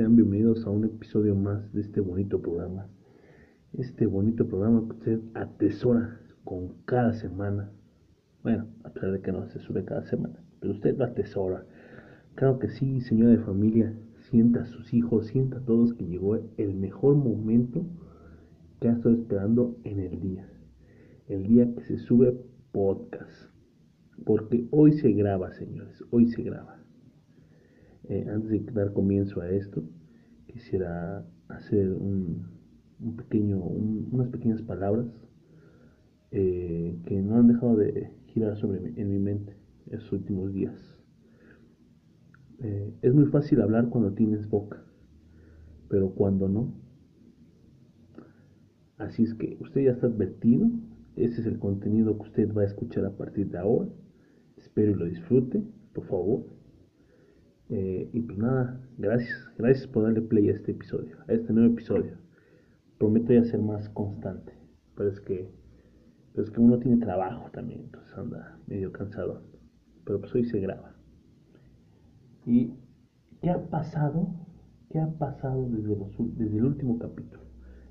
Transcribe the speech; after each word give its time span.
sean 0.00 0.16
bienvenidos 0.16 0.66
a 0.66 0.70
un 0.70 0.86
episodio 0.86 1.34
más 1.34 1.70
de 1.74 1.82
este 1.82 2.00
bonito 2.00 2.40
programa. 2.40 2.88
Este 3.74 4.06
bonito 4.06 4.48
programa 4.48 4.80
que 4.86 4.94
usted 4.94 5.20
atesora 5.34 6.18
con 6.42 6.68
cada 6.86 7.12
semana. 7.12 7.70
Bueno, 8.42 8.66
a 8.82 8.94
pesar 8.94 9.12
de 9.12 9.20
que 9.20 9.30
no 9.30 9.46
se 9.48 9.58
sube 9.58 9.84
cada 9.84 10.06
semana, 10.06 10.42
pero 10.58 10.72
usted 10.72 10.96
lo 10.96 11.04
atesora. 11.04 11.66
Claro 12.34 12.58
que 12.58 12.70
sí, 12.70 13.02
señora 13.02 13.32
de 13.32 13.40
familia, 13.40 13.94
sienta 14.30 14.62
a 14.62 14.64
sus 14.64 14.94
hijos, 14.94 15.26
sienta 15.26 15.58
a 15.58 15.64
todos 15.66 15.92
que 15.92 16.06
llegó 16.06 16.38
el 16.56 16.74
mejor 16.76 17.16
momento 17.16 17.84
que 18.80 18.88
ha 18.88 18.92
estado 18.92 19.14
esperando 19.16 19.76
en 19.84 20.00
el 20.00 20.18
día. 20.18 20.48
El 21.28 21.42
día 21.46 21.74
que 21.74 21.82
se 21.82 21.98
sube 21.98 22.40
podcast. 22.72 23.50
Porque 24.24 24.66
hoy 24.70 24.94
se 24.94 25.12
graba, 25.12 25.52
señores, 25.52 26.02
hoy 26.10 26.28
se 26.28 26.42
graba. 26.42 26.79
Eh, 28.10 28.26
antes 28.28 28.50
de 28.50 28.72
dar 28.72 28.92
comienzo 28.92 29.40
a 29.40 29.48
esto, 29.50 29.84
quisiera 30.48 31.24
hacer 31.46 31.92
un, 31.92 32.44
pequeño, 33.16 33.60
unas 33.60 34.28
pequeñas 34.30 34.62
palabras 34.62 35.06
eh, 36.32 36.98
que 37.06 37.22
no 37.22 37.36
han 37.36 37.46
dejado 37.46 37.76
de 37.76 38.10
girar 38.26 38.56
sobre 38.56 39.00
en 39.00 39.10
mi 39.10 39.20
mente 39.20 39.54
estos 39.86 40.10
últimos 40.10 40.52
días. 40.52 40.74
Eh, 42.58 42.92
es 43.00 43.14
muy 43.14 43.26
fácil 43.26 43.60
hablar 43.60 43.90
cuando 43.90 44.12
tienes 44.12 44.50
boca, 44.50 44.82
pero 45.88 46.10
cuando 46.10 46.48
no. 46.48 46.74
Así 48.98 49.22
es 49.22 49.34
que 49.34 49.56
usted 49.60 49.84
ya 49.84 49.92
está 49.92 50.08
advertido. 50.08 50.68
Ese 51.14 51.42
es 51.42 51.46
el 51.46 51.60
contenido 51.60 52.16
que 52.16 52.24
usted 52.24 52.52
va 52.52 52.62
a 52.62 52.66
escuchar 52.66 53.04
a 53.04 53.16
partir 53.16 53.50
de 53.50 53.58
ahora. 53.58 53.88
Espero 54.56 54.90
y 54.90 54.94
lo 54.94 55.04
disfrute, 55.04 55.62
por 55.94 56.06
favor. 56.06 56.59
Eh, 57.70 58.10
y 58.12 58.20
pues 58.20 58.36
nada, 58.36 58.80
gracias, 58.98 59.48
gracias 59.56 59.86
por 59.86 60.02
darle 60.02 60.22
play 60.22 60.48
a 60.48 60.52
este 60.52 60.72
episodio, 60.72 61.16
a 61.28 61.32
este 61.32 61.52
nuevo 61.52 61.72
episodio. 61.72 62.18
Prometo 62.98 63.32
ya 63.32 63.44
ser 63.44 63.60
más 63.60 63.88
constante, 63.90 64.52
pero 64.96 65.08
es 65.08 65.20
que, 65.20 65.48
pero 66.32 66.44
es 66.44 66.50
que 66.50 66.60
uno 66.60 66.80
tiene 66.80 66.96
trabajo 66.96 67.48
también, 67.52 67.82
entonces 67.82 68.12
anda 68.18 68.58
medio 68.66 68.90
cansado. 68.92 69.42
Pero 70.04 70.20
pues 70.20 70.34
hoy 70.34 70.44
se 70.44 70.58
graba. 70.58 70.96
¿Y 72.44 72.74
qué 73.40 73.50
ha 73.50 73.70
pasado? 73.70 74.34
¿Qué 74.90 74.98
ha 74.98 75.08
pasado 75.18 75.68
desde, 75.70 75.96
desde 76.36 76.58
el 76.58 76.64
último 76.64 76.98
capítulo? 76.98 77.44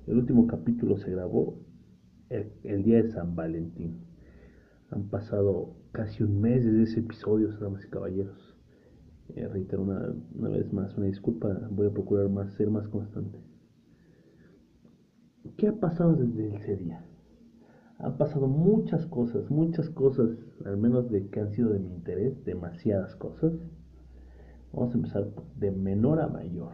El 0.06 0.18
último 0.18 0.46
capítulo 0.46 0.98
se 0.98 1.10
grabó 1.10 1.58
el, 2.28 2.82
día 2.82 3.02
de 3.02 3.10
San 3.10 3.34
Valentín. 3.34 4.04
Han 4.90 5.08
pasado 5.08 5.76
casi 5.92 6.22
un 6.22 6.40
mes 6.40 6.64
desde 6.64 6.82
ese 6.82 7.00
episodio, 7.00 7.56
damas 7.58 7.84
y 7.84 7.88
caballeros. 7.88 8.49
Eh, 9.36 9.48
reitero 9.48 9.82
una, 9.82 10.14
una, 10.34 10.48
vez 10.48 10.72
más 10.72 10.96
una 10.96 11.06
disculpa, 11.06 11.68
voy 11.70 11.86
a 11.86 11.90
procurar 11.90 12.28
más, 12.28 12.52
ser 12.54 12.70
más 12.70 12.88
constante. 12.88 13.38
¿Qué 15.56 15.68
ha 15.68 15.78
pasado 15.78 16.14
desde 16.14 16.56
ese 16.56 16.76
día? 16.76 17.04
Han 17.98 18.16
pasado 18.16 18.46
muchas 18.46 19.06
cosas, 19.06 19.50
muchas 19.50 19.90
cosas, 19.90 20.30
al 20.64 20.78
menos 20.78 21.10
de 21.10 21.28
que 21.28 21.40
han 21.40 21.52
sido 21.52 21.70
de 21.70 21.78
mi 21.78 21.92
interés, 21.92 22.44
demasiadas 22.44 23.14
cosas. 23.16 23.52
Vamos 24.72 24.94
a 24.94 24.96
empezar 24.96 25.28
de 25.56 25.70
menor 25.70 26.20
a 26.20 26.28
mayor. 26.28 26.72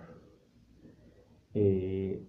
Eh, 1.54 2.24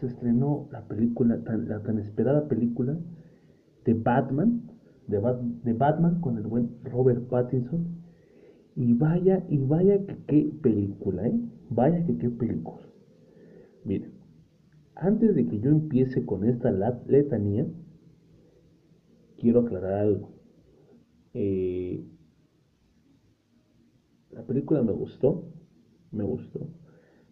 se 0.00 0.06
estrenó 0.06 0.68
la 0.72 0.86
película, 0.88 1.36
la 1.36 1.82
tan 1.82 1.98
esperada 1.98 2.48
película 2.48 2.98
de 3.84 3.94
Batman, 3.94 4.73
de, 5.06 5.72
Batman 5.72 6.20
con 6.20 6.38
el 6.38 6.46
buen 6.46 6.78
Robert 6.84 7.28
Pattinson. 7.28 8.02
Y 8.76 8.92
vaya, 8.94 9.44
y 9.48 9.58
vaya 9.58 10.04
que 10.04 10.16
qué 10.26 10.52
película, 10.62 11.28
¿eh? 11.28 11.40
Vaya 11.70 12.04
que 12.04 12.16
qué 12.16 12.28
película. 12.28 12.82
Miren, 13.84 14.12
antes 14.96 15.34
de 15.34 15.46
que 15.46 15.60
yo 15.60 15.70
empiece 15.70 16.24
con 16.24 16.44
esta 16.44 16.72
letanía, 16.72 17.66
quiero 19.38 19.60
aclarar 19.60 19.94
algo. 19.94 20.30
Eh, 21.34 22.04
la 24.30 24.42
película 24.44 24.82
me 24.82 24.92
gustó, 24.92 25.52
me 26.10 26.24
gustó, 26.24 26.68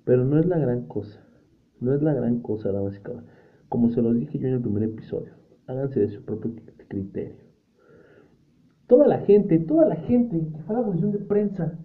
pero 0.04 0.24
no 0.24 0.38
es 0.38 0.46
la 0.46 0.58
gran 0.58 0.86
cosa. 0.86 1.26
No 1.80 1.92
es 1.92 2.02
la 2.02 2.14
gran 2.14 2.40
cosa, 2.40 2.70
damas 2.70 2.96
y 2.96 3.00
caballeros. 3.00 3.28
Como 3.68 3.90
se 3.90 4.02
los 4.02 4.14
dije 4.14 4.38
yo 4.38 4.46
en 4.46 4.54
el 4.54 4.60
primer 4.60 4.84
episodio, 4.84 5.32
háganse 5.66 5.98
de 5.98 6.10
su 6.10 6.24
propio 6.24 6.54
criterio 6.86 7.41
toda 8.92 9.08
la 9.08 9.20
gente, 9.20 9.58
toda 9.58 9.86
la 9.86 9.96
gente 9.96 10.38
que 10.38 10.62
fue 10.64 10.76
a 10.76 10.80
la 10.80 10.84
función 10.84 11.12
de 11.12 11.18
prensa 11.18 11.78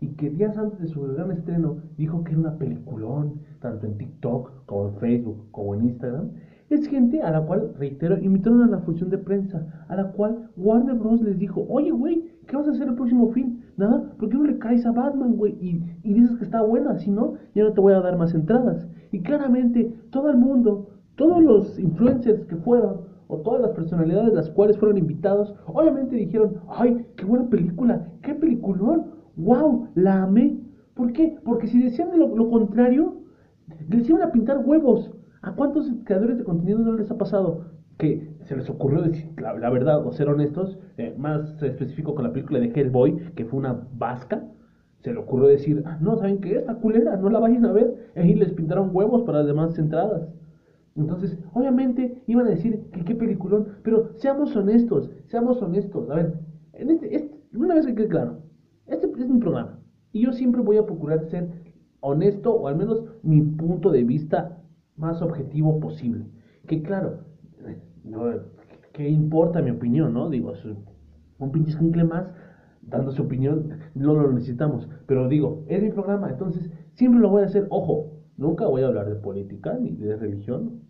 y 0.00 0.08
que 0.16 0.28
días 0.28 0.58
antes 0.58 0.80
de 0.80 0.88
su 0.88 1.00
gran 1.02 1.30
estreno 1.30 1.76
dijo 1.96 2.24
que 2.24 2.32
era 2.32 2.40
una 2.40 2.58
peliculón, 2.58 3.42
tanto 3.60 3.86
en 3.86 3.96
TikTok 3.96 4.66
como 4.66 4.88
en 4.88 4.94
Facebook 4.96 5.52
como 5.52 5.76
en 5.76 5.84
Instagram, 5.84 6.30
es 6.68 6.88
gente 6.88 7.22
a 7.22 7.30
la 7.30 7.42
cual, 7.42 7.74
reitero, 7.78 8.18
invitaron 8.18 8.62
a 8.62 8.66
la 8.66 8.80
función 8.80 9.08
de 9.08 9.18
prensa, 9.18 9.86
a 9.86 9.94
la 9.94 10.10
cual 10.10 10.50
Warner 10.56 10.96
Bros. 10.96 11.22
les 11.22 11.38
dijo, 11.38 11.64
oye, 11.68 11.92
güey, 11.92 12.24
¿qué 12.48 12.56
vas 12.56 12.66
a 12.66 12.72
hacer 12.72 12.88
el 12.88 12.96
próximo 12.96 13.30
film? 13.30 13.60
Nada, 13.76 14.14
¿por 14.18 14.28
qué 14.28 14.36
no 14.36 14.42
le 14.42 14.58
caes 14.58 14.84
a 14.84 14.90
Batman, 14.90 15.36
güey? 15.36 15.52
Y, 15.60 15.80
y 16.02 16.12
dices 16.12 16.36
que 16.38 16.44
está 16.44 16.60
buena, 16.62 16.98
si 16.98 17.12
no, 17.12 17.34
ya 17.54 17.62
no 17.62 17.72
te 17.72 17.80
voy 17.80 17.92
a 17.92 18.00
dar 18.00 18.18
más 18.18 18.34
entradas. 18.34 18.88
Y 19.12 19.20
claramente, 19.20 19.94
todo 20.10 20.28
el 20.28 20.38
mundo, 20.38 20.88
todos 21.14 21.40
los 21.40 21.78
influencers 21.78 22.44
que 22.46 22.56
fueron, 22.56 23.07
o 23.28 23.38
todas 23.38 23.60
las 23.60 23.70
personalidades 23.72 24.32
las 24.32 24.50
cuales 24.50 24.78
fueron 24.78 24.98
invitados, 24.98 25.54
obviamente 25.66 26.16
dijeron, 26.16 26.56
ay, 26.68 27.06
qué 27.16 27.24
buena 27.24 27.48
película, 27.48 28.08
qué 28.22 28.34
peliculón, 28.34 29.06
wow, 29.36 29.88
la 29.94 30.22
amé. 30.22 30.58
¿Por 30.94 31.12
qué? 31.12 31.36
Porque 31.44 31.68
si 31.68 31.80
decían 31.80 32.08
lo, 32.18 32.50
contrario, 32.50 33.18
les 33.88 34.08
iban 34.08 34.22
a 34.22 34.32
pintar 34.32 34.58
huevos. 34.64 35.12
¿A 35.42 35.52
cuántos 35.52 35.88
creadores 36.04 36.38
de 36.38 36.44
contenido 36.44 36.80
no 36.80 36.94
les 36.94 37.10
ha 37.10 37.16
pasado 37.16 37.66
que 37.96 38.36
se 38.44 38.56
les 38.56 38.68
ocurrió 38.68 39.02
decir 39.02 39.30
la, 39.40 39.70
verdad 39.70 40.04
o 40.04 40.10
ser 40.10 40.28
honestos? 40.28 40.78
Eh, 40.96 41.14
más 41.16 41.62
específico 41.62 42.14
con 42.14 42.24
la 42.24 42.32
película 42.32 42.58
de 42.58 42.72
Hellboy, 42.74 43.32
que 43.36 43.44
fue 43.44 43.60
una 43.60 43.86
vasca. 43.92 44.42
Se 45.00 45.12
le 45.12 45.20
ocurrió 45.20 45.46
decir, 45.46 45.82
ah, 45.86 45.98
no, 46.00 46.16
¿saben 46.16 46.40
qué? 46.40 46.56
Esta 46.56 46.74
culera, 46.74 47.16
no 47.16 47.30
la 47.30 47.38
vayan 47.38 47.66
a 47.66 47.72
ver. 47.72 48.10
Les 48.16 48.52
pintaron 48.54 48.90
huevos 48.92 49.22
para 49.22 49.38
las 49.38 49.46
demás 49.46 49.78
entradas. 49.78 50.28
Entonces, 50.98 51.38
obviamente 51.54 52.22
iban 52.26 52.46
a 52.46 52.50
decir 52.50 52.90
que 52.90 53.04
qué 53.04 53.14
peliculón, 53.14 53.68
pero 53.84 54.12
seamos 54.16 54.54
honestos, 54.56 55.10
seamos 55.26 55.62
honestos. 55.62 56.10
A 56.10 56.16
ver, 56.16 56.40
en 56.72 56.90
este, 56.90 57.14
este, 57.14 57.40
una 57.56 57.74
vez 57.74 57.86
que 57.86 57.94
quede 57.94 58.08
claro, 58.08 58.42
este 58.86 59.06
es 59.06 59.28
mi 59.28 59.38
programa 59.38 59.78
y 60.12 60.22
yo 60.22 60.32
siempre 60.32 60.60
voy 60.60 60.76
a 60.76 60.86
procurar 60.86 61.24
ser 61.26 61.48
honesto 62.00 62.54
o 62.54 62.68
al 62.68 62.76
menos 62.76 63.04
mi 63.22 63.42
punto 63.42 63.90
de 63.90 64.04
vista 64.04 64.60
más 64.96 65.22
objetivo 65.22 65.78
posible. 65.80 66.26
Que 66.66 66.82
claro, 66.82 67.20
no, 68.04 68.24
¿qué 68.92 69.08
importa 69.08 69.62
mi 69.62 69.70
opinión, 69.70 70.14
no? 70.14 70.28
Digo, 70.28 70.52
un 71.38 71.52
pinche 71.52 71.70
escuincle 71.70 72.04
más 72.04 72.26
dando 72.82 73.12
su 73.12 73.22
opinión, 73.22 73.78
no 73.94 74.14
lo 74.14 74.32
necesitamos. 74.32 74.88
Pero 75.06 75.28
digo, 75.28 75.64
es 75.68 75.82
mi 75.82 75.90
programa, 75.90 76.30
entonces 76.30 76.70
siempre 76.94 77.20
lo 77.20 77.30
voy 77.30 77.42
a 77.42 77.46
hacer. 77.46 77.66
Ojo, 77.70 78.18
nunca 78.36 78.66
voy 78.66 78.82
a 78.82 78.86
hablar 78.86 79.08
de 79.08 79.16
política 79.16 79.76
ni 79.78 79.92
de 79.92 80.16
religión, 80.16 80.87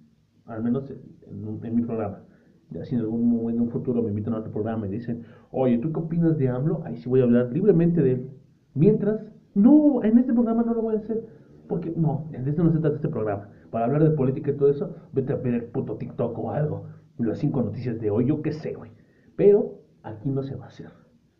al 0.48 0.62
menos 0.62 0.90
en, 0.90 1.76
mi 1.76 1.82
programa. 1.82 2.24
Ya 2.70 2.84
si 2.84 2.94
en 2.94 3.02
algún 3.02 3.28
momento, 3.28 3.50
en 3.50 3.60
un 3.60 3.70
futuro 3.70 4.02
me 4.02 4.10
invitan 4.10 4.34
a 4.34 4.38
otro 4.38 4.52
programa 4.52 4.86
y 4.86 4.90
dicen, 4.90 5.22
oye, 5.50 5.78
¿tú 5.78 5.92
qué 5.92 6.00
opinas 6.00 6.36
de 6.36 6.48
AMLO? 6.48 6.82
Ahí 6.84 6.96
sí 6.96 7.08
voy 7.08 7.20
a 7.20 7.24
hablar 7.24 7.52
libremente 7.52 8.02
de 8.02 8.12
él. 8.12 8.30
Mientras, 8.74 9.24
no, 9.54 10.02
en 10.02 10.18
este 10.18 10.32
programa 10.32 10.62
no 10.64 10.74
lo 10.74 10.82
voy 10.82 10.96
a 10.96 10.98
hacer. 10.98 11.24
Porque 11.68 11.92
no, 11.94 12.28
en 12.32 12.48
este 12.48 12.62
no 12.62 12.72
se 12.72 12.78
trata 12.78 12.96
este 12.96 13.08
programa. 13.08 13.48
Para 13.70 13.84
hablar 13.84 14.02
de 14.02 14.10
política 14.10 14.50
y 14.50 14.56
todo 14.56 14.70
eso, 14.70 14.94
vete 15.12 15.32
a 15.32 15.36
ver 15.36 15.54
el 15.54 15.64
puto 15.64 15.96
TikTok 15.96 16.38
o 16.38 16.50
algo. 16.50 16.86
Las 17.18 17.38
cinco 17.38 17.62
noticias 17.62 18.00
de 18.00 18.10
hoy, 18.10 18.26
yo 18.26 18.42
qué 18.42 18.52
sé, 18.52 18.74
güey. 18.74 18.90
Pero 19.36 19.82
aquí 20.02 20.30
no 20.30 20.42
se 20.42 20.54
va 20.54 20.66
a 20.66 20.68
hacer. 20.68 20.90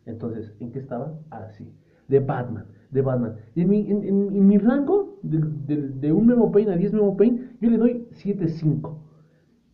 Entonces, 0.05 0.53
¿en 0.59 0.71
qué 0.71 0.79
estaba? 0.79 1.19
Así. 1.29 1.71
de 2.07 2.19
Batman, 2.19 2.65
de 2.91 3.01
Batman. 3.01 3.35
En 3.55 3.69
mi, 3.69 3.89
en, 3.89 4.47
mi 4.47 4.57
rango, 4.57 5.19
de, 5.21 5.39
de, 5.67 5.89
de, 5.89 6.11
un 6.11 6.25
Memo 6.25 6.51
Pain 6.51 6.69
a 6.69 6.75
10 6.75 6.93
Memo 6.93 7.15
Pain, 7.17 7.57
yo 7.61 7.69
le 7.69 7.77
doy 7.77 8.07
7.5. 8.11 8.97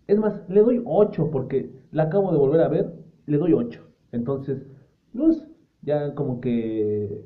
Es 0.07 0.17
más, 0.19 0.41
le 0.49 0.61
doy 0.61 0.81
8 0.85 1.29
porque 1.31 1.71
la 1.91 2.03
acabo 2.03 2.31
de 2.31 2.37
volver 2.37 2.61
a 2.61 2.67
ver, 2.67 2.93
le 3.25 3.37
doy 3.37 3.53
8. 3.53 3.81
Entonces, 4.11 4.65
pues, 5.13 5.47
ya 5.81 6.13
como 6.15 6.41
que 6.41 7.25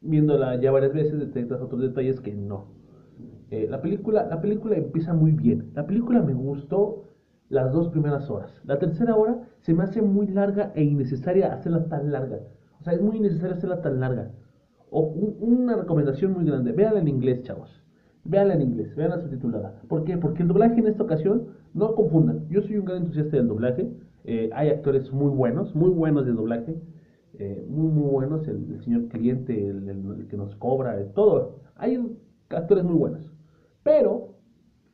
viéndola 0.00 0.58
ya 0.60 0.70
varias 0.70 0.94
veces 0.94 1.18
detectas 1.18 1.60
otros 1.60 1.80
detalles 1.80 2.20
que 2.20 2.34
no. 2.34 2.66
Eh, 3.50 3.66
la, 3.68 3.82
película, 3.82 4.26
la 4.26 4.40
película 4.40 4.76
empieza 4.76 5.12
muy 5.12 5.32
bien. 5.32 5.70
La 5.74 5.86
película 5.86 6.22
me 6.22 6.34
gustó 6.34 7.04
las 7.48 7.72
dos 7.72 7.88
primeras 7.88 8.30
horas. 8.30 8.52
La 8.64 8.78
tercera 8.78 9.16
hora 9.16 9.40
se 9.60 9.74
me 9.74 9.82
hace 9.82 10.02
muy 10.02 10.28
larga 10.28 10.72
e 10.74 10.84
innecesaria 10.84 11.52
hacerla 11.52 11.88
tan 11.88 12.10
larga. 12.12 12.38
O 12.80 12.84
sea, 12.84 12.92
es 12.94 13.02
muy 13.02 13.16
innecesario 13.16 13.56
hacerla 13.56 13.82
tan 13.82 14.00
larga. 14.00 14.30
O 14.90 15.00
una 15.00 15.76
recomendación 15.76 16.32
muy 16.32 16.44
grande. 16.44 16.72
Véanla 16.72 17.00
en 17.00 17.08
inglés, 17.08 17.42
chavos. 17.42 17.80
Véanla 18.24 18.54
en 18.54 18.62
inglés, 18.62 18.94
véanla 18.94 19.18
subtitulada. 19.18 19.80
¿Por 19.88 20.04
qué? 20.04 20.18
Porque 20.18 20.42
el 20.42 20.48
doblaje 20.48 20.78
en 20.80 20.86
esta 20.86 21.02
ocasión 21.02 21.48
no 21.72 21.94
confundan, 21.94 22.46
yo 22.48 22.62
soy 22.62 22.76
un 22.76 22.84
gran 22.84 22.98
entusiasta 22.98 23.36
del 23.36 23.48
doblaje. 23.48 23.90
Eh, 24.24 24.50
hay 24.52 24.68
actores 24.68 25.10
muy 25.12 25.30
buenos, 25.30 25.74
muy 25.74 25.90
buenos 25.90 26.26
de 26.26 26.32
doblaje. 26.32 26.76
eh, 27.38 27.64
muy, 27.68 27.88
muy 27.90 28.10
buenos, 28.10 28.46
el, 28.48 28.80
señor 28.82 29.08
cliente, 29.08 29.68
el, 29.68 30.26
que 30.28 30.36
nos 30.36 30.54
cobra, 30.56 31.02
todo. 31.14 31.60
Hay 31.76 31.98
actores 32.50 32.84
muy 32.84 32.96
buenos. 32.96 33.32
Pero, 33.82 34.34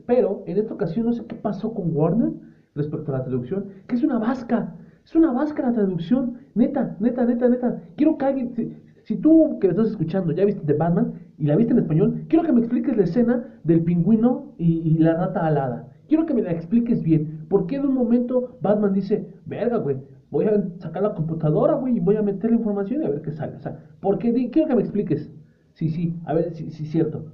pero, 0.07 0.45
en 0.47 0.59
esta 0.59 0.75
ocasión 0.75 1.07
no 1.07 1.13
sé 1.13 1.25
qué 1.27 1.35
pasó 1.35 1.75
con 1.75 1.97
Warner 1.97 2.33
respecto 2.75 3.13
a 3.13 3.19
la 3.19 3.25
traducción, 3.25 3.67
que 3.89 3.97
es 3.97 4.05
una 4.05 4.19
vasca, 4.19 4.77
es 5.05 5.15
una 5.17 5.33
vasca 5.33 5.63
la 5.63 5.73
traducción, 5.73 6.39
neta, 6.55 6.97
neta, 7.01 7.25
neta, 7.25 7.49
neta. 7.49 7.83
Quiero 7.97 8.17
que 8.17 8.25
alguien, 8.25 8.83
si, 9.07 9.15
tú 9.17 9.59
que 9.61 9.69
me 9.69 9.71
estás 9.71 9.91
escuchando 9.91 10.33
ya 10.33 10.45
viste 10.45 10.63
The 10.67 10.73
Batman 10.73 11.15
y 11.39 11.47
la 11.47 11.55
viste 11.55 11.73
en 11.73 11.79
español, 11.79 12.25
quiero 12.29 12.45
que 12.45 12.53
me 12.53 12.59
expliques 12.59 12.97
la 12.97 13.05
escena 13.05 13.61
del 13.63 13.85
pingüino 13.85 14.55
y, 14.59 14.99
la 14.99 15.15
rata 15.15 15.47
alada. 15.47 15.93
Quiero 16.09 16.27
que 16.27 16.35
me 16.35 16.43
la 16.43 16.51
expliques 16.51 17.03
bien. 17.03 17.47
¿Por 17.49 17.67
qué 17.67 17.79
de 17.79 17.87
un 17.87 17.95
momento 17.95 18.59
Batman 18.61 18.93
dice, 18.93 19.25
verga, 19.45 19.77
güey, 19.77 19.99
voy 20.31 20.47
a 20.47 20.61
sacar 20.79 21.05
la 21.05 21.15
computadora, 21.15 21.75
güey, 21.75 21.97
y 21.97 22.01
voy 22.01 22.17
a 22.17 22.23
meter 22.23 22.51
la 22.51 22.57
información 22.57 23.03
y 23.03 23.07
a 23.07 23.11
ver 23.11 23.23
qué 23.23 23.31
sale? 23.31 23.55
O 23.55 23.61
sea, 23.61 23.79
¿por 24.01 24.19
qué? 24.19 24.33
Quiero 24.51 24.69
que 24.69 24.75
me 24.75 24.83
expliques. 24.83 25.31
Sí, 25.75 25.89
sí, 25.89 26.17
a 26.25 26.35
ver 26.35 26.53
si 26.55 26.71
sí, 26.73 26.83
es 26.83 26.91
cierto. 26.91 27.27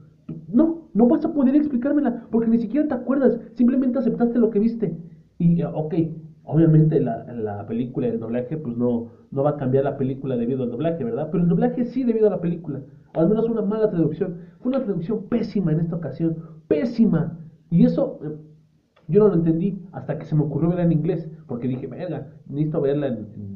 No, 0.48 0.88
no 0.92 1.06
vas 1.06 1.24
a 1.24 1.32
poder 1.32 1.56
explicármela 1.56 2.26
porque 2.30 2.50
ni 2.50 2.58
siquiera 2.58 2.86
te 2.86 2.94
acuerdas, 2.94 3.38
simplemente 3.54 3.98
aceptaste 3.98 4.38
lo 4.38 4.50
que 4.50 4.58
viste. 4.58 4.94
Y, 5.38 5.62
ok, 5.62 5.94
obviamente 6.44 7.00
la, 7.00 7.24
la 7.32 7.66
película, 7.66 8.08
el 8.08 8.18
doblaje, 8.18 8.56
pues 8.56 8.76
no, 8.76 9.08
no 9.30 9.42
va 9.42 9.50
a 9.50 9.56
cambiar 9.56 9.84
la 9.84 9.96
película 9.96 10.36
debido 10.36 10.64
al 10.64 10.70
doblaje, 10.70 11.04
¿verdad? 11.04 11.28
Pero 11.30 11.42
el 11.44 11.48
doblaje 11.48 11.84
sí 11.84 12.04
debido 12.04 12.26
a 12.28 12.30
la 12.30 12.40
película. 12.40 12.80
Al 13.14 13.28
menos 13.28 13.48
una 13.48 13.62
mala 13.62 13.90
traducción. 13.90 14.38
Fue 14.60 14.70
una 14.70 14.82
traducción 14.82 15.28
pésima 15.28 15.72
en 15.72 15.80
esta 15.80 15.96
ocasión. 15.96 16.36
Pésima. 16.68 17.38
Y 17.70 17.84
eso 17.84 18.18
eh, 18.22 18.36
yo 19.08 19.20
no 19.20 19.28
lo 19.28 19.34
entendí 19.34 19.82
hasta 19.92 20.18
que 20.18 20.24
se 20.24 20.34
me 20.34 20.42
ocurrió 20.42 20.70
verla 20.70 20.84
en 20.84 20.92
inglés, 20.92 21.28
porque 21.46 21.68
dije, 21.68 21.86
venga, 21.86 22.28
necesito 22.46 22.80
verla 22.80 23.08
en, 23.08 23.52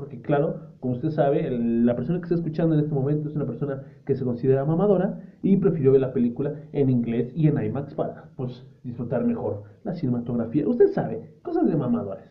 porque 0.00 0.20
claro, 0.22 0.70
como 0.80 0.94
usted 0.94 1.10
sabe, 1.10 1.50
la 1.50 1.94
persona 1.94 2.20
que 2.20 2.24
está 2.24 2.34
escuchando 2.36 2.74
en 2.74 2.80
este 2.80 2.94
momento 2.94 3.28
es 3.28 3.36
una 3.36 3.44
persona 3.44 3.82
que 4.06 4.14
se 4.14 4.24
considera 4.24 4.64
mamadora 4.64 5.20
y 5.42 5.58
prefirió 5.58 5.92
ver 5.92 6.00
la 6.00 6.12
película 6.14 6.54
en 6.72 6.88
inglés 6.88 7.30
y 7.34 7.48
en 7.48 7.62
IMAX 7.62 7.94
para 7.94 8.30
pues 8.36 8.64
disfrutar 8.82 9.24
mejor 9.24 9.64
la 9.84 9.94
cinematografía. 9.94 10.66
Usted 10.66 10.88
sabe, 10.88 11.34
cosas 11.42 11.66
de 11.68 11.76
mamadores. 11.76 12.29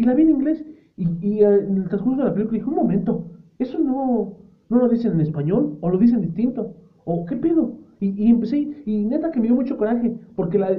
Y 0.00 0.04
la 0.04 0.14
vi 0.14 0.22
en 0.22 0.30
inglés 0.30 0.64
y, 0.96 1.42
eh, 1.42 1.58
en 1.68 1.76
el 1.76 1.88
transcurso 1.90 2.22
de 2.22 2.28
la 2.28 2.32
película 2.32 2.56
dije, 2.56 2.70
un 2.70 2.76
momento, 2.76 3.26
eso 3.58 3.78
no, 3.78 4.38
no 4.70 4.78
lo 4.78 4.88
dicen 4.88 5.12
en 5.12 5.20
español 5.20 5.76
o 5.82 5.90
lo 5.90 5.98
dicen 5.98 6.22
distinto 6.22 6.74
o 7.04 7.26
qué 7.26 7.36
pedo. 7.36 7.74
Y, 8.00 8.08
y 8.24 8.30
empecé, 8.30 8.82
y 8.86 9.04
neta 9.04 9.30
que 9.30 9.40
me 9.40 9.48
dio 9.48 9.54
mucho 9.54 9.76
coraje, 9.76 10.16
porque 10.36 10.58
la, 10.58 10.70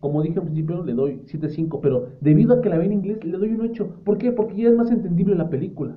como 0.00 0.20
dije 0.20 0.40
al 0.40 0.44
principio, 0.44 0.84
le 0.84 0.92
doy 0.92 1.22
7.5, 1.24 1.80
pero 1.80 2.08
debido 2.20 2.52
a 2.52 2.60
que 2.60 2.68
la 2.68 2.76
ve 2.76 2.84
en 2.84 2.92
inglés, 2.92 3.24
le 3.24 3.38
doy 3.38 3.54
un 3.54 3.62
8. 3.62 4.02
¿Por 4.04 4.18
qué? 4.18 4.30
Porque 4.30 4.60
ya 4.60 4.68
es 4.68 4.76
más 4.76 4.90
entendible 4.90 5.34
la 5.34 5.48
película. 5.48 5.96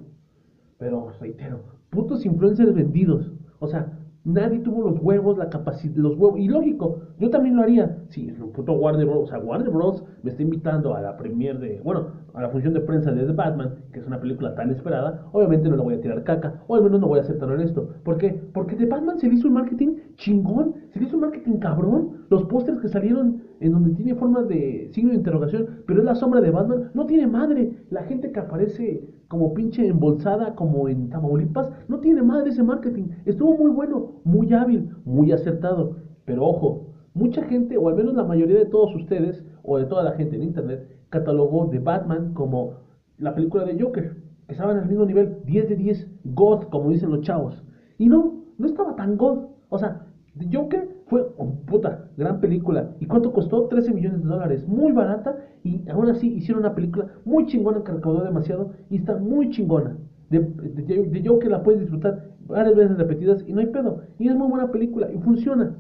Pero, 0.78 1.10
reitero, 1.20 1.60
putos 1.90 2.26
influencers 2.26 2.74
vendidos. 2.74 3.30
O 3.60 3.68
sea, 3.68 3.92
nadie 4.24 4.60
tuvo 4.60 4.90
los 4.90 5.00
huevos, 5.02 5.38
la 5.38 5.50
capacidad, 5.50 5.96
los 5.96 6.16
huevos. 6.18 6.40
Y 6.40 6.48
lógico, 6.48 7.00
yo 7.20 7.30
también 7.30 7.56
lo 7.56 7.64
haría. 7.64 7.98
Si 8.10 8.30
sí, 8.30 8.36
puto 8.54 8.74
Warner 8.74 9.06
Bros. 9.06 9.24
O 9.24 9.28
sea, 9.28 9.40
Warner 9.40 9.70
Bros. 9.70 10.04
me 10.24 10.32
está 10.32 10.42
invitando 10.42 10.96
a 10.96 11.02
la 11.02 11.18
premier 11.18 11.60
de, 11.60 11.82
bueno, 11.84 12.08
a 12.34 12.42
la 12.42 12.50
función 12.50 12.74
de 12.74 12.82
prensa 12.82 13.12
de 13.12 13.26
The 13.26 13.34
Batman, 13.34 13.76
que 13.92 14.00
es 14.00 14.08
una 14.08 14.20
película 14.20 14.56
tan 14.56 14.70
esperada, 14.70 15.28
obviamente 15.32 15.70
no 15.70 15.76
le 15.76 15.84
voy 15.84 15.96
a 15.96 16.02
tirar 16.02 16.24
caca, 16.24 16.62
o 16.68 16.76
al 16.76 16.84
menos 16.84 17.02
no 17.02 17.08
voy 17.08 17.20
a 17.20 17.24
ser 17.24 17.40
tan 17.40 17.52
honesto. 17.52 17.90
¿Por 18.04 18.18
qué? 18.18 18.40
Porque 18.54 18.76
The 18.76 18.86
Batman 18.86 19.20
se 19.20 19.28
le 19.28 19.36
hizo 19.36 19.48
un 19.48 19.56
marketing 19.56 19.98
chingón, 20.16 20.76
se 20.92 21.00
le 21.00 21.08
hizo 21.08 21.16
un 21.16 21.22
marketing 21.22 21.58
cabrón. 21.58 22.26
Los 22.30 22.44
pósters 22.46 22.80
que 22.80 22.88
salieron 22.88 23.42
en 23.62 23.72
donde 23.72 23.92
tiene 23.92 24.16
forma 24.16 24.42
de 24.42 24.90
signo 24.92 25.12
de 25.12 25.18
interrogación, 25.18 25.84
pero 25.86 26.00
es 26.00 26.06
la 26.06 26.16
sombra 26.16 26.42
de 26.42 26.50
Batman, 26.50 26.90
no 26.94 27.06
tiene 27.06 27.28
madre. 27.28 27.86
La 27.92 28.04
gente 28.04 28.32
que 28.32 28.40
aparece 28.40 29.08
como 29.28 29.54
pinche 29.54 29.88
embolsada, 29.88 30.56
como 30.56 30.90
en 30.90 31.10
Tamaulipas, 31.10 31.72
no 31.88 32.00
tiene 32.00 32.24
madre 32.24 32.50
ese 32.50 32.64
marketing. 32.64 33.10
Estuvo 33.26 33.56
muy 33.56 33.72
bueno, 33.72 34.14
muy 34.24 34.52
hábil, 34.54 34.90
muy 35.06 35.32
acertado. 35.32 35.98
Pero 36.26 36.46
ojo, 36.46 36.88
mucha 37.14 37.44
gente, 37.44 37.78
o 37.78 37.88
al 37.88 37.96
menos 37.96 38.16
la 38.16 38.24
mayoría 38.24 38.58
de 38.58 38.66
todos 38.66 38.96
ustedes, 38.96 39.44
o 39.64 39.78
de 39.78 39.86
toda 39.86 40.04
la 40.04 40.14
gente 40.14 40.36
en 40.36 40.44
internet, 40.44 40.88
catalogó 41.10 41.68
de 41.68 41.80
Batman 41.80 42.34
como 42.34 42.74
la 43.20 43.36
película 43.36 43.64
de 43.64 43.80
Joker, 43.80 44.16
que 44.48 44.54
estaba 44.54 44.72
en 44.72 44.80
el 44.80 44.88
mismo 44.88 45.06
nivel, 45.06 45.38
10 45.46 45.70
de 45.70 45.76
10, 45.76 46.08
God, 46.26 46.64
como 46.72 46.90
dicen 46.90 47.12
los 47.12 47.22
chavos. 47.22 47.64
Y 48.00 48.10
no, 48.10 48.44
no 48.58 48.66
estaba 48.66 48.96
tan 48.96 49.18
God. 49.18 49.46
O 49.70 49.78
sea, 49.78 50.08
Joker 50.52 51.01
fue, 51.12 51.28
oh, 51.36 51.54
puta, 51.66 52.06
gran 52.16 52.40
película. 52.40 52.96
¿Y 53.02 53.06
cuánto 53.06 53.34
costó? 53.34 53.68
13 53.68 53.94
millones 53.94 54.24
de 54.24 54.30
dólares. 54.30 54.66
Muy 54.66 54.94
barata. 54.94 55.36
Y 55.62 55.86
aún 55.90 56.10
así 56.10 56.36
hicieron 56.36 56.64
una 56.64 56.74
película 56.74 57.08
muy 57.26 57.48
chingona 57.48 57.84
que 57.84 57.92
recaudó 57.92 58.24
demasiado. 58.24 58.72
Y 58.90 58.96
está 58.96 59.18
muy 59.18 59.50
chingona. 59.50 59.98
De, 60.30 60.40
de, 60.40 61.22
Joker 61.28 61.52
la 61.52 61.64
puedes 61.64 61.82
disfrutar 61.82 62.30
varias 62.48 62.78
veces 62.78 62.98
repetidas 62.98 63.44
y 63.46 63.52
no 63.52 63.60
hay 63.60 63.66
pedo. 63.66 64.04
Y 64.20 64.30
es 64.30 64.36
muy 64.38 64.48
buena 64.48 64.72
película 64.72 65.12
y 65.12 65.18
funciona. 65.18 65.76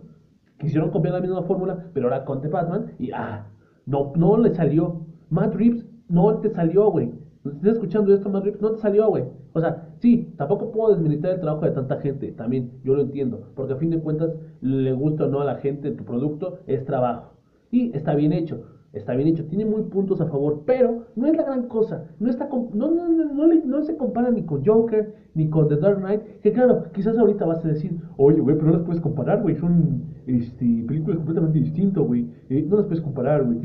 Quisieron 0.60 0.92
copiar 0.92 1.14
la 1.14 1.22
misma 1.22 1.44
fórmula, 1.44 1.86
pero 1.94 2.08
ahora 2.08 2.26
con 2.26 2.42
The 2.42 2.50
Batman. 2.50 2.88
Y 3.00 3.12
ah, 3.14 3.48
no, 3.86 4.12
no 4.18 4.36
le 4.36 4.54
salió. 4.54 5.06
Matt 5.30 5.56
Reeves 5.56 5.86
no 6.10 6.40
te 6.40 6.50
salió, 6.50 6.92
güey. 6.92 7.14
¿Estás 7.46 7.76
escuchando 7.76 8.14
esto, 8.14 8.30
Matt 8.30 8.44
Reeves? 8.44 8.62
No 8.62 8.72
te 8.72 8.82
salió, 8.82 9.08
güey. 9.08 9.24
O 9.54 9.62
sea, 9.62 9.88
sí, 10.02 10.34
tampoco 10.38 10.72
puedo 10.72 10.94
desmilitar 10.94 11.32
el 11.32 11.40
trabajo 11.40 11.66
de 11.66 11.72
tanta 11.72 12.02
gente. 12.02 12.32
También, 12.34 12.72
yo 12.84 12.96
lo 12.96 13.04
entiendo. 13.04 13.48
Porque 13.56 13.74
a 13.74 13.78
fin 13.78 13.92
de 13.92 14.00
cuentas, 14.00 14.32
le 14.62 14.92
gusta 14.92 15.26
o 15.26 15.28
no 15.28 15.42
a 15.42 15.46
la 15.46 15.56
gente 15.56 15.92
tu 15.92 16.04
producto, 16.04 16.60
es 16.68 16.84
trabajo. 16.84 17.34
Y 17.72 17.96
está 17.96 18.16
bien 18.16 18.34
hecho 18.34 18.64
está 18.94 19.16
bien 19.16 19.30
hecho, 19.30 19.46
tiene 19.46 19.66
muy 19.66 19.84
puntos 19.84 20.20
a 20.20 20.28
favor, 20.28 20.64
pero 20.66 21.06
no 21.16 21.28
es 21.28 21.36
la 21.36 21.44
gran 21.44 21.68
cosa, 21.68 22.08
no 22.20 22.30
está 22.30 22.50
no, 22.52 22.92
no, 22.92 23.08
no, 23.10 23.48
no, 23.48 23.82
se 23.84 23.96
compara 23.96 24.32
ni 24.32 24.44
con 24.44 24.66
Joker, 24.66 25.16
ni 25.34 25.50
con 25.50 25.70
The 25.70 25.78
Dark 25.78 26.00
Knight, 26.00 26.22
que 26.42 26.52
claro, 26.52 26.84
quizás 26.92 27.18
ahorita 27.18 27.46
vas 27.46 27.64
a 27.64 27.70
decir, 27.70 27.98
oye, 28.18 28.42
güey, 28.42 28.58
pero 28.58 28.72
no 28.72 28.78
las 28.78 28.86
puedes 28.86 29.02
comparar, 29.02 29.42
güey, 29.42 29.56
son 29.56 30.04
este, 30.28 30.84
películas 30.88 31.18
completamente 31.18 31.60
distintas, 31.60 32.04
güey, 32.04 32.30
eh, 32.50 32.66
no 32.68 32.78
las 32.78 32.86
puedes 32.86 33.02
comparar, 33.02 33.46
güey, 33.46 33.60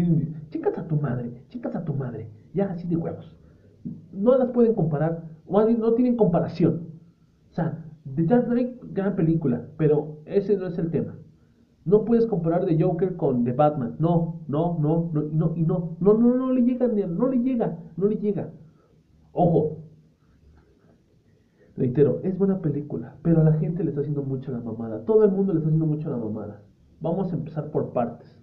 chicas 0.50 0.78
a 0.78 0.86
tu 0.86 0.96
madre, 0.96 1.32
chicas 1.48 1.74
a 1.74 1.84
tu 1.84 1.94
madre, 1.94 2.28
ya 2.54 2.66
así 2.66 2.86
de 2.86 2.96
huevos, 2.96 3.36
no 4.12 4.36
las 4.36 4.50
pueden 4.50 4.74
comparar, 4.74 5.24
no 5.48 5.94
tienen 5.94 6.16
comparación, 6.16 6.88
o 7.50 7.54
sea, 7.54 7.84
The 8.14 8.24
Dark 8.24 8.46
Knight, 8.46 8.82
gran 8.92 9.16
película, 9.16 9.66
pero 9.76 10.18
ese 10.26 10.56
no 10.56 10.66
es 10.66 10.78
el 10.78 10.90
tema. 10.90 11.16
No 11.84 12.04
puedes 12.04 12.26
comparar 12.26 12.66
The 12.66 12.82
Joker 12.82 13.16
con 13.16 13.44
The 13.44 13.52
Batman. 13.52 13.96
No, 13.98 14.40
no, 14.48 14.76
no, 14.80 15.10
no, 15.12 15.22
no, 15.22 15.52
y 15.56 15.62
no, 15.62 15.96
no, 16.00 16.14
no, 16.14 16.34
no 16.34 16.52
le 16.52 16.62
llega, 16.62 16.88
no 16.88 17.28
le 17.28 17.38
llega, 17.38 17.78
no 17.96 18.06
le 18.06 18.16
llega. 18.16 18.50
Ojo, 19.32 19.78
reitero, 21.76 22.20
es 22.24 22.36
buena 22.36 22.60
película, 22.60 23.16
pero 23.22 23.40
a 23.40 23.44
la 23.44 23.52
gente 23.54 23.84
le 23.84 23.90
está 23.90 24.00
haciendo 24.00 24.22
mucho 24.22 24.50
la 24.50 24.60
mamada. 24.60 25.04
Todo 25.04 25.24
el 25.24 25.30
mundo 25.30 25.52
le 25.52 25.58
está 25.58 25.68
haciendo 25.68 25.86
mucho 25.86 26.10
la 26.10 26.16
mamada. 26.16 26.62
Vamos 27.00 27.32
a 27.32 27.36
empezar 27.36 27.70
por 27.70 27.92
partes. 27.92 28.36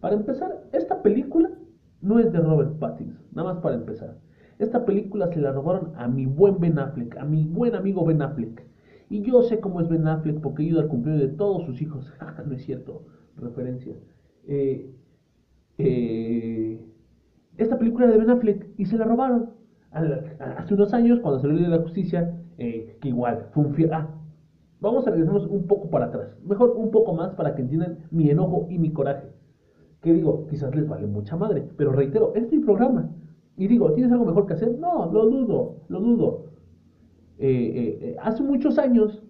Para 0.00 0.14
empezar, 0.14 0.68
esta 0.72 1.02
película 1.02 1.50
no 2.00 2.20
es 2.20 2.30
de 2.32 2.38
Robert 2.38 2.78
Pattinson, 2.78 3.24
nada 3.32 3.54
más 3.54 3.62
para 3.62 3.74
empezar. 3.74 4.18
Esta 4.58 4.84
película 4.84 5.32
se 5.32 5.40
la 5.40 5.52
robaron 5.52 5.92
a 5.96 6.08
mi 6.08 6.26
buen 6.26 6.58
Ben 6.58 6.78
Affleck, 6.78 7.16
a 7.16 7.24
mi 7.24 7.44
buen 7.44 7.74
amigo 7.74 8.04
Ben 8.04 8.22
Affleck. 8.22 8.64
Y 9.08 9.22
yo 9.22 9.42
sé 9.42 9.60
cómo 9.60 9.80
es 9.80 9.88
Ben 9.88 10.06
Affleck 10.06 10.40
porque 10.40 10.64
ido 10.64 10.80
al 10.80 10.88
cumpleaños 10.88 11.30
de 11.30 11.36
todos 11.36 11.64
sus 11.64 11.80
hijos. 11.80 12.12
no 12.46 12.54
es 12.54 12.64
cierto, 12.64 13.02
referencia. 13.36 13.94
Eh, 14.46 14.90
eh, 15.78 16.84
esta 17.56 17.78
película 17.78 18.06
era 18.06 18.14
de 18.14 18.20
Ben 18.20 18.30
Affleck 18.30 18.66
y 18.76 18.86
se 18.86 18.98
la 18.98 19.04
robaron. 19.04 19.50
Hace 19.90 20.74
unos 20.74 20.92
años, 20.92 21.20
cuando 21.20 21.40
salió 21.40 21.56
de 21.56 21.68
la 21.68 21.82
justicia, 21.82 22.38
eh, 22.58 22.98
que 23.00 23.08
igual 23.08 23.46
fue 23.52 23.64
un 23.64 23.74
fiel. 23.74 23.92
Ah, 23.92 24.08
vamos 24.80 25.06
a 25.06 25.10
regresarnos 25.10 25.46
un 25.46 25.66
poco 25.66 25.88
para 25.88 26.06
atrás. 26.06 26.36
Mejor 26.44 26.70
un 26.76 26.90
poco 26.90 27.14
más 27.14 27.32
para 27.34 27.54
que 27.54 27.62
entiendan 27.62 27.98
mi 28.10 28.28
enojo 28.28 28.66
y 28.68 28.78
mi 28.78 28.92
coraje. 28.92 29.28
Que 30.02 30.12
digo, 30.12 30.46
quizás 30.48 30.74
les 30.74 30.86
vale 30.86 31.06
mucha 31.06 31.36
madre, 31.36 31.68
pero 31.76 31.92
reitero, 31.92 32.34
es 32.34 32.50
mi 32.50 32.58
programa. 32.58 33.10
Y 33.58 33.66
digo, 33.68 33.92
¿tienes 33.92 34.12
algo 34.12 34.24
mejor 34.24 34.46
que 34.46 34.54
hacer? 34.54 34.78
No, 34.78 35.10
lo 35.12 35.26
dudo, 35.26 35.76
lo 35.88 36.00
dudo. 36.00 36.44
Eh, 37.38 37.50
eh, 37.50 37.98
eh, 38.02 38.16
hace 38.22 38.42
muchos 38.42 38.78
años, 38.78 39.22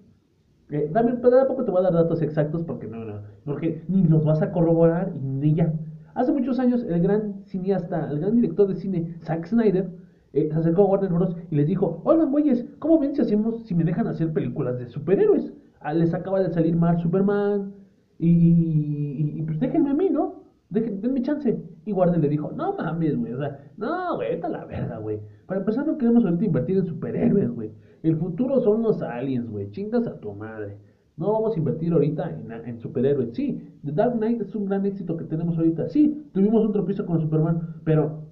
dame, 0.90 1.14
pero 1.14 1.38
tampoco 1.38 1.64
te 1.64 1.70
voy 1.70 1.80
a 1.80 1.84
dar 1.84 1.94
datos 1.94 2.22
exactos 2.22 2.62
porque 2.62 2.86
no, 2.86 3.04
no, 3.04 3.22
porque 3.44 3.82
ni 3.88 4.04
los 4.04 4.24
vas 4.24 4.42
a 4.42 4.52
corroborar 4.52 5.12
y 5.20 5.26
ni 5.26 5.54
ya. 5.54 5.72
Hace 6.14 6.32
muchos 6.32 6.58
años, 6.58 6.84
el 6.84 7.00
gran 7.00 7.42
cineasta, 7.46 8.10
el 8.10 8.20
gran 8.20 8.36
director 8.36 8.68
de 8.68 8.76
cine, 8.76 9.16
Zack 9.22 9.46
Snyder, 9.46 9.90
se 10.32 10.52
acercó 10.52 10.82
a 10.82 10.86
Warner 10.86 11.12
Bros. 11.12 11.36
y 11.50 11.56
les 11.56 11.66
dijo, 11.66 12.00
oigan, 12.04 12.30
güeyes, 12.30 12.66
¿cómo 12.78 12.98
ven 12.98 13.14
si 13.14 13.22
hacemos, 13.22 13.64
si 13.64 13.74
me 13.74 13.84
dejan 13.84 14.06
hacer 14.06 14.32
películas 14.32 14.78
de 14.78 14.88
superhéroes? 14.88 15.52
Ah, 15.80 15.94
les 15.94 16.12
acaba 16.12 16.40
de 16.40 16.50
salir 16.50 16.76
Mark 16.76 17.00
Superman, 17.00 17.72
y, 18.18 19.42
pues 19.42 19.60
déjenme 19.60 19.90
a 19.90 19.94
mí, 19.94 20.10
¿no? 20.10 20.42
Denme 20.70 21.22
chance. 21.22 21.62
Y 21.84 21.92
Warner 21.92 22.20
le 22.20 22.28
dijo, 22.28 22.52
no 22.52 22.74
mames, 22.74 23.16
güey, 23.16 23.32
o 23.32 23.38
sea, 23.38 23.58
no, 23.76 24.16
güey, 24.16 24.34
está 24.34 24.48
la 24.48 24.64
verga, 24.64 24.98
güey. 24.98 25.20
Para 25.46 25.60
empezar, 25.60 25.86
no 25.86 25.96
queremos 25.96 26.24
ahorita 26.24 26.44
invertir 26.44 26.76
en 26.76 26.86
superhéroes, 26.86 27.50
güey. 27.50 27.72
El 28.02 28.16
futuro 28.16 28.60
son 28.60 28.82
los 28.82 29.00
aliens, 29.02 29.50
güey. 29.50 29.70
Chingas 29.70 30.06
a 30.06 30.20
tu 30.20 30.32
madre. 30.34 30.76
No 31.16 31.32
vamos 31.32 31.56
a 31.56 31.58
invertir 31.58 31.92
ahorita 31.92 32.30
en, 32.66 32.78
superhéroes. 32.78 33.30
Sí, 33.32 33.60
The 33.84 33.92
Dark 33.92 34.16
Knight 34.18 34.40
es 34.42 34.54
un 34.54 34.66
gran 34.66 34.86
éxito 34.86 35.16
que 35.16 35.24
tenemos 35.24 35.56
ahorita. 35.58 35.88
Sí, 35.88 36.28
tuvimos 36.32 36.64
un 36.64 36.72
tropiezo 36.72 37.06
con 37.06 37.20
Superman, 37.20 37.80
pero 37.84 38.22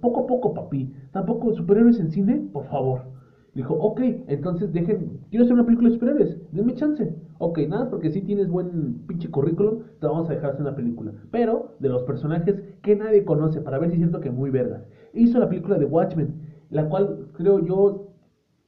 poco 0.00 0.20
a 0.20 0.26
poco, 0.26 0.54
papi. 0.54 0.92
Tampoco 1.10 1.52
superhéroes 1.54 1.98
en 1.98 2.10
cine, 2.10 2.48
por 2.52 2.66
favor. 2.66 3.13
Dijo, 3.54 3.74
ok, 3.74 4.00
entonces 4.26 4.72
dejen, 4.72 5.20
quiero 5.30 5.44
hacer 5.44 5.54
una 5.54 5.64
película 5.64 5.88
de 5.88 5.94
superhéroes, 5.94 6.36
denme 6.50 6.74
chance. 6.74 7.12
Ok, 7.38 7.58
nada, 7.68 7.88
porque 7.88 8.10
si 8.10 8.20
tienes 8.22 8.48
buen 8.48 9.06
pinche 9.06 9.28
currículum, 9.30 9.76
te 10.00 10.06
vamos 10.06 10.28
a 10.28 10.32
dejar 10.32 10.50
hacer 10.50 10.62
una 10.62 10.74
película. 10.74 11.12
Pero 11.30 11.76
de 11.78 11.88
los 11.88 12.02
personajes 12.02 12.56
que 12.82 12.96
nadie 12.96 13.24
conoce, 13.24 13.60
para 13.60 13.78
ver 13.78 13.90
si 13.90 14.02
es 14.02 14.10
que 14.20 14.30
muy 14.30 14.50
verga. 14.50 14.82
Hizo 15.12 15.38
la 15.38 15.48
película 15.48 15.78
de 15.78 15.84
Watchmen, 15.84 16.34
la 16.70 16.84
cual 16.84 17.28
creo 17.32 17.60
yo, 17.60 18.00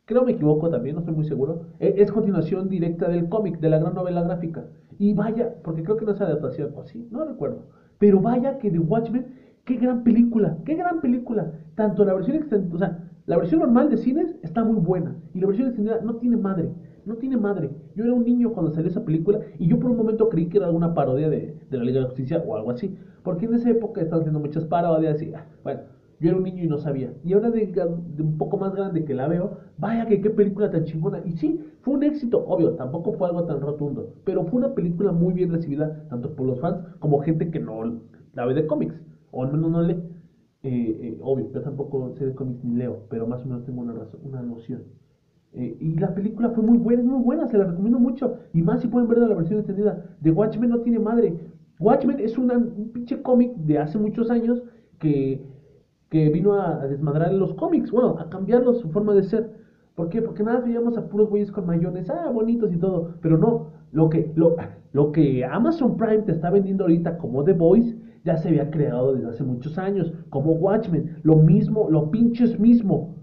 creo 0.04 0.24
me 0.24 0.32
equivoco 0.32 0.68
también, 0.70 0.94
no 0.94 1.00
estoy 1.00 1.14
muy 1.14 1.24
seguro, 1.24 1.58
e, 1.78 1.94
es 1.96 2.10
continuación 2.10 2.68
directa 2.68 3.08
del 3.08 3.28
cómic, 3.28 3.58
de 3.58 3.68
la 3.68 3.78
gran 3.78 3.94
novela 3.94 4.22
gráfica. 4.22 4.66
Y 4.98 5.12
vaya, 5.14 5.50
porque 5.62 5.82
creo 5.82 5.96
que 5.96 6.04
no 6.04 6.12
es 6.12 6.20
adaptación, 6.20 6.70
o 6.74 6.84
sí, 6.84 7.06
no 7.10 7.24
recuerdo. 7.24 7.66
Pero 7.98 8.20
vaya 8.20 8.58
que 8.58 8.70
The 8.70 8.78
Watchmen, 8.78 9.26
qué 9.64 9.76
gran 9.76 10.02
película, 10.02 10.56
qué 10.64 10.74
gran 10.76 11.00
película. 11.00 11.48
Tanto 11.74 12.04
la 12.04 12.14
versión 12.14 12.36
extendida, 12.36 12.74
o 12.74 12.78
sea, 12.78 12.92
la 13.26 13.36
versión 13.36 13.60
normal 13.60 13.90
de 13.90 13.96
cines 13.96 14.36
está 14.42 14.62
muy 14.62 14.76
buena 14.76 15.16
y 15.34 15.40
la 15.40 15.48
versión 15.48 15.68
extendida 15.68 16.00
no 16.00 16.14
tiene 16.16 16.36
madre. 16.36 16.70
No 17.04 17.16
tiene 17.16 17.36
madre. 17.36 17.70
Yo 17.94 18.04
era 18.04 18.14
un 18.14 18.24
niño 18.24 18.52
cuando 18.52 18.72
salió 18.72 18.88
esa 18.88 19.04
película 19.04 19.40
y 19.58 19.66
yo 19.66 19.78
por 19.78 19.90
un 19.90 19.96
momento 19.96 20.28
creí 20.28 20.48
que 20.48 20.58
era 20.58 20.66
alguna 20.66 20.94
parodia 20.94 21.28
de, 21.28 21.56
la 21.70 21.84
Liga 21.84 21.94
de 21.94 22.00
la 22.02 22.06
Justicia 22.06 22.42
o 22.46 22.56
algo 22.56 22.70
así. 22.70 22.96
Porque 23.22 23.46
en 23.46 23.54
esa 23.54 23.70
época 23.70 24.00
estaban 24.00 24.22
haciendo 24.22 24.40
muchas 24.40 24.64
parodias 24.64 25.20
y, 25.22 25.34
ah, 25.34 25.44
bueno, 25.64 25.80
yo 26.20 26.28
era 26.28 26.38
un 26.38 26.44
niño 26.44 26.64
y 26.64 26.68
no 26.68 26.78
sabía. 26.78 27.12
Y 27.24 27.32
ahora 27.32 27.50
de, 27.50 27.72
un 28.18 28.38
poco 28.38 28.58
más 28.58 28.74
grande 28.74 29.04
que 29.04 29.14
la 29.14 29.26
veo, 29.26 29.58
vaya 29.76 30.06
que 30.06 30.20
qué 30.20 30.30
película 30.30 30.70
tan 30.70 30.84
chingona. 30.84 31.20
Y 31.24 31.32
sí, 31.32 31.60
fue 31.82 31.94
un 31.94 32.04
éxito, 32.04 32.44
obvio, 32.46 32.74
tampoco 32.74 33.12
fue 33.12 33.28
algo 33.28 33.44
tan 33.44 33.60
rotundo. 33.60 34.14
Pero 34.24 34.44
fue 34.44 34.58
una 34.58 34.74
película 34.74 35.12
muy 35.12 35.34
bien 35.34 35.50
recibida, 35.50 36.06
tanto 36.08 36.34
por 36.34 36.46
los 36.46 36.60
fans 36.60 36.78
como 37.00 37.20
gente 37.20 37.50
que 37.50 37.58
no 37.58 38.00
la 38.34 38.46
ve 38.46 38.54
de 38.54 38.66
cómics. 38.66 39.00
O 39.32 39.44
al 39.44 39.52
menos 39.52 39.70
no 39.70 39.82
lee. 39.82 40.02
Eh, 40.66 40.98
eh, 41.00 41.18
obvio, 41.22 41.48
yo 41.52 41.62
tampoco 41.62 42.12
sé 42.18 42.26
de 42.26 42.34
cómics 42.34 42.64
ni 42.64 42.74
leo, 42.74 43.04
pero 43.08 43.24
más 43.24 43.40
o 43.44 43.46
menos 43.46 43.64
tengo 43.64 43.82
una, 43.82 43.92
razón, 43.92 44.18
una 44.24 44.42
noción. 44.42 44.82
Eh, 45.52 45.76
y 45.78 45.94
la 45.94 46.12
película 46.12 46.50
fue 46.50 46.64
muy 46.64 46.76
buena, 46.76 47.04
muy 47.04 47.22
buena, 47.22 47.46
se 47.46 47.56
la 47.56 47.66
recomiendo 47.66 48.00
mucho. 48.00 48.38
Y 48.52 48.62
más 48.62 48.80
si 48.80 48.88
pueden 48.88 49.08
verla 49.08 49.28
la 49.28 49.36
versión 49.36 49.60
extendida. 49.60 50.04
The 50.22 50.32
Watchmen 50.32 50.70
no 50.70 50.80
tiene 50.80 50.98
madre. 50.98 51.38
Watchmen 51.78 52.18
es 52.18 52.36
un 52.36 52.90
pinche 52.92 53.22
cómic 53.22 53.54
de 53.58 53.78
hace 53.78 53.96
muchos 53.96 54.28
años 54.28 54.60
que, 54.98 55.46
que 56.10 56.30
vino 56.30 56.54
a, 56.54 56.84
desmadrar 56.88 57.32
los 57.32 57.54
cómics, 57.54 57.92
bueno, 57.92 58.18
a 58.18 58.28
cambiarlos 58.28 58.80
su 58.80 58.90
forma 58.90 59.14
de 59.14 59.22
ser. 59.22 59.48
¿Por 59.94 60.08
qué? 60.08 60.20
Porque 60.20 60.42
nada 60.42 60.62
veíamos 60.62 60.98
a 60.98 61.08
puros 61.08 61.30
güeyes 61.30 61.52
con 61.52 61.64
mayones, 61.64 62.10
ah, 62.10 62.28
bonitos 62.32 62.72
y 62.72 62.76
todo. 62.76 63.14
Pero 63.22 63.38
no, 63.38 63.68
lo 63.92 64.10
que, 64.10 64.32
lo, 64.34 64.56
lo 64.92 65.12
que 65.12 65.44
Amazon 65.44 65.96
Prime 65.96 66.22
te 66.22 66.32
está 66.32 66.50
vendiendo 66.50 66.82
ahorita 66.84 67.18
como 67.18 67.44
The 67.44 67.52
Voice 67.52 67.96
ya 68.26 68.36
se 68.36 68.48
había 68.48 68.70
creado 68.70 69.14
desde 69.14 69.28
hace 69.28 69.44
muchos 69.44 69.78
años, 69.78 70.12
como 70.30 70.52
Watchmen, 70.54 71.20
lo 71.22 71.36
mismo, 71.36 71.88
lo 71.88 72.10
pinches 72.10 72.58
mismo. 72.58 73.14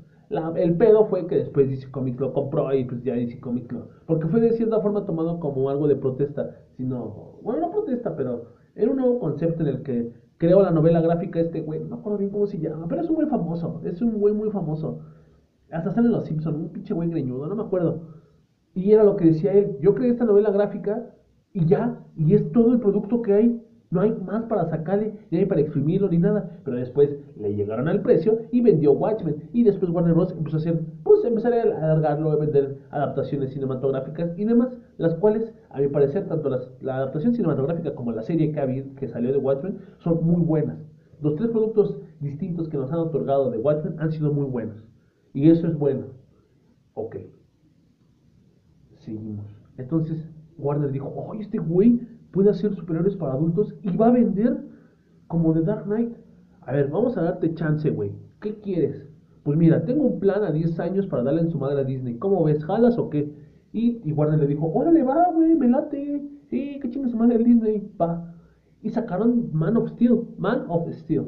el 0.55 0.77
pedo 0.77 1.05
fue 1.07 1.27
que 1.27 1.35
después 1.35 1.69
DC 1.69 1.91
Comics 1.91 2.21
lo 2.21 2.31
compró 2.31 2.73
y 2.73 2.85
pues 2.85 3.03
ya 3.03 3.13
DC 3.13 3.41
Comics 3.41 3.69
lo... 3.73 3.89
Porque 4.07 4.27
fue 4.27 4.39
de 4.39 4.53
cierta 4.53 4.79
forma 4.79 5.05
tomado 5.05 5.41
como 5.41 5.69
algo 5.69 5.89
de 5.89 5.97
protesta, 5.97 6.55
sino... 6.77 7.37
Bueno, 7.43 7.59
no 7.59 7.71
protesta, 7.71 8.15
pero 8.15 8.45
era 8.75 8.89
un 8.89 8.97
nuevo 8.97 9.19
concepto 9.19 9.61
en 9.63 9.67
el 9.67 9.83
que 9.83 10.13
creó 10.37 10.63
la 10.63 10.71
novela 10.71 11.01
gráfica 11.01 11.41
este 11.41 11.59
güey, 11.59 11.81
no 11.81 11.87
me 11.87 11.95
acuerdo 11.95 12.19
bien 12.19 12.31
cómo 12.31 12.47
se 12.47 12.59
llama, 12.59 12.87
pero 12.87 13.01
es 13.01 13.09
un 13.09 13.15
güey 13.15 13.27
famoso, 13.27 13.81
es 13.83 14.01
un 14.01 14.19
güey 14.19 14.33
muy 14.33 14.51
famoso. 14.51 15.01
Hasta 15.69 15.91
sale 15.91 16.07
en 16.07 16.13
Los 16.13 16.25
Simpsons, 16.25 16.55
un 16.55 16.69
pinche 16.69 16.93
güey 16.93 17.09
greñudo, 17.09 17.45
no 17.47 17.55
me 17.55 17.63
acuerdo. 17.63 18.03
Y 18.73 18.93
era 18.93 19.03
lo 19.03 19.17
que 19.17 19.25
decía 19.25 19.51
él, 19.51 19.75
yo 19.81 19.93
creé 19.95 20.11
esta 20.11 20.23
novela 20.23 20.49
gráfica 20.49 21.13
y 21.51 21.65
ya, 21.65 21.99
y 22.15 22.33
es 22.35 22.49
todo 22.53 22.71
el 22.71 22.79
producto 22.79 23.21
que 23.21 23.33
hay 23.33 23.62
no 23.93 24.01
hay 24.01 24.11
más 24.25 24.43
para 24.45 24.65
sacarle, 24.65 25.13
ni 25.29 25.37
hay 25.37 25.45
para 25.45 25.61
exprimirlo, 25.61 26.09
ni 26.09 26.17
nada. 26.17 26.59
Pero 26.65 26.77
después 26.77 27.15
le 27.37 27.53
llegaron 27.53 27.87
al 27.87 28.01
precio 28.01 28.39
y 28.51 28.61
vendió 28.61 28.91
Watchmen. 28.93 29.49
Y 29.53 29.63
después 29.63 29.91
Warner 29.91 30.15
Bros. 30.15 30.33
empezó 30.35 30.57
a 30.57 30.59
hacer, 30.59 30.79
pues 31.03 31.23
empezar 31.23 31.53
a 31.53 31.61
alargarlo, 31.61 32.31
a 32.31 32.35
vender 32.37 32.79
adaptaciones 32.89 33.53
cinematográficas 33.53 34.31
y 34.37 34.45
demás. 34.45 34.75
Las 34.97 35.13
cuales, 35.15 35.53
a 35.69 35.79
mi 35.79 35.87
parecer, 35.87 36.27
tanto 36.27 36.49
la 36.81 36.95
adaptación 36.95 37.33
cinematográfica 37.35 37.93
como 37.93 38.11
la 38.11 38.23
serie 38.23 38.51
que, 38.51 38.91
que 38.97 39.07
salió 39.07 39.31
de 39.31 39.37
Watchmen 39.37 39.77
son 39.99 40.25
muy 40.25 40.41
buenas. 40.41 40.77
Los 41.21 41.35
tres 41.35 41.51
productos 41.51 41.97
distintos 42.19 42.67
que 42.69 42.77
nos 42.77 42.91
han 42.91 42.99
otorgado 42.99 43.51
de 43.51 43.59
Watchmen 43.59 43.99
han 43.99 44.11
sido 44.11 44.33
muy 44.33 44.45
buenos. 44.45 44.83
Y 45.33 45.49
eso 45.49 45.67
es 45.67 45.77
bueno. 45.77 46.07
Ok. 46.95 47.17
Seguimos. 48.95 49.45
Entonces, 49.77 50.29
Warner 50.57 50.91
dijo, 50.91 51.13
oye, 51.15 51.41
este 51.41 51.59
güey 51.59 51.99
puede 52.33 52.49
hacer 52.49 52.75
superiores 52.75 53.15
para 53.15 53.33
adultos 53.33 53.75
y 53.83 53.95
va 53.95 54.07
a 54.07 54.11
vender 54.11 54.57
como 55.27 55.53
The 55.53 55.61
Dark 55.61 55.85
Knight. 55.85 56.13
A 56.61 56.73
ver, 56.73 56.89
vamos 56.89 57.15
a 57.15 57.21
darte 57.21 57.53
chance, 57.53 57.89
güey. 57.91 58.11
¿Qué 58.41 58.59
quieres? 58.59 59.07
Pues 59.43 59.57
mira, 59.57 59.85
tengo 59.85 60.05
un 60.05 60.19
plan 60.19 60.43
a 60.43 60.51
10 60.51 60.79
años 60.79 61.05
para 61.05 61.23
darle 61.23 61.41
en 61.41 61.51
su 61.51 61.59
madre 61.59 61.81
a 61.81 61.83
Disney. 61.83 62.17
¿Cómo 62.17 62.43
ves? 62.43 62.65
¿Jalas 62.65 62.97
o 62.97 63.09
qué? 63.09 63.31
Y, 63.71 64.01
y 64.03 64.11
Warner 64.13 64.39
le 64.39 64.47
dijo, 64.47 64.71
órale, 64.73 65.03
va, 65.03 65.31
güey, 65.33 65.55
me 65.55 65.67
late. 65.67 66.23
Sí, 66.49 66.79
qué 66.81 66.89
chinga 66.89 67.09
su 67.09 67.17
madre 67.17 67.35
el 67.35 67.43
Disney, 67.43 67.91
va. 68.01 68.33
Y 68.81 68.89
sacaron 68.89 69.49
Man 69.53 69.77
of 69.77 69.89
Steel, 69.91 70.21
Man 70.37 70.65
of 70.69 70.91
Steel. 70.91 71.27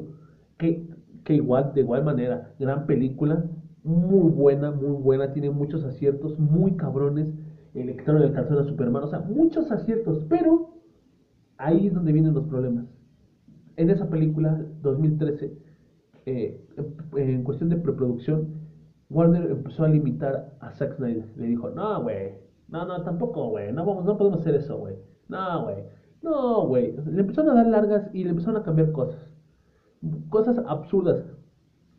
Que, 0.58 0.88
que 1.24 1.34
igual, 1.34 1.72
de 1.74 1.82
igual 1.82 2.04
manera, 2.04 2.52
gran 2.58 2.86
película, 2.86 3.44
muy 3.84 4.30
buena, 4.30 4.72
muy 4.72 5.00
buena, 5.00 5.32
tiene 5.32 5.50
muchos 5.50 5.84
aciertos, 5.84 6.38
muy 6.38 6.72
cabrones. 6.72 7.28
El 7.74 7.90
en 7.90 8.16
el 8.22 8.32
calzón 8.32 8.58
a 8.58 8.64
Superman, 8.64 9.04
o 9.04 9.08
sea, 9.08 9.20
muchos 9.20 9.70
aciertos, 9.70 10.24
pero 10.30 10.65
Ahí 11.58 11.86
es 11.86 11.94
donde 11.94 12.12
vienen 12.12 12.34
los 12.34 12.46
problemas. 12.46 12.86
En 13.76 13.90
esa 13.90 14.08
película, 14.08 14.64
2013, 14.82 15.52
eh, 16.26 16.60
en 17.16 17.44
cuestión 17.44 17.68
de 17.68 17.76
preproducción, 17.76 18.48
Warner 19.10 19.50
empezó 19.50 19.84
a 19.84 19.88
limitar 19.88 20.56
a 20.60 20.72
Zack 20.72 20.96
Snyder. 20.96 21.28
Le 21.36 21.46
dijo, 21.46 21.70
no, 21.70 22.02
güey, 22.02 22.32
no, 22.68 22.84
no, 22.86 23.02
tampoco, 23.02 23.50
güey, 23.50 23.72
no, 23.72 23.84
no 24.02 24.16
podemos 24.16 24.40
hacer 24.40 24.54
eso, 24.54 24.78
güey. 24.78 24.96
No, 25.28 25.64
güey, 25.64 25.84
no, 26.22 26.66
güey. 26.66 26.94
Le 27.06 27.20
empezaron 27.20 27.50
a 27.50 27.54
dar 27.54 27.66
largas 27.66 28.10
y 28.12 28.24
le 28.24 28.30
empezaron 28.30 28.60
a 28.60 28.64
cambiar 28.64 28.92
cosas. 28.92 29.20
Cosas 30.28 30.58
absurdas 30.66 31.24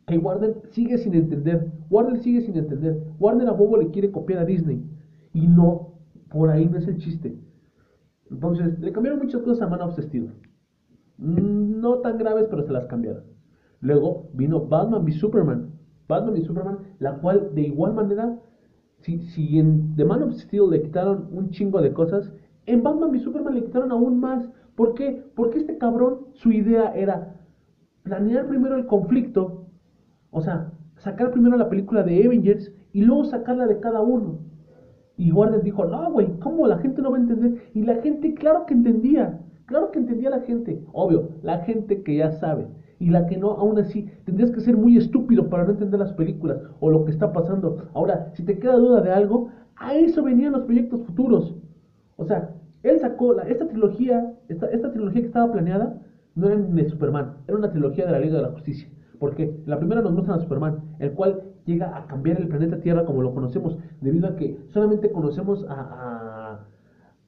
que 0.06 0.18
Warner 0.18 0.60
sigue 0.70 0.98
sin 0.98 1.14
entender. 1.14 1.70
Warner 1.90 2.18
sigue 2.18 2.40
sin 2.40 2.56
entender. 2.56 3.02
Warner 3.18 3.48
a 3.48 3.52
bobo 3.52 3.76
le 3.76 3.90
quiere 3.90 4.10
copiar 4.10 4.40
a 4.40 4.44
Disney. 4.44 4.82
Y 5.32 5.46
no, 5.46 5.94
por 6.30 6.50
ahí 6.50 6.66
no 6.66 6.78
es 6.78 6.88
el 6.88 6.98
chiste. 6.98 7.38
Entonces, 8.30 8.78
le 8.78 8.92
cambiaron 8.92 9.20
muchas 9.20 9.42
cosas 9.42 9.62
a 9.62 9.68
Man 9.68 9.80
of 9.82 9.98
Steel. 9.98 10.32
Mm, 11.18 11.80
no 11.80 11.98
tan 11.98 12.18
graves, 12.18 12.46
pero 12.48 12.62
se 12.62 12.72
las 12.72 12.86
cambiaron. 12.86 13.24
Luego 13.80 14.30
vino 14.34 14.66
Batman 14.66 15.04
v 15.04 15.12
Superman. 15.12 15.72
Batman 16.08 16.34
v 16.34 16.42
Superman, 16.42 16.78
la 16.98 17.14
cual 17.18 17.54
de 17.54 17.62
igual 17.62 17.94
manera, 17.94 18.38
si, 19.00 19.18
si 19.18 19.58
en 19.58 19.94
The 19.96 20.04
Man 20.04 20.22
of 20.22 20.34
Steel 20.34 20.70
le 20.70 20.82
quitaron 20.82 21.28
un 21.32 21.50
chingo 21.50 21.80
de 21.80 21.92
cosas, 21.92 22.32
en 22.66 22.82
Batman 22.82 23.10
v 23.10 23.20
Superman 23.20 23.54
le 23.54 23.64
quitaron 23.64 23.92
aún 23.92 24.20
más. 24.20 24.48
¿Por 24.74 24.94
qué? 24.94 25.24
Porque 25.34 25.58
este 25.58 25.78
cabrón, 25.78 26.26
su 26.32 26.52
idea 26.52 26.92
era 26.94 27.34
planear 28.02 28.46
primero 28.46 28.76
el 28.76 28.86
conflicto, 28.86 29.66
o 30.30 30.40
sea, 30.40 30.72
sacar 30.96 31.30
primero 31.30 31.56
la 31.56 31.68
película 31.68 32.02
de 32.02 32.24
Avengers 32.24 32.72
y 32.92 33.02
luego 33.02 33.24
sacarla 33.24 33.66
de 33.66 33.80
cada 33.80 34.00
uno. 34.00 34.40
Y 35.18 35.32
Warner 35.32 35.62
dijo, 35.62 35.84
no, 35.84 36.12
güey, 36.12 36.28
¿cómo 36.38 36.66
la 36.68 36.78
gente 36.78 37.02
no 37.02 37.10
va 37.10 37.18
a 37.18 37.20
entender? 37.20 37.60
Y 37.74 37.82
la 37.82 37.96
gente, 37.96 38.34
claro 38.34 38.64
que 38.66 38.74
entendía, 38.74 39.40
claro 39.66 39.90
que 39.90 39.98
entendía 39.98 40.30
la 40.30 40.40
gente. 40.40 40.80
Obvio, 40.92 41.30
la 41.42 41.58
gente 41.64 42.04
que 42.04 42.16
ya 42.16 42.30
sabe. 42.30 42.68
Y 43.00 43.10
la 43.10 43.26
que 43.26 43.36
no, 43.36 43.50
aún 43.50 43.78
así, 43.78 44.08
tendrías 44.24 44.52
que 44.52 44.60
ser 44.60 44.76
muy 44.76 44.96
estúpido 44.96 45.50
para 45.50 45.64
no 45.64 45.72
entender 45.72 45.98
las 45.98 46.12
películas 46.12 46.60
o 46.78 46.88
lo 46.88 47.04
que 47.04 47.10
está 47.10 47.32
pasando. 47.32 47.88
Ahora, 47.94 48.30
si 48.34 48.44
te 48.44 48.60
queda 48.60 48.76
duda 48.76 49.00
de 49.00 49.10
algo, 49.10 49.50
a 49.76 49.94
eso 49.94 50.22
venían 50.22 50.52
los 50.52 50.62
proyectos 50.62 51.02
futuros. 51.02 51.56
O 52.16 52.24
sea, 52.24 52.54
él 52.84 53.00
sacó 53.00 53.34
la, 53.34 53.42
esta 53.42 53.66
trilogía, 53.66 54.34
esta, 54.48 54.66
esta 54.66 54.92
trilogía 54.92 55.22
que 55.22 55.26
estaba 55.26 55.50
planeada, 55.50 56.00
no 56.36 56.46
era 56.46 56.56
de 56.56 56.88
Superman, 56.88 57.38
era 57.48 57.58
una 57.58 57.70
trilogía 57.70 58.06
de 58.06 58.12
la 58.12 58.20
Liga 58.20 58.36
de 58.36 58.42
la 58.42 58.52
Justicia. 58.52 58.88
Porque 59.18 59.60
la 59.66 59.78
primera 59.78 60.00
nos 60.00 60.12
muestra 60.12 60.36
a 60.36 60.38
Superman, 60.38 60.80
el 61.00 61.12
cual 61.12 61.42
llega 61.68 61.94
a 61.94 62.06
cambiar 62.06 62.40
el 62.40 62.48
planeta 62.48 62.80
Tierra 62.80 63.04
como 63.04 63.22
lo 63.22 63.34
conocemos, 63.34 63.76
debido 64.00 64.26
a 64.26 64.36
que 64.36 64.58
solamente 64.68 65.12
conocemos 65.12 65.66
a, 65.68 66.60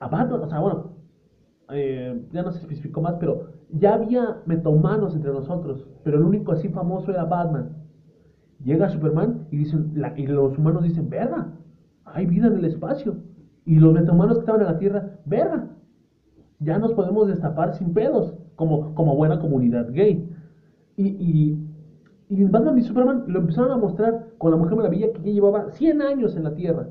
a, 0.00 0.08
Batman, 0.08 0.40
o 0.40 0.48
sea, 0.48 0.60
bueno, 0.60 0.92
eh, 1.70 2.24
ya 2.32 2.42
no 2.42 2.50
se 2.50 2.60
especificó 2.60 3.02
más, 3.02 3.16
pero 3.20 3.50
ya 3.70 3.94
había 3.94 4.38
metahumanos 4.46 5.14
entre 5.14 5.30
nosotros, 5.30 5.86
pero 6.02 6.16
el 6.16 6.24
único 6.24 6.52
así 6.52 6.68
famoso 6.70 7.10
era 7.10 7.24
Batman. 7.24 7.76
Llega 8.64 8.88
Superman 8.88 9.46
y, 9.50 9.58
dicen, 9.58 9.92
y 10.16 10.26
los 10.26 10.56
humanos 10.56 10.82
dicen, 10.84 11.08
verga, 11.10 11.52
hay 12.06 12.26
vida 12.26 12.46
en 12.46 12.54
el 12.54 12.64
espacio. 12.64 13.16
Y 13.66 13.78
los 13.78 13.92
metahumanos 13.92 14.38
que 14.38 14.40
estaban 14.40 14.62
en 14.62 14.66
la 14.66 14.78
Tierra, 14.78 15.18
verga, 15.26 15.68
ya 16.58 16.78
nos 16.78 16.92
podemos 16.94 17.28
destapar 17.28 17.74
sin 17.74 17.92
pedos, 17.92 18.34
como, 18.56 18.94
como 18.94 19.14
buena 19.16 19.38
comunidad 19.38 19.92
gay. 19.92 20.28
y, 20.96 21.08
y 21.08 21.69
Batman 22.44 22.78
y 22.78 22.82
Superman 22.82 23.24
lo 23.26 23.40
empezaron 23.40 23.72
a 23.72 23.76
mostrar 23.76 24.28
con 24.38 24.52
la 24.52 24.56
Mujer 24.56 24.76
Maravilla 24.76 25.12
que 25.12 25.20
ya 25.22 25.32
llevaba 25.32 25.70
100 25.72 26.02
años 26.02 26.36
en 26.36 26.44
la 26.44 26.54
Tierra. 26.54 26.88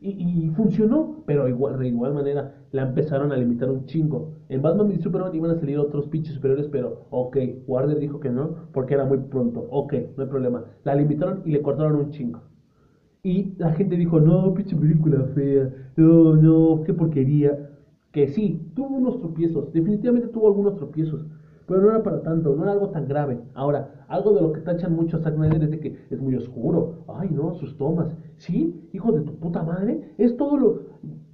Y, 0.00 0.50
funcionó, 0.50 1.22
pero 1.24 1.48
igual, 1.48 1.78
de 1.78 1.88
igual 1.88 2.12
manera 2.12 2.54
la 2.72 2.82
empezaron 2.82 3.32
a 3.32 3.36
limitar 3.38 3.70
un 3.70 3.86
chingo. 3.86 4.34
En 4.50 4.60
Batman 4.60 4.92
y 4.92 4.98
Superman 4.98 5.34
iban 5.34 5.52
a 5.52 5.54
salir 5.54 5.78
otros 5.78 6.08
pinches 6.08 6.34
superiores, 6.34 6.68
pero 6.68 7.06
ok, 7.08 7.38
Warner 7.66 7.98
dijo 7.98 8.20
que 8.20 8.28
no, 8.28 8.68
porque 8.74 8.92
era 8.92 9.06
muy 9.06 9.16
pronto. 9.16 9.66
Ok, 9.70 9.94
no 10.16 10.24
hay 10.24 10.28
problema. 10.28 10.64
La 10.84 10.94
limitaron 10.94 11.40
y 11.46 11.52
le 11.52 11.62
cortaron 11.62 11.96
un 11.96 12.10
chingo. 12.10 12.42
Y 13.22 13.54
la 13.56 13.72
gente 13.72 13.96
dijo, 13.96 14.20
no, 14.20 14.52
pinche 14.52 14.76
película 14.76 15.24
fea, 15.34 15.70
no, 15.96 16.34
no, 16.36 16.82
qué 16.84 16.92
porquería. 16.92 17.70
Que 18.12 18.28
sí, 18.28 18.60
tuvo 18.76 18.96
unos 18.96 19.18
tropiezos, 19.18 19.72
definitivamente 19.72 20.28
tuvo 20.28 20.48
algunos 20.48 20.76
tropiezos, 20.76 21.24
pero 21.66 21.80
no 21.80 21.90
era 21.90 22.02
para 22.02 22.22
tanto, 22.22 22.54
no 22.54 22.62
era 22.62 22.72
algo 22.72 22.90
tan 22.90 23.08
grave. 23.08 23.40
Ahora, 23.54 24.04
algo 24.08 24.32
de 24.32 24.40
lo 24.42 24.52
que 24.52 24.60
tachan 24.60 24.94
mucho 24.94 25.16
a 25.16 25.20
Zack 25.20 25.34
Snyder 25.34 25.64
es 25.64 25.70
de 25.70 25.80
que 25.80 25.96
es 26.10 26.20
muy 26.20 26.34
oscuro. 26.36 27.04
Ay, 27.08 27.30
no, 27.30 27.54
sus 27.54 27.76
tomas. 27.76 28.14
Sí, 28.36 28.88
hijo 28.92 29.12
de 29.12 29.22
tu 29.22 29.34
puta 29.36 29.62
madre, 29.62 30.14
es 30.18 30.36
todo 30.36 30.56
lo... 30.56 30.82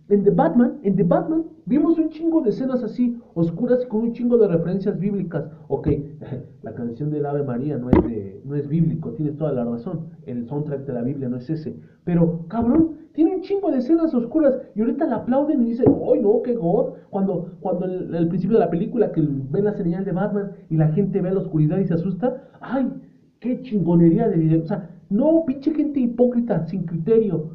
En 0.08 0.24
The 0.24 0.30
Batman, 0.30 0.78
en 0.82 0.96
The 0.96 1.04
Batman, 1.04 1.44
vimos 1.66 1.96
un 1.96 2.08
chingo 2.08 2.40
de 2.40 2.50
escenas 2.50 2.82
así, 2.82 3.16
oscuras, 3.34 3.86
con 3.86 4.00
un 4.00 4.12
chingo 4.12 4.38
de 4.38 4.48
referencias 4.48 4.98
bíblicas. 4.98 5.44
Ok, 5.68 5.88
la 6.62 6.74
canción 6.74 7.10
del 7.10 7.26
Ave 7.26 7.44
María 7.44 7.78
no 7.78 7.90
es, 7.90 8.02
de, 8.04 8.42
no 8.44 8.56
es 8.56 8.66
bíblico, 8.66 9.10
tienes 9.12 9.36
toda 9.36 9.52
la 9.52 9.64
razón. 9.64 10.08
El 10.26 10.46
soundtrack 10.48 10.84
de 10.84 10.92
la 10.92 11.02
Biblia 11.02 11.28
no 11.28 11.36
es 11.36 11.48
ese. 11.48 11.76
Pero, 12.02 12.46
cabrón, 12.48 12.99
tiene 13.12 13.34
un 13.34 13.42
chingo 13.42 13.70
de 13.70 13.78
escenas 13.78 14.14
oscuras 14.14 14.56
y 14.74 14.80
ahorita 14.80 15.06
la 15.06 15.16
aplauden 15.16 15.62
y 15.62 15.70
dicen, 15.70 15.86
¡ay 15.88 16.20
no, 16.20 16.42
qué 16.42 16.54
god! 16.54 16.94
Cuando, 17.10 17.52
cuando 17.60 17.86
el, 17.86 18.28
principio 18.28 18.58
de 18.58 18.64
la 18.64 18.70
película 18.70 19.10
que 19.10 19.20
ven 19.22 19.64
la 19.64 19.74
señal 19.74 20.04
de 20.04 20.12
Batman 20.12 20.52
y 20.68 20.76
la 20.76 20.88
gente 20.88 21.20
ve 21.20 21.32
la 21.32 21.40
oscuridad 21.40 21.78
y 21.78 21.86
se 21.86 21.94
asusta, 21.94 22.44
¡ay! 22.60 22.88
¡Qué 23.40 23.62
chingonería 23.62 24.28
de 24.28 24.36
video! 24.36 24.62
O 24.62 24.66
sea, 24.66 24.90
no, 25.08 25.44
pinche 25.44 25.74
gente 25.74 25.98
hipócrita, 25.98 26.66
sin 26.66 26.84
criterio. 26.84 27.50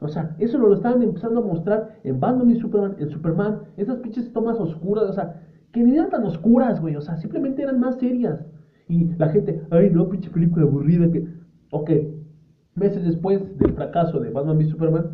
O 0.00 0.08
sea, 0.08 0.34
eso 0.38 0.58
lo 0.58 0.72
estaban 0.74 1.02
empezando 1.02 1.40
a 1.40 1.46
mostrar 1.46 1.98
en 2.04 2.18
Batman 2.20 2.50
y 2.50 2.56
Superman, 2.56 2.96
en 2.98 3.10
Superman, 3.10 3.60
esas 3.76 3.98
pinches 3.98 4.32
tomas 4.32 4.58
oscuras, 4.58 5.04
o 5.04 5.12
sea, 5.12 5.42
que 5.72 5.82
ni 5.82 5.94
eran 5.94 6.10
tan 6.10 6.24
oscuras, 6.24 6.80
güey, 6.80 6.96
o 6.96 7.00
sea, 7.00 7.16
simplemente 7.16 7.62
eran 7.62 7.80
más 7.80 7.96
serias. 7.96 8.44
Y 8.88 9.06
la 9.16 9.28
gente, 9.28 9.62
ay, 9.70 9.90
no, 9.90 10.08
pinche 10.08 10.30
película 10.30 10.64
aburrida, 10.64 11.10
que, 11.10 11.26
ok, 11.70 11.90
meses 12.76 13.02
después 13.04 13.58
del 13.58 13.72
fracaso 13.72 14.20
de 14.20 14.30
Batman 14.30 14.60
y 14.60 14.64
Superman, 14.64 15.10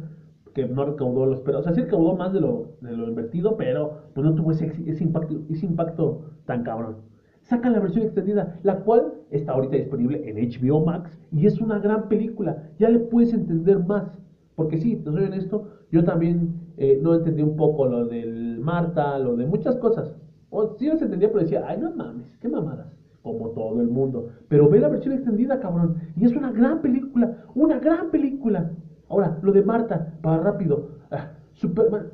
que 0.54 0.66
no 0.66 0.84
recaudó 0.84 1.26
los 1.26 1.40
pero, 1.40 1.60
o 1.60 1.62
sea, 1.62 1.72
sí 1.72 1.80
recaudó 1.80 2.14
más 2.14 2.32
de 2.32 2.40
lo, 2.40 2.72
de 2.80 2.92
lo 2.92 3.08
invertido, 3.08 3.56
pero 3.56 4.02
pues 4.14 4.24
no 4.24 4.34
tuvo 4.34 4.50
ese, 4.50 4.70
ese, 4.86 5.02
impacto, 5.02 5.42
ese 5.48 5.66
impacto 5.66 6.22
tan 6.44 6.62
cabrón. 6.62 6.96
Sacan 7.42 7.72
la 7.72 7.80
versión 7.80 8.04
extendida, 8.04 8.58
la 8.62 8.80
cual 8.80 9.14
está 9.30 9.52
ahorita 9.52 9.76
disponible 9.76 10.28
en 10.28 10.36
HBO 10.36 10.84
Max 10.84 11.18
y 11.32 11.46
es 11.46 11.60
una 11.60 11.78
gran 11.78 12.08
película, 12.08 12.70
ya 12.78 12.88
le 12.88 12.98
puedes 12.98 13.32
entender 13.32 13.78
más. 13.80 14.18
Porque 14.54 14.78
sí, 14.78 14.96
te 14.96 15.10
soy 15.10 15.24
honesto, 15.24 15.68
yo 15.90 16.04
también 16.04 16.54
eh, 16.76 16.98
no 17.02 17.14
entendí 17.14 17.42
un 17.42 17.56
poco 17.56 17.86
lo 17.86 18.06
del 18.06 18.58
Marta, 18.60 19.18
lo 19.18 19.34
de 19.36 19.46
muchas 19.46 19.76
cosas. 19.76 20.14
O 20.50 20.76
sí 20.78 20.86
los 20.86 21.00
entendía, 21.00 21.28
pero 21.28 21.40
decía, 21.42 21.64
ay, 21.66 21.78
no 21.78 21.90
mames, 21.94 22.36
qué 22.36 22.48
mamadas. 22.48 23.01
Como 23.22 23.50
todo 23.50 23.80
el 23.80 23.88
mundo. 23.88 24.30
Pero 24.48 24.68
ve 24.68 24.80
la 24.80 24.88
versión 24.88 25.14
extendida, 25.14 25.60
cabrón. 25.60 25.96
Y 26.16 26.24
es 26.24 26.34
una 26.34 26.50
gran 26.50 26.80
película, 26.80 27.44
una 27.54 27.78
gran 27.78 28.10
película. 28.10 28.72
Ahora, 29.08 29.38
lo 29.42 29.52
de 29.52 29.62
Marta, 29.62 30.14
para 30.22 30.42
rápido. 30.42 30.88
Ah, 31.10 31.32
Superman, 31.54 32.08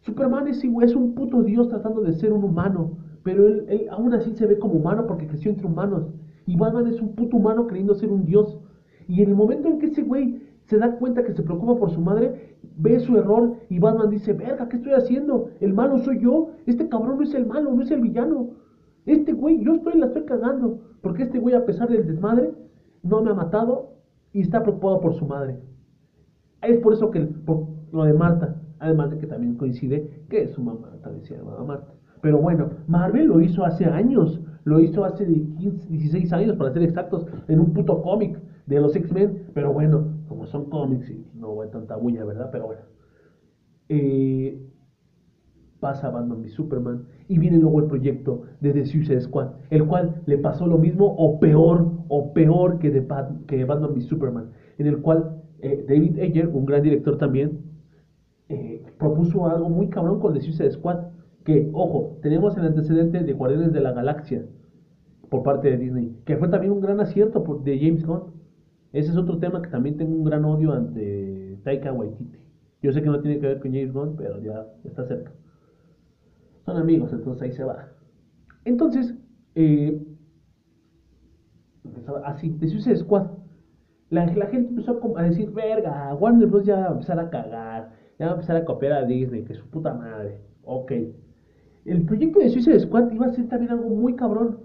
Superman 0.00 0.48
es, 0.48 0.64
un 0.94 1.14
puto 1.14 1.42
dios 1.42 1.68
tratando 1.68 2.02
de 2.02 2.12
ser 2.12 2.32
un 2.32 2.44
humano. 2.44 2.98
Pero 3.22 3.46
él, 3.46 3.64
él 3.68 3.86
aún 3.90 4.12
así 4.12 4.32
se 4.34 4.46
ve 4.46 4.58
como 4.58 4.74
humano 4.74 5.06
porque 5.06 5.26
creció 5.26 5.50
entre 5.50 5.66
humanos. 5.66 6.08
Y 6.46 6.56
Batman 6.56 6.88
es 6.88 7.00
un 7.00 7.14
puto 7.14 7.36
humano 7.36 7.66
creyendo 7.66 7.94
ser 7.94 8.10
un 8.10 8.24
dios. 8.24 8.58
Y 9.08 9.22
en 9.22 9.30
el 9.30 9.36
momento 9.36 9.68
en 9.68 9.78
que 9.78 9.86
ese 9.86 10.02
güey 10.02 10.42
se 10.64 10.78
da 10.78 10.96
cuenta 10.96 11.24
que 11.24 11.32
se 11.32 11.42
preocupa 11.42 11.76
por 11.76 11.90
su 11.90 12.00
madre, 12.00 12.56
ve 12.76 13.00
su 13.00 13.16
error 13.16 13.56
y 13.68 13.78
Batman 13.78 14.10
dice, 14.10 14.32
verga, 14.32 14.68
¿qué 14.68 14.76
estoy 14.76 14.92
haciendo? 14.92 15.50
El 15.60 15.74
malo 15.74 15.98
soy 15.98 16.20
yo, 16.20 16.50
este 16.66 16.88
cabrón 16.88 17.18
no 17.18 17.22
es 17.22 17.34
el 17.34 17.46
malo, 17.46 17.72
no 17.72 17.82
es 17.82 17.90
el 17.90 18.00
villano. 18.00 18.50
Este 19.06 19.32
güey, 19.32 19.62
yo 19.64 19.74
estoy, 19.74 19.98
la 19.98 20.06
estoy 20.06 20.24
cagando, 20.24 20.80
porque 21.00 21.24
este 21.24 21.38
güey 21.38 21.54
a 21.54 21.64
pesar 21.64 21.88
del 21.88 22.06
desmadre, 22.06 22.54
no 23.02 23.22
me 23.22 23.30
ha 23.30 23.34
matado 23.34 23.94
y 24.32 24.40
está 24.40 24.62
preocupado 24.62 25.00
por 25.00 25.14
su 25.14 25.26
madre. 25.26 25.58
Es 26.62 26.78
por 26.78 26.92
eso 26.92 27.10
que 27.10 27.20
por 27.20 27.66
lo 27.92 28.04
de 28.04 28.12
Marta, 28.12 28.60
además 28.78 29.10
de 29.10 29.18
que 29.18 29.26
también 29.26 29.56
coincide 29.56 30.24
que 30.28 30.46
su 30.48 30.62
mamá 30.62 30.96
también 31.02 31.24
se 31.24 31.36
llamaba 31.36 31.64
Marta. 31.64 31.92
Pero 32.20 32.38
bueno, 32.38 32.70
Marvel 32.86 33.26
lo 33.26 33.40
hizo 33.40 33.64
hace 33.64 33.84
años, 33.84 34.40
lo 34.64 34.78
hizo 34.78 35.04
hace 35.04 35.26
15, 35.26 35.88
16 35.88 36.32
años 36.32 36.56
para 36.56 36.72
ser 36.72 36.84
exactos, 36.84 37.26
en 37.48 37.58
un 37.58 37.72
puto 37.72 38.00
cómic 38.00 38.38
de 38.66 38.80
los 38.80 38.94
X-Men, 38.94 39.48
pero 39.52 39.72
bueno, 39.72 40.06
como 40.28 40.46
son 40.46 40.70
cómics 40.70 41.10
y 41.10 41.26
no 41.34 41.60
hay 41.60 41.70
tanta 41.70 41.96
bulla, 41.96 42.24
¿verdad? 42.24 42.50
Pero 42.52 42.66
bueno. 42.66 42.82
Eh, 43.88 44.71
pasa 45.82 46.10
Batman 46.10 46.44
y 46.44 46.48
Superman 46.48 47.06
y 47.26 47.38
viene 47.38 47.58
luego 47.58 47.80
el 47.80 47.86
proyecto 47.86 48.44
de 48.60 48.72
The 48.72 48.86
Suicide 48.86 49.20
Squad, 49.20 49.48
el 49.70 49.84
cual 49.84 50.22
le 50.26 50.38
pasó 50.38 50.64
lo 50.68 50.78
mismo 50.78 51.06
o 51.06 51.40
peor, 51.40 51.90
o 52.06 52.32
peor 52.32 52.78
que, 52.78 52.90
de 52.90 53.04
que 53.48 53.64
Batman 53.64 53.90
y 53.96 54.02
Superman, 54.02 54.52
en 54.78 54.86
el 54.86 54.98
cual 55.02 55.42
eh, 55.60 55.84
David 55.88 56.20
Ayer, 56.20 56.46
un 56.46 56.66
gran 56.66 56.82
director 56.82 57.18
también, 57.18 57.58
eh, 58.48 58.84
propuso 58.96 59.48
algo 59.48 59.68
muy 59.68 59.88
cabrón 59.88 60.20
con 60.20 60.34
The 60.34 60.40
Suicide 60.40 60.70
Squad, 60.70 60.98
que, 61.44 61.68
ojo, 61.72 62.16
tenemos 62.22 62.56
el 62.56 62.66
antecedente 62.66 63.24
de 63.24 63.32
Guardianes 63.32 63.72
de 63.72 63.80
la 63.80 63.90
Galaxia 63.90 64.44
por 65.30 65.42
parte 65.42 65.68
de 65.68 65.78
Disney, 65.78 66.16
que 66.24 66.36
fue 66.36 66.46
también 66.46 66.72
un 66.72 66.80
gran 66.80 67.00
acierto 67.00 67.40
de 67.64 67.78
James 67.80 68.06
Gunn. 68.06 68.22
Ese 68.92 69.10
es 69.10 69.16
otro 69.16 69.38
tema 69.38 69.60
que 69.60 69.70
también 69.70 69.96
tengo 69.96 70.14
un 70.14 70.22
gran 70.22 70.44
odio 70.44 70.74
ante 70.74 71.58
Taika 71.64 71.92
Waititi. 71.92 72.38
Yo 72.82 72.92
sé 72.92 73.02
que 73.02 73.08
no 73.08 73.20
tiene 73.20 73.40
que 73.40 73.48
ver 73.48 73.58
con 73.58 73.72
James 73.72 73.92
Gunn, 73.92 74.14
pero 74.16 74.40
ya 74.40 74.64
está 74.84 75.04
cerca. 75.08 75.32
Son 76.64 76.76
amigos, 76.76 77.12
entonces 77.12 77.42
ahí 77.42 77.52
se 77.52 77.64
va. 77.64 77.88
Entonces, 78.64 79.14
eh, 79.54 80.00
así, 82.24 82.50
de 82.50 82.68
Suicide 82.68 82.96
Squad. 82.96 83.26
La, 84.10 84.26
gente 84.26 84.68
empezó 84.68 85.00
a 85.16 85.22
decir, 85.22 85.50
verga, 85.52 86.14
Warner 86.14 86.46
Bros. 86.46 86.66
ya 86.66 86.76
va 86.76 86.88
a 86.88 86.92
empezar 86.92 87.18
a 87.18 87.30
cagar, 87.30 87.92
ya 88.18 88.26
va 88.26 88.32
a 88.32 88.34
empezar 88.34 88.56
a 88.56 88.64
copiar 88.64 88.92
a 88.92 89.04
Disney, 89.06 89.42
que 89.42 89.54
su 89.54 89.66
puta 89.70 89.94
madre. 89.94 90.38
Ok. 90.64 90.92
El 91.86 92.04
proyecto 92.04 92.38
de 92.38 92.50
Suicide 92.50 92.80
Squad 92.80 93.10
iba 93.10 93.26
a 93.26 93.32
ser 93.32 93.48
también 93.48 93.72
algo 93.72 93.88
muy 93.88 94.14
cabrón 94.14 94.58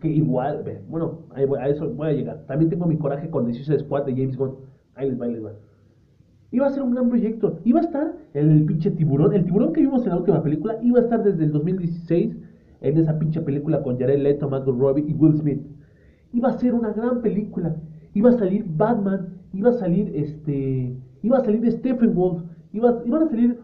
que 0.00 0.08
igual, 0.08 0.64
bueno, 0.88 1.22
a 1.34 1.68
eso 1.68 1.90
voy 1.90 2.08
a 2.08 2.12
llegar. 2.12 2.46
También 2.46 2.70
tengo 2.70 2.86
mi 2.86 2.96
coraje 2.96 3.28
con 3.30 3.46
The 3.46 3.54
Suicide 3.54 3.80
Squad 3.80 4.04
de 4.04 4.12
James 4.12 4.36
Gunn. 4.36 4.56
Ahí 4.94 5.10
les 5.10 5.20
va, 5.20 5.26
ahí 5.26 5.32
les 5.32 5.44
va. 5.44 5.52
Iba 6.54 6.68
a 6.68 6.70
ser 6.70 6.84
un 6.84 6.92
gran 6.92 7.08
proyecto. 7.08 7.58
Iba 7.64 7.80
a 7.80 7.82
estar 7.82 8.14
el 8.32 8.64
pinche 8.64 8.92
tiburón. 8.92 9.32
El 9.34 9.44
tiburón 9.44 9.72
que 9.72 9.80
vimos 9.80 10.04
en 10.04 10.10
la 10.10 10.18
última 10.18 10.40
película 10.40 10.78
iba 10.82 11.00
a 11.00 11.02
estar 11.02 11.24
desde 11.24 11.42
el 11.42 11.50
2016 11.50 12.36
en 12.80 12.96
esa 12.96 13.18
pinche 13.18 13.40
película 13.40 13.82
con 13.82 13.98
Jared 13.98 14.20
Leto, 14.20 14.48
Margot 14.48 14.78
Robbie 14.78 15.04
y 15.08 15.14
Will 15.14 15.36
Smith. 15.36 15.60
Iba 16.32 16.50
a 16.50 16.58
ser 16.60 16.72
una 16.74 16.92
gran 16.92 17.22
película. 17.22 17.74
Iba 18.14 18.30
a 18.30 18.38
salir 18.38 18.64
Batman. 18.68 19.30
Iba 19.52 19.70
a 19.70 19.72
salir 19.72 20.12
este. 20.14 20.96
Iba 21.22 21.38
a 21.38 21.44
salir 21.44 21.72
Stephen 21.72 22.14
Wolf. 22.14 22.44
Iba, 22.72 23.02
iban 23.04 23.24
a 23.24 23.28
salir 23.28 23.58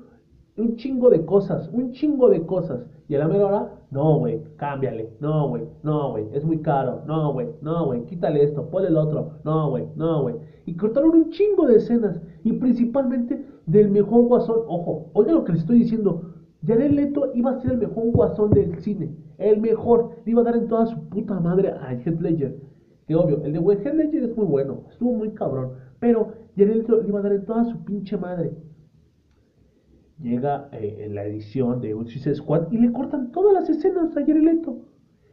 un 0.57 0.77
chingo 0.77 1.11
de 1.11 1.25
cosas. 1.25 1.69
Un 1.73 1.93
chingo 1.93 2.29
de 2.29 2.45
cosas. 2.45 2.87
Y 3.09 3.15
a 3.17 3.19
la 3.19 3.29
mera 3.29 3.47
hora, 3.47 3.73
no, 3.91 4.19
güey, 4.19 4.41
cámbiale, 4.57 5.11
no, 5.19 5.49
güey, 5.49 5.65
no, 5.83 6.13
güey, 6.13 6.27
es 6.33 6.45
muy 6.45 6.59
caro, 6.59 7.03
no, 7.09 7.33
güey, 7.33 7.49
no, 7.61 7.87
güey, 7.87 8.05
quítale 8.05 8.45
esto, 8.45 8.71
ponle 8.71 8.87
el 8.87 8.97
otro, 8.97 9.33
no, 9.43 9.71
güey, 9.71 9.85
no, 9.97 10.23
güey. 10.23 10.37
Y 10.65 10.77
cortaron 10.77 11.17
un 11.17 11.31
chingo 11.31 11.67
de 11.67 11.79
escenas, 11.79 12.21
y 12.45 12.53
principalmente 12.53 13.45
del 13.67 13.91
mejor 13.91 14.27
guasón. 14.27 14.61
Ojo, 14.69 15.11
oiga 15.15 15.33
lo 15.33 15.43
que 15.43 15.53
les 15.53 15.63
estoy 15.63 15.81
diciendo. 15.81 16.23
Jared 16.65 16.93
Leto 16.93 17.33
iba 17.35 17.51
a 17.51 17.61
ser 17.61 17.73
el 17.73 17.79
mejor 17.79 18.13
guasón 18.13 18.51
del 18.51 18.79
cine, 18.81 19.11
el 19.39 19.61
mejor, 19.61 20.11
le 20.25 20.31
iba 20.31 20.43
a 20.43 20.45
dar 20.45 20.57
en 20.57 20.69
toda 20.69 20.87
su 20.87 21.09
puta 21.09 21.41
madre 21.41 21.71
a 21.71 21.93
Heath 21.95 22.21
Ledger. 22.21 22.61
Que 23.09 23.17
obvio, 23.17 23.43
el 23.43 23.53
de 23.53 23.59
Heath 23.59 23.95
Ledger 23.95 24.23
es 24.23 24.37
muy 24.37 24.47
bueno, 24.47 24.83
estuvo 24.89 25.15
muy 25.15 25.31
cabrón, 25.31 25.73
pero 25.99 26.29
Jared 26.57 26.77
Leto 26.77 27.01
le 27.01 27.09
iba 27.09 27.19
a 27.19 27.23
dar 27.23 27.33
en 27.33 27.45
toda 27.45 27.65
su 27.65 27.77
pinche 27.85 28.17
madre 28.17 28.53
llega 30.23 30.69
eh, 30.73 30.97
en 31.01 31.15
la 31.15 31.25
edición 31.25 31.81
de 31.81 31.95
un 31.95 32.07
Squad 32.07 32.71
y 32.71 32.79
le 32.79 32.93
cortan 32.93 33.33
todas 33.33 33.53
las 33.55 33.69
escenas 33.69 34.17
a 34.17 34.21
Jared 34.21 34.43
Leto. 34.43 34.79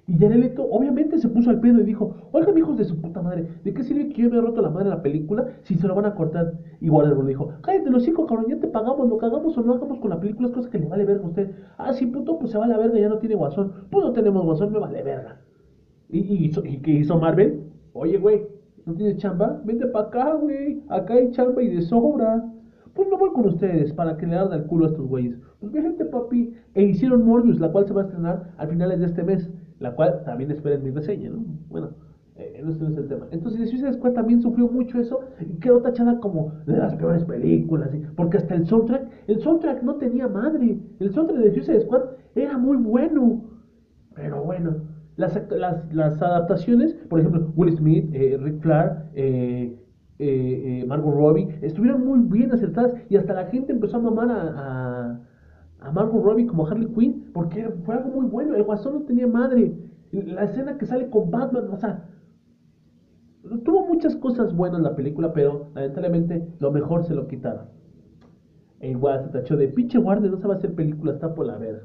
Y 0.08 0.18
Jared 0.18 0.58
obviamente 0.58 1.18
se 1.18 1.28
puso 1.28 1.50
al 1.50 1.60
pedo 1.60 1.82
y 1.82 1.84
dijo, 1.84 2.16
oigan 2.32 2.58
hijos 2.58 2.78
de 2.78 2.86
su 2.86 3.02
puta 3.02 3.22
madre, 3.22 3.46
¿de 3.66 3.74
qué 3.74 3.84
sirve 3.84 4.08
que 4.08 4.22
yo 4.22 4.30
me 4.30 4.38
he 4.38 4.42
roto 4.42 4.62
la 4.62 4.70
madre 4.70 4.86
en 4.86 4.92
la 4.92 5.02
película 5.02 5.48
si 5.64 5.76
se 5.76 5.86
lo 5.86 5.96
van 5.96 6.06
a 6.06 6.16
cortar? 6.16 6.54
Y 6.80 6.90
Warner 6.90 7.18
le 7.18 7.28
dijo, 7.28 7.50
cállate 7.62 7.90
los 7.90 8.08
hijos, 8.08 8.26
cabrón, 8.26 8.46
ya 8.48 8.58
te 8.58 8.68
pagamos, 8.68 9.10
lo 9.10 9.18
que 9.18 9.26
hagamos 9.26 9.58
o 9.58 9.62
no 9.62 9.74
hagamos 9.74 10.00
con 10.00 10.10
la 10.10 10.20
película 10.20 10.48
es 10.48 10.54
cosa 10.54 10.70
que 10.70 10.80
le 10.80 10.88
vale 10.88 11.04
verga 11.04 11.26
a 11.26 11.28
usted. 11.28 11.52
Ah, 11.78 11.92
sí, 11.92 12.06
puto, 12.06 12.40
pues 12.40 12.52
se 12.52 12.58
va 12.58 12.66
a 12.66 12.68
la 12.70 12.78
verga, 12.78 12.98
ya 12.98 13.10
no 13.10 13.18
tiene 13.18 13.36
guasón. 13.36 13.74
Pues 13.92 14.06
no 14.06 14.14
tenemos 14.14 14.46
guasón, 14.46 14.72
me 14.72 14.80
vale 14.80 15.04
verga. 15.04 15.42
¿Y, 16.10 16.20
y, 16.20 16.52
y 16.64 16.78
qué 16.82 16.92
hizo 16.92 17.18
Marvel? 17.18 17.64
Oye, 17.92 18.18
güey, 18.18 18.48
¿no 18.86 18.94
tienes 18.94 19.18
chamba? 19.18 19.60
Vente 19.66 19.88
para 19.88 20.08
acá, 20.08 20.34
güey, 20.36 20.82
acá 20.88 21.16
hay 21.16 21.32
chamba 21.32 21.62
y 21.62 21.68
de 21.68 21.82
sobra 21.82 22.46
pues 22.98 23.08
no 23.10 23.18
voy 23.18 23.30
con 23.30 23.46
ustedes 23.46 23.94
para 23.94 24.18
que 24.18 24.26
le 24.26 24.36
hagan 24.36 24.60
el 24.60 24.66
culo 24.66 24.86
a 24.86 24.90
estos 24.90 25.08
güeyes. 25.08 25.38
Pues 25.62 25.72
gente 25.72 26.04
papi. 26.04 26.54
E 26.74 26.84
hicieron 26.84 27.26
Morbius, 27.26 27.60
la 27.60 27.72
cual 27.72 27.86
se 27.86 27.94
va 27.94 28.02
a 28.02 28.06
estrenar 28.06 28.54
al 28.58 28.70
finales 28.70 29.00
de 29.00 29.06
este 29.06 29.24
mes, 29.24 29.50
la 29.80 29.96
cual 29.96 30.24
también 30.26 30.50
esperen 30.50 30.84
mi 30.84 30.90
reseña, 30.90 31.30
¿no? 31.30 31.46
Bueno, 31.70 31.92
eh, 32.36 32.60
no 32.64 32.72
es 32.72 32.82
el 32.82 33.08
tema. 33.08 33.28
Entonces, 33.32 33.62
The 33.62 33.68
Suicide 33.68 33.94
Squad 33.94 34.14
también 34.14 34.42
sufrió 34.42 34.68
mucho 34.68 35.00
eso 35.00 35.22
y 35.40 35.60
quedó 35.60 35.82
tachada 35.82 36.20
como 36.20 36.54
de 36.66 36.78
las 36.78 36.96
peores 36.96 37.24
películas, 37.24 37.92
porque 38.16 38.38
hasta 38.38 38.56
el 38.56 38.66
soundtrack, 38.66 39.08
el 39.28 39.40
soundtrack 39.42 39.84
no 39.84 39.96
tenía 39.96 40.28
madre. 40.28 40.80
El 41.00 41.14
soundtrack 41.14 41.40
de 41.40 41.54
Suicide 41.54 41.82
Squad 41.82 42.02
era 42.34 42.58
muy 42.58 42.78
bueno, 42.78 43.44
pero 44.16 44.44
bueno. 44.44 44.76
Las, 45.18 45.40
las, 45.50 45.92
las 45.94 46.22
adaptaciones, 46.22 46.94
por 47.10 47.20
ejemplo, 47.20 47.52
Will 47.56 47.76
Smith, 47.76 48.08
eh, 48.14 48.38
Rick 48.40 48.62
Flair, 48.62 48.92
eh, 49.16 49.76
eh, 50.20 50.86
Margot 50.88 51.14
Robbie, 51.14 51.60
estuvieron 51.62 52.06
muy 52.06 52.20
bien 52.20 52.52
acertadas 52.52 52.94
y 53.10 53.18
hasta 53.18 53.34
la 53.34 53.46
gente 53.46 53.72
empezó 53.72 53.98
a 53.98 54.02
mamar 54.02 54.32
a, 54.32 55.22
a, 55.80 55.92
Margot 55.92 56.24
Robbie 56.24 56.48
como 56.48 56.68
Harley 56.68 56.88
Quinn 56.88 57.30
porque 57.34 57.70
fue 57.86 57.96
algo 57.96 58.10
muy 58.10 58.26
bueno. 58.26 58.56
El 58.56 58.64
guasón 58.64 58.94
no 58.94 59.02
tenía 59.02 59.28
madre. 59.28 59.74
La 60.12 60.46
escena 60.46 60.78
que 60.78 60.86
sale 60.86 61.10
con 61.10 61.30
Batman, 61.30 61.70
o 61.72 61.78
sea, 61.78 62.06
tuvo 63.64 63.86
muchas 63.88 64.16
cosas 64.16 64.56
buenas 64.56 64.82
la 64.82 64.96
película, 64.96 65.34
pero 65.34 65.70
lamentablemente 65.76 66.48
lo 66.60 66.72
mejor 66.72 67.04
se 67.04 67.14
lo 67.14 67.28
quitaron. 67.28 67.68
E 68.80 68.92
igual 68.92 69.24
se 69.24 69.30
tachó 69.30 69.58
de 69.58 69.68
pinche 69.68 69.98
Warner, 69.98 70.32
no 70.32 70.38
sabe 70.38 70.56
hacer 70.56 70.76
películas, 70.76 71.16
está 71.16 71.34
por 71.34 71.46
la 71.46 71.58
verga. 71.58 71.84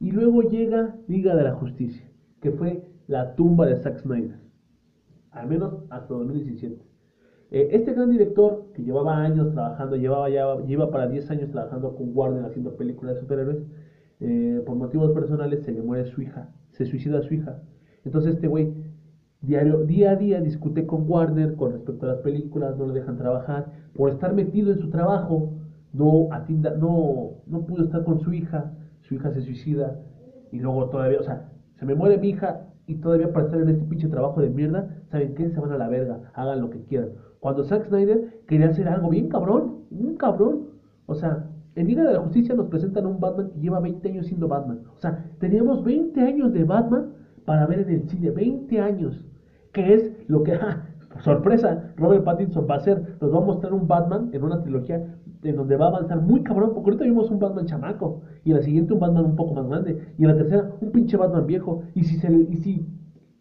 Y 0.00 0.10
luego 0.10 0.42
llega 0.42 0.96
Liga 1.06 1.34
de 1.34 1.42
la 1.42 1.54
Justicia, 1.54 2.08
que 2.40 2.52
fue 2.52 2.86
la 3.06 3.34
tumba 3.34 3.66
de 3.66 3.76
Zack 3.76 3.98
Snyder. 3.98 4.38
Al 5.30 5.48
menos 5.48 5.84
hasta 5.90 6.14
2017. 6.14 6.87
Eh, 7.50 7.68
este 7.72 7.94
gran 7.94 8.10
director, 8.10 8.66
que 8.74 8.82
llevaba 8.82 9.16
años 9.16 9.52
trabajando, 9.52 9.96
llevaba 9.96 10.28
ya, 10.28 10.56
lleva 10.66 10.90
para 10.90 11.08
10 11.08 11.30
años 11.30 11.50
trabajando 11.50 11.96
con 11.96 12.10
Warner 12.14 12.44
haciendo 12.44 12.76
películas 12.76 13.14
de 13.14 13.20
superhéroes, 13.22 13.58
eh, 14.20 14.62
por 14.66 14.76
motivos 14.76 15.12
personales 15.12 15.64
se 15.64 15.72
le 15.72 15.80
muere 15.80 16.04
su 16.06 16.20
hija, 16.20 16.50
se 16.72 16.84
suicida 16.84 17.22
su 17.22 17.34
hija. 17.34 17.62
Entonces 18.04 18.34
este 18.34 18.48
güey 18.48 18.74
día 19.40 19.60
a 20.10 20.16
día 20.16 20.40
discute 20.40 20.84
con 20.84 21.08
Warner 21.08 21.54
con 21.54 21.72
respecto 21.72 22.06
a 22.06 22.10
las 22.10 22.18
películas, 22.18 22.76
no 22.76 22.86
le 22.86 22.94
dejan 22.94 23.16
trabajar, 23.16 23.72
por 23.94 24.10
estar 24.10 24.34
metido 24.34 24.72
en 24.72 24.80
su 24.80 24.90
trabajo, 24.90 25.54
no, 25.92 26.28
atienda, 26.32 26.74
no, 26.74 27.36
no 27.46 27.64
pudo 27.64 27.84
estar 27.84 28.04
con 28.04 28.20
su 28.20 28.32
hija, 28.32 28.72
su 29.02 29.14
hija 29.14 29.32
se 29.32 29.40
suicida 29.40 30.00
y 30.52 30.58
luego 30.58 30.90
todavía, 30.90 31.20
o 31.20 31.22
sea, 31.22 31.50
se 31.78 31.86
me 31.86 31.94
muere 31.94 32.18
mi 32.18 32.30
hija 32.30 32.66
y 32.86 32.96
todavía 32.96 33.32
para 33.32 33.46
estar 33.46 33.60
en 33.60 33.68
este 33.68 33.84
pinche 33.84 34.08
trabajo 34.08 34.40
de 34.40 34.50
mierda, 34.50 34.88
¿saben 35.10 35.34
qué? 35.34 35.48
Se 35.50 35.60
van 35.60 35.72
a 35.72 35.78
la 35.78 35.88
verga, 35.88 36.30
hagan 36.34 36.60
lo 36.60 36.70
que 36.70 36.82
quieran. 36.82 37.10
Cuando 37.40 37.64
Zack 37.64 37.86
Snyder 37.86 38.42
quería 38.46 38.68
hacer 38.68 38.88
algo 38.88 39.10
bien 39.10 39.28
cabrón, 39.28 39.84
un 39.90 40.16
cabrón. 40.16 40.68
O 41.06 41.14
sea, 41.14 41.46
en 41.74 41.86
Liga 41.86 42.04
de 42.04 42.14
la 42.14 42.20
Justicia 42.20 42.54
nos 42.54 42.68
presentan 42.68 43.04
a 43.04 43.08
un 43.08 43.20
Batman 43.20 43.50
que 43.50 43.60
lleva 43.60 43.80
20 43.80 44.08
años 44.08 44.26
siendo 44.26 44.48
Batman. 44.48 44.80
O 44.96 45.00
sea, 45.00 45.24
teníamos 45.38 45.84
20 45.84 46.20
años 46.20 46.52
de 46.52 46.64
Batman 46.64 47.12
para 47.44 47.66
ver 47.66 47.80
en 47.80 47.90
el 47.90 48.08
cine, 48.08 48.30
20 48.30 48.80
años. 48.80 49.24
Que 49.72 49.94
es 49.94 50.12
lo 50.26 50.42
que, 50.42 50.58
sorpresa, 51.24 51.92
Robert 51.96 52.24
Pattinson 52.24 52.66
va 52.68 52.74
a 52.74 52.78
hacer, 52.78 53.16
nos 53.20 53.32
va 53.32 53.38
a 53.38 53.42
mostrar 53.42 53.72
un 53.72 53.86
Batman 53.86 54.30
en 54.32 54.42
una 54.42 54.60
trilogía 54.60 55.04
en 55.42 55.56
donde 55.56 55.76
va 55.76 55.86
a 55.86 55.88
avanzar 55.88 56.20
muy 56.20 56.42
cabrón, 56.42 56.72
porque 56.74 56.90
ahorita 56.90 57.04
vimos 57.04 57.30
un 57.30 57.38
Batman 57.38 57.66
chamaco, 57.66 58.22
y 58.44 58.50
en 58.50 58.56
la 58.56 58.62
siguiente 58.62 58.92
un 58.92 59.00
Batman 59.00 59.24
un 59.24 59.36
poco 59.36 59.54
más 59.54 59.68
grande, 59.68 60.14
y 60.18 60.24
en 60.24 60.28
la 60.28 60.36
tercera 60.36 60.72
un 60.80 60.90
pinche 60.90 61.16
Batman 61.16 61.46
viejo, 61.46 61.82
y 61.94 62.02
si, 62.02 62.16
se, 62.16 62.32
y 62.32 62.56
si 62.56 62.86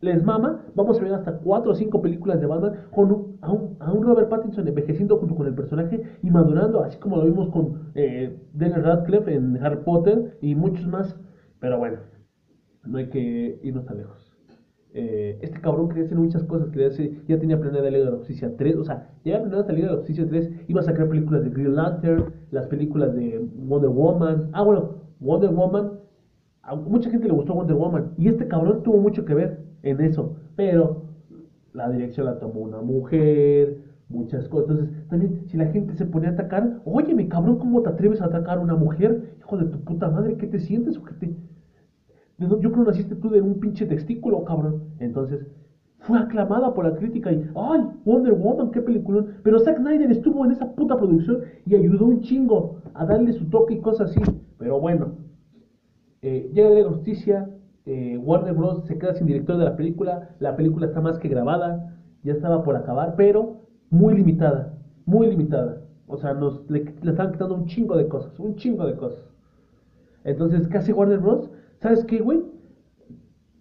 les 0.01 0.23
mama, 0.23 0.63
vamos 0.75 0.99
a 0.99 1.03
ver 1.03 1.13
hasta 1.13 1.39
cuatro 1.39 1.71
o 1.71 1.75
cinco 1.75 2.01
películas 2.01 2.39
de 2.39 2.45
Batman 2.45 2.73
con 2.91 3.37
a, 3.41 3.51
un, 3.51 3.77
a, 3.79 3.91
un, 3.91 4.03
Robert 4.03 4.29
Pattinson 4.29 4.67
envejeciendo 4.67 5.17
junto 5.17 5.35
con 5.35 5.47
el 5.47 5.55
personaje 5.55 6.03
y 6.21 6.29
madurando, 6.29 6.83
así 6.83 6.99
como 6.99 7.17
lo 7.17 7.25
vimos 7.25 7.49
con 7.49 7.91
eh, 7.95 8.37
Daniel 8.53 8.83
Radcliffe 8.83 9.33
en 9.33 9.57
Harry 9.63 9.83
Potter 9.83 10.37
y 10.41 10.53
muchos 10.53 10.85
más, 10.87 11.19
pero 11.59 11.79
bueno, 11.79 11.97
no 12.85 12.99
hay 12.99 13.09
que 13.09 13.59
irnos 13.63 13.85
tan 13.85 13.97
lejos. 13.97 14.31
Eh, 14.93 15.39
este 15.41 15.59
cabrón 15.61 15.89
quería 15.89 16.05
hacer 16.05 16.17
muchas 16.17 16.43
cosas, 16.43 16.69
quería 16.69 16.89
ya 17.27 17.39
tenía 17.39 17.59
planeada 17.59 17.85
la 17.85 17.97
Liga 17.97 18.05
de 18.05 18.11
la 18.11 18.17
Justicia 18.17 18.55
3, 18.55 18.75
o 18.77 18.83
sea, 18.83 19.09
ya 19.25 19.39
planeada 19.39 19.67
la 19.67 19.73
Liga 19.73 19.87
de 19.87 19.93
la 19.93 19.99
Justicia 19.99 20.25
3, 20.27 20.51
iba 20.67 20.81
a 20.81 20.83
sacar 20.83 21.09
películas 21.09 21.43
de 21.43 21.49
Green 21.49 21.75
Lantern, 21.75 22.33
las 22.51 22.67
películas 22.67 23.15
de 23.15 23.39
Wonder 23.39 23.89
Woman, 23.89 24.49
ah 24.53 24.61
bueno, 24.61 24.95
Wonder 25.19 25.49
Woman, 25.49 25.96
mucha 26.75 27.09
gente 27.09 27.27
le 27.27 27.33
gustó 27.33 27.53
Wonder 27.53 27.75
Woman, 27.75 28.11
y 28.17 28.27
este 28.27 28.47
cabrón 28.47 28.83
tuvo 28.83 28.97
mucho 28.97 29.25
que 29.25 29.33
ver 29.33 29.59
en 29.83 30.01
eso, 30.01 30.35
pero 30.55 31.03
la 31.73 31.89
dirección 31.89 32.25
la 32.25 32.39
tomó 32.39 32.61
una 32.61 32.81
mujer, 32.81 33.77
muchas 34.09 34.47
cosas. 34.47 34.69
Entonces, 34.71 35.07
también, 35.09 35.43
si 35.47 35.57
la 35.57 35.67
gente 35.67 35.93
se 35.95 36.05
pone 36.05 36.27
a 36.27 36.31
atacar, 36.31 36.81
oye, 36.85 37.13
mi 37.13 37.27
cabrón, 37.27 37.57
¿cómo 37.57 37.81
te 37.81 37.89
atreves 37.89 38.21
a 38.21 38.25
atacar 38.25 38.57
a 38.57 38.61
una 38.61 38.75
mujer? 38.75 39.35
Hijo 39.39 39.57
de 39.57 39.65
tu 39.65 39.79
puta 39.79 40.09
madre, 40.09 40.35
¿qué 40.37 40.47
te 40.47 40.59
sientes 40.59 40.97
o 40.97 41.03
qué 41.03 41.13
te.? 41.13 41.35
Yo 42.39 42.49
creo 42.59 42.71
que 42.71 42.91
naciste 42.91 43.15
tú 43.15 43.29
de 43.29 43.41
un 43.41 43.59
pinche 43.59 43.85
testículo, 43.85 44.43
cabrón. 44.43 44.81
Entonces, 44.99 45.47
fue 45.99 46.19
aclamada 46.19 46.73
por 46.73 46.85
la 46.85 46.95
crítica 46.95 47.31
y, 47.31 47.43
ay, 47.55 47.81
Wonder 48.05 48.33
Woman, 48.33 48.71
qué 48.71 48.81
película. 48.81 49.25
Pero 49.43 49.59
Zack 49.59 49.77
Snyder 49.77 50.11
estuvo 50.11 50.45
en 50.45 50.51
esa 50.51 50.71
puta 50.75 50.95
producción 50.97 51.41
y 51.65 51.75
ayudó 51.75 52.05
un 52.05 52.21
chingo 52.21 52.77
a 52.93 53.05
darle 53.05 53.33
su 53.33 53.45
toque 53.49 53.73
y 53.73 53.81
cosas 53.81 54.11
así. 54.11 54.21
Pero 54.59 54.79
bueno, 54.79 55.15
llega 56.53 56.69
la 56.69 56.89
justicia, 56.89 57.49
Warner 57.85 58.53
Bros. 58.53 58.85
se 58.85 58.97
queda 58.97 59.13
sin 59.13 59.27
director 59.27 59.57
de 59.57 59.65
la 59.65 59.75
película, 59.75 60.29
la 60.39 60.55
película 60.55 60.87
está 60.87 61.01
más 61.01 61.19
que 61.19 61.29
grabada, 61.29 61.95
ya 62.23 62.33
estaba 62.33 62.63
por 62.63 62.75
acabar, 62.75 63.15
pero 63.15 63.61
muy 63.89 64.15
limitada, 64.15 64.77
muy 65.05 65.27
limitada. 65.27 65.81
O 66.07 66.17
sea, 66.17 66.33
nos 66.33 66.69
le, 66.69 66.83
le 67.01 67.11
estaban 67.11 67.31
quitando 67.33 67.55
un 67.55 67.65
chingo 67.65 67.97
de 67.97 68.07
cosas, 68.07 68.39
un 68.39 68.55
chingo 68.55 68.85
de 68.85 68.95
cosas. 68.95 69.23
Entonces, 70.23 70.67
¿qué 70.67 70.77
hace 70.77 70.93
Warner 70.93 71.19
Bros? 71.19 71.49
¿Sabes 71.79 72.03
qué, 72.05 72.19
güey? 72.19 72.43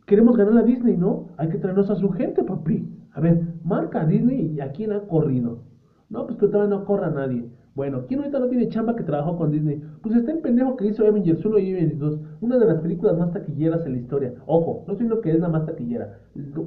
Queremos 0.06 0.36
ganar 0.36 0.58
a 0.58 0.62
Disney, 0.62 0.96
¿no? 0.96 1.28
Hay 1.36 1.48
que 1.48 1.58
traernos 1.58 1.90
a 1.90 1.96
su 1.96 2.10
gente, 2.10 2.42
papi. 2.42 2.88
A 3.12 3.20
ver, 3.20 3.42
marca 3.64 4.02
a 4.02 4.06
Disney 4.06 4.52
y 4.54 4.60
a 4.60 4.72
quién 4.72 4.92
ha 4.92 5.00
corrido. 5.00 5.60
No, 6.08 6.26
pues 6.26 6.38
que 6.38 6.46
todavía 6.46 6.76
no 6.76 6.84
corra 6.84 7.10
nadie. 7.10 7.50
Bueno, 7.76 8.06
¿quién 8.08 8.20
ahorita 8.20 8.38
no 8.38 8.48
tiene 8.48 8.70
chamba 8.70 8.96
que 8.96 9.04
trabajó 9.04 9.36
con 9.36 9.52
Disney? 9.52 9.82
Pues 10.02 10.16
está 10.16 10.32
el 10.32 10.38
pendejo 10.38 10.76
que 10.76 10.86
hizo 10.86 11.06
Avengers 11.06 11.44
1 11.44 11.58
y 11.58 11.72
Avengers 11.74 11.98
2, 11.98 12.20
una 12.40 12.56
de 12.56 12.64
las 12.64 12.80
películas 12.80 13.18
más 13.18 13.32
taquilleras 13.32 13.84
en 13.84 13.92
la 13.92 13.98
historia. 13.98 14.34
Ojo, 14.46 14.84
no 14.86 14.94
estoy 14.94 15.06
diciendo 15.06 15.20
que 15.20 15.30
es 15.32 15.40
la 15.40 15.50
más 15.50 15.66
taquillera. 15.66 16.18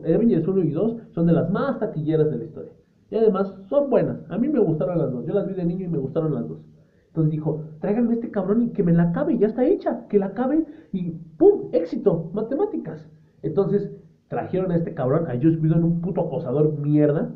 Avengers 0.06 0.48
1 0.48 0.64
y 0.64 0.70
2 0.70 0.98
son 1.10 1.26
de 1.26 1.34
las 1.34 1.50
más 1.50 1.80
taquilleras 1.80 2.30
de 2.30 2.38
la 2.38 2.44
historia. 2.44 2.72
Y 3.10 3.16
además 3.16 3.52
son 3.70 3.90
buenas. 3.90 4.20
A 4.30 4.38
mí 4.38 4.50
me 4.50 4.60
gustaron 4.60 5.00
las 5.00 5.12
dos. 5.12 5.26
Yo 5.26 5.34
las 5.34 5.48
vi 5.48 5.56
de 5.56 5.66
niño 5.66 5.86
y 5.86 5.90
me 5.90 5.98
gustaron 5.98 6.36
las 6.36 6.48
dos. 6.48 6.60
Entonces 7.08 7.32
dijo, 7.32 7.64
tráiganme 7.82 8.14
este 8.14 8.30
cabrón 8.30 8.62
y 8.62 8.70
que 8.70 8.84
me 8.84 8.94
la 8.94 9.10
acabe, 9.10 9.36
ya 9.40 9.48
está 9.48 9.66
hecha, 9.66 10.06
que 10.10 10.20
la 10.20 10.28
acabe 10.28 10.64
y 10.94 11.10
¡pum! 11.40 11.70
éxito, 11.72 12.30
matemáticas. 12.36 13.10
Entonces 13.42 13.92
trajeron 14.28 14.72
a 14.72 14.76
este 14.76 14.94
cabrón, 14.94 15.26
a 15.26 15.32
Josh 15.32 15.60
Whedon, 15.60 15.84
un 15.84 16.02
puto 16.02 16.22
acosador 16.22 16.78
mierda. 16.78 17.34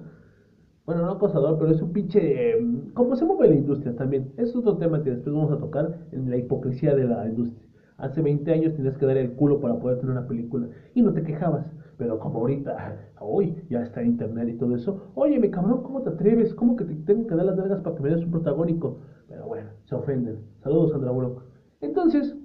Bueno, 0.86 1.06
no 1.06 1.12
acosador, 1.13 1.58
pero 1.58 1.72
es 1.72 1.82
un 1.82 1.93
pinche... 1.93 2.52
Em, 2.58 2.91
¿Cómo 2.93 3.15
se 3.15 3.24
mueve 3.26 3.48
la 3.48 3.56
industria 3.56 3.96
también? 3.96 4.34
Es 4.38 4.54
otro 4.56 4.78
tema 4.78 5.02
que 5.02 5.12
después 5.12 5.34
vamos 5.34 5.52
a 5.52 5.58
tocar 5.58 5.98
en 6.12 6.30
la 6.30 6.36
hipocresía 6.36 6.93
de 6.93 7.06
la 7.06 7.26
industria. 7.26 7.65
Hace 7.98 8.22
20 8.22 8.52
años 8.52 8.76
tenías 8.76 8.98
que 8.98 9.06
dar 9.06 9.15
el 9.15 9.32
culo 9.34 9.62
para 9.62 9.80
poder 9.80 10.00
tener 10.00 10.12
una 10.12 10.28
película 10.28 10.67
y 10.93 11.02
no 11.02 11.13
te 11.13 11.24
quejabas. 11.24 11.72
Pero 11.98 12.19
como 12.19 12.39
ahorita, 12.39 12.98
hoy 13.22 13.56
ya 13.69 13.82
está 13.82 14.04
internet 14.04 14.50
y 14.50 14.58
todo 14.58 14.76
eso, 14.76 15.12
oye, 15.15 15.39
mi 15.39 15.50
cabrón, 15.50 15.84
¿cómo 15.84 16.02
te 16.02 16.10
atreves? 16.10 16.54
¿Cómo 16.54 16.76
que 16.76 16.84
te 16.84 16.96
tengo 16.96 17.28
que 17.28 17.36
dar 17.36 17.46
las 17.46 17.56
nalgas 17.56 17.80
para 17.82 17.96
que 17.96 18.04
me 18.04 18.10
des 18.10 18.24
un 18.24 18.32
protagónico? 18.32 19.00
Pero 19.30 19.48
bueno, 19.48 19.69
se 19.86 19.96
ofenden. 19.96 20.39
Saludos, 20.63 20.91
Sandra 20.91 21.12
Bullock. 21.12 21.43
Entonces, 21.80 22.36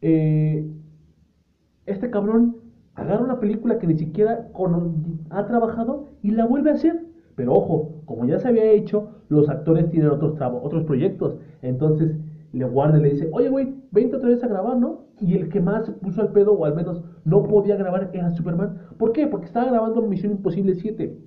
eh, 0.00 0.72
este 1.84 2.10
cabrón 2.10 2.56
agarra 2.94 3.24
una 3.24 3.40
película 3.40 3.78
que 3.78 3.86
ni 3.86 3.98
siquiera 3.98 4.48
ha 5.30 5.46
trabajado 5.46 6.08
y 6.22 6.30
la 6.30 6.46
vuelve 6.46 6.70
a 6.70 6.74
hacer. 6.74 7.05
Pero 7.36 7.52
ojo, 7.52 8.02
como 8.06 8.26
ya 8.26 8.38
se 8.38 8.48
había 8.48 8.72
hecho, 8.72 9.10
los 9.28 9.48
actores 9.48 9.88
tienen 9.90 10.10
otros, 10.10 10.38
otros 10.40 10.84
proyectos. 10.84 11.38
Entonces 11.62 12.16
le 12.52 12.64
guarda 12.64 12.98
y 12.98 13.02
le 13.02 13.10
dice, 13.10 13.28
oye, 13.32 13.48
güey, 13.48 13.74
vente 13.92 14.16
otra 14.16 14.30
vez 14.30 14.42
a 14.42 14.48
grabar, 14.48 14.78
¿no? 14.78 15.06
Y 15.20 15.34
el 15.34 15.48
que 15.48 15.60
más 15.60 15.86
se 15.86 15.92
puso 15.92 16.22
al 16.22 16.32
pedo, 16.32 16.52
o 16.52 16.64
al 16.64 16.74
menos 16.74 17.04
no 17.24 17.42
podía 17.44 17.76
grabar, 17.76 18.10
era 18.12 18.30
Superman. 18.30 18.78
¿Por 18.98 19.12
qué? 19.12 19.26
Porque 19.26 19.46
estaba 19.46 19.70
grabando 19.70 20.02
Misión 20.02 20.32
Imposible 20.32 20.74
7, 20.74 21.18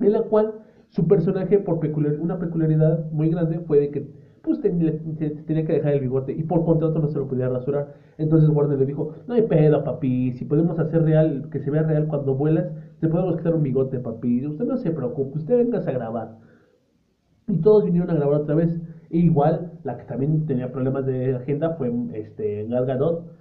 en 0.00 0.12
la 0.12 0.22
cual 0.22 0.54
su 0.88 1.06
personaje, 1.06 1.58
por 1.58 1.80
una 2.20 2.38
peculiaridad 2.38 3.10
muy 3.10 3.28
grande, 3.30 3.60
fue 3.60 3.80
de 3.80 3.90
que 3.90 4.26
pues 4.46 4.60
tenía, 4.60 4.92
que 5.18 5.64
dejar 5.64 5.94
el 5.94 6.00
bigote 6.00 6.32
y 6.32 6.44
por 6.44 6.64
contrato 6.64 7.00
no 7.00 7.08
se 7.08 7.18
lo 7.18 7.26
podía 7.26 7.48
rasurar. 7.48 7.94
Entonces 8.16 8.48
Warner 8.48 8.78
le 8.78 8.86
dijo, 8.86 9.12
no 9.26 9.34
hay 9.34 9.42
pedo, 9.42 9.82
papi, 9.82 10.32
si 10.34 10.44
podemos 10.44 10.78
hacer 10.78 11.02
real, 11.02 11.48
que 11.50 11.58
se 11.58 11.70
vea 11.70 11.82
real 11.82 12.06
cuando 12.06 12.36
vuelas, 12.36 12.70
te 13.00 13.08
podemos 13.08 13.36
quitar 13.36 13.54
un 13.54 13.62
bigote, 13.62 13.98
papi. 14.00 14.46
Usted 14.46 14.64
no 14.64 14.76
se 14.76 14.90
preocupe, 14.90 15.38
usted 15.38 15.56
venga 15.56 15.78
a 15.78 15.92
grabar. 15.92 16.38
Y 17.48 17.60
todos 17.60 17.84
vinieron 17.84 18.10
a 18.10 18.14
grabar 18.14 18.42
otra 18.42 18.54
vez. 18.54 18.80
E 19.10 19.18
igual, 19.18 19.72
la 19.84 19.96
que 19.96 20.04
también 20.04 20.46
tenía 20.46 20.72
problemas 20.72 21.06
de 21.06 21.36
agenda 21.36 21.74
fue 21.74 21.92
este, 22.14 22.66
Gal 22.66 22.86
Gadot 22.86 23.36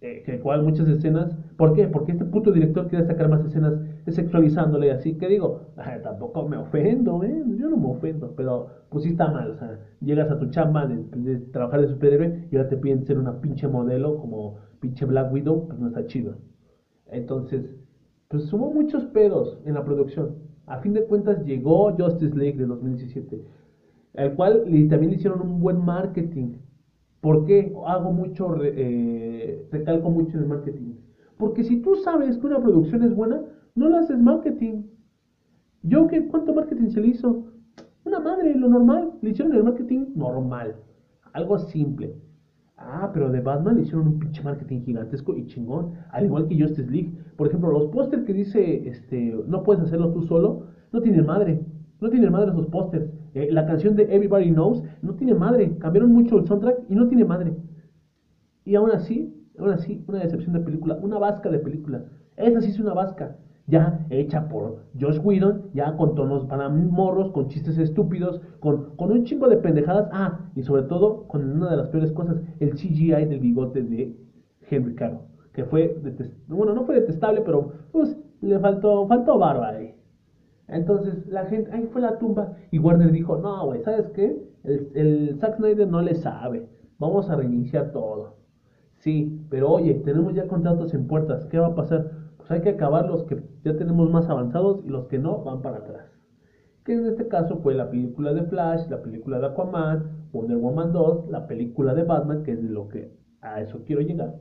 eh, 0.00 0.22
que 0.24 0.38
cual 0.38 0.62
muchas 0.62 0.88
escenas. 0.88 1.34
¿Por 1.56 1.74
qué? 1.74 1.88
Porque 1.88 2.12
este 2.12 2.24
puto 2.24 2.52
director 2.52 2.86
quiere 2.88 3.04
sacar 3.04 3.28
más 3.28 3.44
escenas 3.44 3.74
sexualizándole 4.06 4.92
así. 4.92 5.18
Que 5.18 5.26
digo, 5.28 5.62
tampoco 6.04 6.48
me 6.48 6.56
ofendo, 6.56 7.24
¿eh? 7.24 7.42
Yo 7.56 7.68
no 7.68 7.76
me 7.76 7.88
ofendo, 7.88 8.32
pero 8.36 8.68
pues 8.90 9.04
sí 9.04 9.10
está 9.10 9.28
mal. 9.32 9.50
O 9.50 9.56
sea, 9.56 9.80
llegas 10.00 10.30
a 10.30 10.38
tu 10.38 10.50
chamba 10.50 10.86
de, 10.86 11.38
trabajar 11.52 11.80
de 11.80 11.88
superhéroe 11.88 12.48
y 12.50 12.56
ahora 12.56 12.68
te 12.68 12.76
piden 12.76 13.04
ser 13.06 13.18
una 13.18 13.40
pinche 13.40 13.66
modelo 13.66 14.18
como 14.18 14.56
pinche 14.80 15.04
Black 15.04 15.32
Widow, 15.32 15.66
pues 15.66 15.80
no 15.80 15.88
está 15.88 16.06
chido. 16.06 16.36
Entonces, 17.10 17.64
pues 18.28 18.52
hubo 18.52 18.72
muchos 18.72 19.04
pedos 19.06 19.58
en 19.64 19.74
la 19.74 19.84
producción. 19.84 20.36
A 20.66 20.78
fin 20.78 20.92
de 20.92 21.04
cuentas 21.04 21.44
llegó 21.44 21.96
Justice 21.96 22.36
League 22.36 22.58
de 22.58 22.66
2017, 22.66 23.42
al 24.16 24.34
cual 24.34 24.64
también 24.88 25.10
le 25.10 25.16
hicieron 25.16 25.40
un 25.40 25.60
buen 25.60 25.84
marketing 25.84 26.58
¿Por 27.20 27.46
qué 27.46 27.74
hago 27.86 28.12
mucho, 28.12 28.56
eh, 28.62 29.66
recalco 29.72 30.10
mucho 30.10 30.36
en 30.36 30.44
el 30.44 30.48
marketing? 30.48 30.94
Porque 31.36 31.64
si 31.64 31.80
tú 31.82 31.96
sabes 31.96 32.38
que 32.38 32.46
una 32.46 32.60
producción 32.60 33.02
es 33.02 33.14
buena, 33.14 33.42
no 33.74 33.88
le 33.88 33.98
haces 33.98 34.18
marketing. 34.20 34.84
Joker, 35.90 36.28
¿cuánto 36.28 36.54
marketing 36.54 36.88
se 36.90 37.00
le 37.00 37.08
hizo? 37.08 37.46
Una 38.04 38.20
madre, 38.20 38.54
lo 38.54 38.68
normal. 38.68 39.12
Le 39.20 39.30
hicieron 39.30 39.54
el 39.54 39.64
marketing 39.64 40.06
normal. 40.14 40.76
Algo 41.32 41.58
simple. 41.58 42.14
Ah, 42.80 43.10
pero 43.12 43.30
de 43.30 43.40
Batman 43.40 43.76
le 43.76 43.82
hicieron 43.82 44.06
un 44.06 44.18
pinche 44.20 44.42
marketing 44.42 44.82
gigantesco 44.82 45.36
y 45.36 45.46
chingón. 45.46 45.94
Al 46.10 46.24
igual 46.24 46.46
que 46.46 46.58
Justice 46.58 46.88
League. 46.90 47.12
Por 47.36 47.48
ejemplo, 47.48 47.72
los 47.72 47.86
pósters 47.88 48.24
que 48.24 48.32
dice, 48.32 48.88
este, 48.88 49.34
no 49.46 49.64
puedes 49.64 49.82
hacerlo 49.82 50.12
tú 50.12 50.22
solo, 50.22 50.68
no 50.92 51.00
tienen 51.00 51.26
madre. 51.26 51.60
No 52.00 52.08
tienen 52.08 52.30
madre 52.30 52.52
esos 52.52 52.66
pósters. 52.68 53.10
Eh, 53.34 53.48
la 53.50 53.66
canción 53.66 53.96
de 53.96 54.04
Everybody 54.04 54.52
Knows 54.52 54.82
no 55.02 55.14
tiene 55.14 55.34
madre. 55.34 55.76
Cambiaron 55.78 56.12
mucho 56.12 56.38
el 56.38 56.46
soundtrack 56.46 56.78
y 56.88 56.94
no 56.94 57.08
tiene 57.08 57.24
madre. 57.24 57.56
Y 58.64 58.76
aún 58.76 58.92
así, 58.92 59.34
aún 59.58 59.70
así, 59.70 60.04
una 60.06 60.20
decepción 60.20 60.52
de 60.52 60.60
película. 60.60 60.98
Una 61.02 61.18
vasca 61.18 61.50
de 61.50 61.58
película. 61.58 62.04
Esa 62.36 62.60
sí 62.60 62.70
es 62.70 62.78
una 62.78 62.94
vasca 62.94 63.36
ya 63.68 64.06
hecha 64.10 64.48
por 64.48 64.84
Josh 64.98 65.20
Whedon, 65.22 65.70
ya 65.74 65.96
con 65.96 66.14
tonos 66.14 66.46
para 66.46 66.68
morros, 66.70 67.30
con 67.32 67.48
chistes 67.48 67.78
estúpidos, 67.78 68.40
con, 68.60 68.96
con 68.96 69.12
un 69.12 69.24
chingo 69.24 69.48
de 69.48 69.58
pendejadas. 69.58 70.08
Ah, 70.10 70.50
y 70.56 70.62
sobre 70.62 70.82
todo 70.84 71.28
con 71.28 71.48
una 71.50 71.70
de 71.70 71.76
las 71.76 71.88
peores 71.88 72.10
cosas, 72.12 72.40
el 72.60 72.72
CGI 72.72 73.26
del 73.26 73.40
bigote 73.40 73.82
de 73.82 74.16
Henry 74.70 74.94
Cavill, 74.94 75.20
que 75.52 75.64
fue, 75.64 76.00
bueno, 76.48 76.72
no 76.74 76.84
fue 76.84 76.96
detestable, 76.96 77.42
pero 77.42 77.72
pues 77.92 78.16
le 78.40 78.58
faltó, 78.58 79.06
faltó 79.06 79.38
barba 79.38 79.68
ahí. 79.68 79.94
Entonces 80.68 81.26
la 81.26 81.44
gente, 81.46 81.70
ahí 81.72 81.86
fue 81.92 82.00
la 82.00 82.18
tumba 82.18 82.54
y 82.70 82.78
Warner 82.78 83.12
dijo, 83.12 83.36
no, 83.38 83.66
güey, 83.66 83.82
¿sabes 83.82 84.08
qué? 84.10 84.42
El, 84.64 84.90
el 84.94 85.36
Zack 85.38 85.56
Snyder 85.56 85.88
no 85.88 86.02
le 86.02 86.14
sabe, 86.14 86.68
vamos 86.98 87.28
a 87.30 87.36
reiniciar 87.36 87.92
todo. 87.92 88.36
Sí, 88.98 89.46
pero 89.48 89.70
oye, 89.70 89.94
tenemos 89.94 90.34
ya 90.34 90.46
contratos 90.48 90.92
en 90.94 91.06
puertas, 91.06 91.46
¿qué 91.46 91.58
va 91.58 91.68
a 91.68 91.74
pasar? 91.74 92.10
Hay 92.48 92.62
que 92.62 92.70
acabar 92.70 93.06
los 93.06 93.24
que 93.24 93.42
ya 93.64 93.76
tenemos 93.76 94.10
más 94.10 94.28
avanzados 94.28 94.84
y 94.84 94.88
los 94.88 95.06
que 95.06 95.18
no 95.18 95.44
van 95.44 95.62
para 95.62 95.78
atrás. 95.78 96.06
Que 96.84 96.94
en 96.94 97.06
este 97.06 97.28
caso 97.28 97.58
fue 97.58 97.74
la 97.74 97.90
película 97.90 98.32
de 98.32 98.44
Flash, 98.44 98.88
la 98.88 99.02
película 99.02 99.38
de 99.38 99.46
Aquaman, 99.46 100.28
Wonder 100.32 100.56
Woman 100.56 100.92
2, 100.92 101.30
la 101.30 101.46
película 101.46 101.94
de 101.94 102.04
Batman, 102.04 102.42
que 102.42 102.52
es 102.52 102.62
de 102.62 102.70
lo 102.70 102.88
que 102.88 103.12
a 103.40 103.60
eso 103.60 103.82
quiero 103.84 104.00
llegar. 104.00 104.36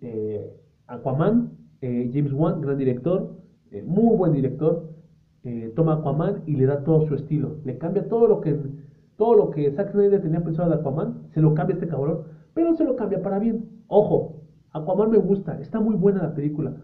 Eh, 0.00 0.54
Aquaman, 0.86 1.52
eh, 1.80 2.10
James 2.12 2.32
Wan, 2.32 2.60
gran 2.60 2.78
director, 2.78 3.36
eh, 3.70 3.82
muy 3.82 4.16
buen 4.16 4.32
director, 4.32 4.94
toma 5.74 5.94
Aquaman 5.94 6.42
y 6.44 6.56
le 6.56 6.66
da 6.66 6.84
todo 6.84 7.06
su 7.06 7.14
estilo. 7.14 7.56
Le 7.64 7.78
cambia 7.78 8.06
todo 8.06 8.28
lo 8.28 8.42
que 8.42 8.54
todo 9.16 9.34
lo 9.34 9.50
que 9.50 9.72
Zack 9.72 9.92
Snyder 9.92 10.20
tenía 10.20 10.44
pensado 10.44 10.68
de 10.68 10.76
Aquaman, 10.76 11.28
se 11.32 11.40
lo 11.40 11.54
cambia 11.54 11.74
este 11.74 11.88
cabrón, 11.88 12.24
pero 12.54 12.74
se 12.74 12.84
lo 12.84 12.96
cambia 12.96 13.22
para 13.22 13.38
bien. 13.38 13.82
Ojo, 13.86 14.42
Aquaman 14.72 15.10
me 15.10 15.16
gusta, 15.16 15.58
está 15.60 15.80
muy 15.80 15.96
buena 15.96 16.22
la 16.22 16.34
película, 16.34 16.76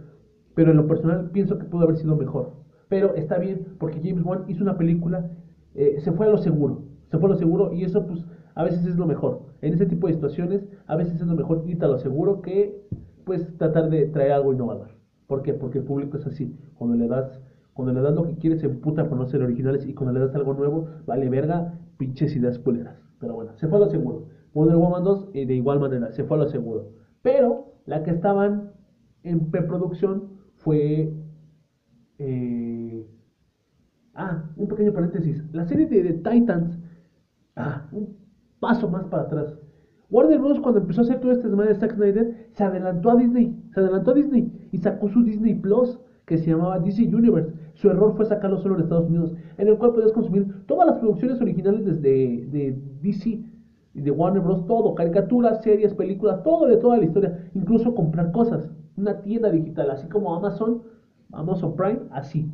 pero 0.55 0.71
en 0.71 0.77
lo 0.77 0.87
personal 0.87 1.31
pienso 1.31 1.59
que 1.59 1.65
pudo 1.65 1.85
haber 1.85 1.97
sido 1.97 2.17
mejor. 2.17 2.53
Pero 2.89 3.15
está 3.15 3.39
bien, 3.39 3.77
porque 3.79 4.01
James 4.03 4.25
Wan 4.25 4.45
hizo 4.49 4.63
una 4.63 4.77
película, 4.77 5.31
eh, 5.75 5.97
se 6.01 6.13
fue 6.13 6.27
a 6.27 6.31
lo 6.31 6.39
seguro, 6.39 6.85
se 7.11 7.19
fue 7.19 7.29
a 7.29 7.33
lo 7.33 7.39
seguro 7.39 7.73
y 7.73 7.85
eso 7.85 8.07
pues 8.07 8.25
a 8.55 8.65
veces 8.65 8.87
es 8.87 8.97
lo 8.97 9.07
mejor. 9.07 9.43
En 9.63 9.75
ese 9.75 9.87
tipo 9.87 10.07
de 10.07 10.15
situaciones 10.15 10.67
a 10.87 10.97
veces 10.97 11.21
es 11.21 11.27
lo 11.27 11.35
mejor 11.35 11.65
irte 11.67 11.85
a 11.85 11.89
lo 11.89 11.99
seguro 11.99 12.41
que 12.41 12.87
pues 13.25 13.57
tratar 13.57 13.91
de 13.91 14.07
traer 14.07 14.33
algo 14.33 14.53
innovador. 14.53 14.89
¿Por 15.27 15.43
qué? 15.43 15.55
Porque 15.55 15.79
el 15.79 15.85
público 15.85 16.19
es 16.19 16.27
así. 16.27 16.55
Cuando 16.75 16.97
le 16.97 17.09
das, 17.09 17.41
cuando 17.73 17.93
le 17.93 18.03
das 18.03 18.15
lo 18.15 18.25
que 18.25 18.37
quieres 18.37 18.61
se 18.61 18.67
emputa 18.67 19.09
por 19.09 19.19
no 19.19 19.27
ser 19.27 19.43
originales 19.43 19.87
y 19.87 19.95
cuando 19.95 20.13
le 20.13 20.21
das 20.21 20.35
algo 20.35 20.55
nuevo, 20.55 20.89
vale 21.07 21.29
verga, 21.29 21.79
pinches 21.97 22.37
ideas 22.37 22.59
puleras. 22.59 22.97
Pero 23.19 23.35
bueno, 23.35 23.53
se 23.57 23.67
fue 23.67 23.79
a 23.79 23.81
lo 23.81 23.91
seguro. 23.91 24.27
Wonder 24.53 24.77
Woman 24.77 25.03
2 25.03 25.31
eh, 25.35 25.47
de 25.47 25.55
igual 25.55 25.81
manera, 25.81 26.13
se 26.13 26.25
fue 26.25 26.37
a 26.37 26.41
lo 26.41 26.49
seguro. 26.49 26.91
Pero 27.23 27.73
la 27.87 28.03
que 28.03 28.11
estaban 28.11 28.73
en 29.25 29.51
preproducción 29.51 30.34
fue... 30.65 31.13
Eh, 32.19 33.07
ah, 34.15 34.45
un 34.57 34.69
pequeño 34.69 34.93
paréntesis. 34.93 35.45
La 35.53 35.67
serie 35.67 35.87
de, 35.87 36.15
Titans. 36.15 36.79
Ah, 37.55 37.87
un 37.93 38.17
paso 38.61 38.89
más 38.89 39.07
para 39.07 39.25
atrás. 39.25 39.59
Warner 40.11 40.39
Bros. 40.39 40.61
cuando 40.61 40.81
empezó 40.81 41.03
a 41.03 41.05
hacer 41.05 41.21
todo 41.21 41.33
este 41.33 41.49
desmadre 41.49 41.75
de 41.75 41.81
Zack 41.81 41.95
Snyder, 41.95 42.49
se 42.53 42.65
adelantó 42.65 43.11
a 43.11 43.17
Disney. 43.17 43.63
Se 43.75 43.81
adelantó 43.81 44.13
a 44.13 44.15
Disney 44.15 44.69
y 44.73 44.79
sacó 44.79 45.09
su 45.09 45.23
Disney 45.23 45.55
Plus, 45.55 45.99
que 46.25 46.39
se 46.39 46.51
llamaba 46.51 46.79
DC 46.79 47.15
Universe. 47.15 47.53
Su 47.75 47.91
error 47.91 48.15
fue 48.17 48.25
sacarlo 48.25 48.59
solo 48.59 48.77
en 48.77 48.83
Estados 48.83 49.09
Unidos, 49.09 49.35
en 49.59 49.69
el 49.69 49.77
cual 49.77 49.93
podías 49.93 50.13
consumir 50.13 50.65
todas 50.67 50.87
las 50.87 50.99
producciones 50.99 51.41
originales 51.41 51.85
desde 51.85 52.47
de 52.47 52.79
DC 53.03 53.43
y 53.95 54.01
de 54.01 54.11
Warner 54.11 54.43
Bros. 54.43 54.67
Todo, 54.67 54.95
caricaturas, 54.95 55.63
series, 55.63 55.93
películas, 55.95 56.43
todo 56.43 56.67
de 56.67 56.77
toda 56.77 56.97
la 56.97 57.05
historia, 57.05 57.51
incluso 57.55 57.95
comprar 57.95 58.31
cosas 58.33 58.71
una 58.97 59.21
tienda 59.23 59.51
digital, 59.51 59.91
así 59.91 60.07
como 60.09 60.35
Amazon, 60.35 60.83
Amazon 61.33 61.77
Prime, 61.77 62.01
así. 62.11 62.51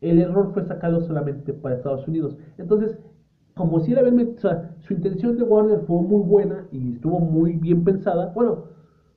El 0.00 0.18
error 0.18 0.50
fue 0.52 0.64
sacarlo 0.64 1.00
solamente 1.00 1.52
para 1.52 1.76
Estados 1.76 2.06
Unidos. 2.08 2.36
Entonces, 2.58 2.98
como 3.54 3.80
si 3.80 3.92
era 3.92 4.02
o 4.02 4.40
sea, 4.40 4.74
su 4.80 4.94
intención 4.94 5.36
de 5.36 5.42
Warner 5.42 5.80
fue 5.80 6.02
muy 6.02 6.22
buena 6.22 6.66
y 6.72 6.94
estuvo 6.94 7.20
muy 7.20 7.56
bien 7.56 7.84
pensada, 7.84 8.32
bueno, 8.34 8.64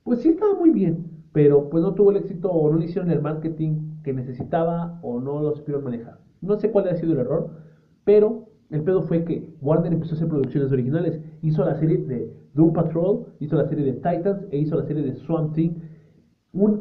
pues 0.02 0.20
sí 0.20 0.28
estaba 0.28 0.54
muy 0.54 0.70
bien, 0.70 1.22
pero 1.32 1.70
pues 1.70 1.82
no 1.82 1.94
tuvo 1.94 2.10
el 2.10 2.18
éxito 2.18 2.50
o 2.50 2.70
no 2.70 2.82
hicieron 2.82 3.10
el 3.10 3.22
marketing 3.22 4.02
que 4.02 4.12
necesitaba 4.12 4.98
o 5.02 5.18
no 5.20 5.40
lo 5.40 5.54
supieron 5.54 5.84
manejar. 5.84 6.18
No 6.42 6.58
sé 6.58 6.70
cuál 6.70 6.88
ha 6.88 6.96
sido 6.96 7.14
el 7.14 7.20
error, 7.20 7.50
pero 8.04 8.48
el 8.70 8.82
pedo 8.82 9.02
fue 9.02 9.24
que 9.24 9.54
Warner 9.62 9.92
empezó 9.92 10.12
a 10.12 10.16
hacer 10.16 10.28
producciones 10.28 10.70
originales. 10.72 11.20
Hizo 11.40 11.64
la 11.64 11.74
serie 11.76 11.98
de 11.98 12.30
Doom 12.52 12.72
Patrol, 12.74 13.26
hizo 13.40 13.56
la 13.56 13.66
serie 13.66 13.84
de 13.84 13.92
Titans 13.94 14.46
e 14.50 14.58
hizo 14.58 14.76
la 14.76 14.84
serie 14.84 15.02
de 15.02 15.14
Swamp 15.14 15.54
Thing 15.54 15.70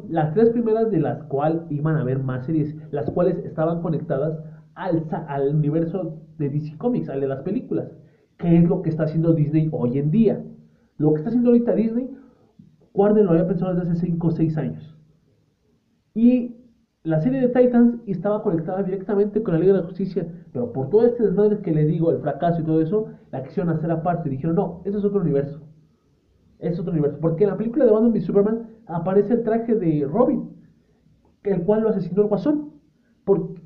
las 0.09 0.33
tres 0.33 0.49
primeras 0.51 0.91
de 0.91 0.99
las 0.99 1.23
cuales 1.23 1.61
iban 1.69 1.95
a 1.95 2.01
haber 2.01 2.19
más 2.19 2.45
series, 2.45 2.75
las 2.91 3.09
cuales 3.09 3.37
estaban 3.43 3.81
conectadas 3.81 4.39
al, 4.75 5.07
al 5.27 5.55
universo 5.55 6.19
de 6.37 6.49
DC 6.49 6.77
Comics, 6.77 7.09
al 7.09 7.21
de 7.21 7.27
las 7.27 7.41
películas, 7.41 7.91
que 8.37 8.57
es 8.57 8.63
lo 8.69 8.81
que 8.81 8.89
está 8.89 9.03
haciendo 9.03 9.33
Disney 9.33 9.69
hoy 9.71 9.97
en 9.97 10.11
día. 10.11 10.43
Lo 10.97 11.11
que 11.13 11.17
está 11.17 11.29
haciendo 11.29 11.49
ahorita 11.49 11.73
Disney, 11.73 12.09
Warner 12.93 13.25
lo 13.25 13.31
había 13.31 13.47
pensado 13.47 13.73
desde 13.73 13.91
hace 13.91 14.05
5 14.05 14.27
o 14.27 14.31
6 14.31 14.57
años. 14.57 14.95
Y 16.13 16.55
la 17.03 17.19
serie 17.19 17.41
de 17.41 17.47
Titans 17.47 17.99
estaba 18.05 18.43
conectada 18.43 18.83
directamente 18.83 19.41
con 19.41 19.55
la 19.55 19.59
Liga 19.59 19.73
de 19.73 19.79
la 19.79 19.85
Justicia, 19.85 20.27
pero 20.51 20.71
por 20.71 20.89
todo 20.89 21.05
este 21.05 21.23
desmadre 21.23 21.59
que 21.61 21.71
le 21.71 21.85
digo, 21.85 22.11
el 22.11 22.19
fracaso 22.19 22.61
y 22.61 22.63
todo 22.63 22.79
eso, 22.79 23.07
la 23.31 23.43
quisieron 23.43 23.73
hacer 23.73 23.89
aparte. 23.89 24.29
Dijeron, 24.29 24.55
no, 24.55 24.81
ese 24.85 24.99
es 24.99 25.03
otro 25.03 25.21
universo. 25.21 25.62
Es 26.63 26.79
otro 26.79 26.91
universo. 26.91 27.17
Porque 27.19 27.43
en 27.43 27.49
la 27.51 27.57
película 27.57 27.85
de 27.85 27.91
Batman 27.91 28.11
v 28.11 28.21
Superman 28.21 28.67
aparece 28.87 29.33
el 29.33 29.43
traje 29.43 29.75
de 29.75 30.07
Robin, 30.09 30.49
el 31.43 31.61
cual 31.63 31.81
lo 31.81 31.89
asesinó 31.89 32.23
el 32.23 32.29
guasón. 32.29 32.71
Porque, 33.25 33.61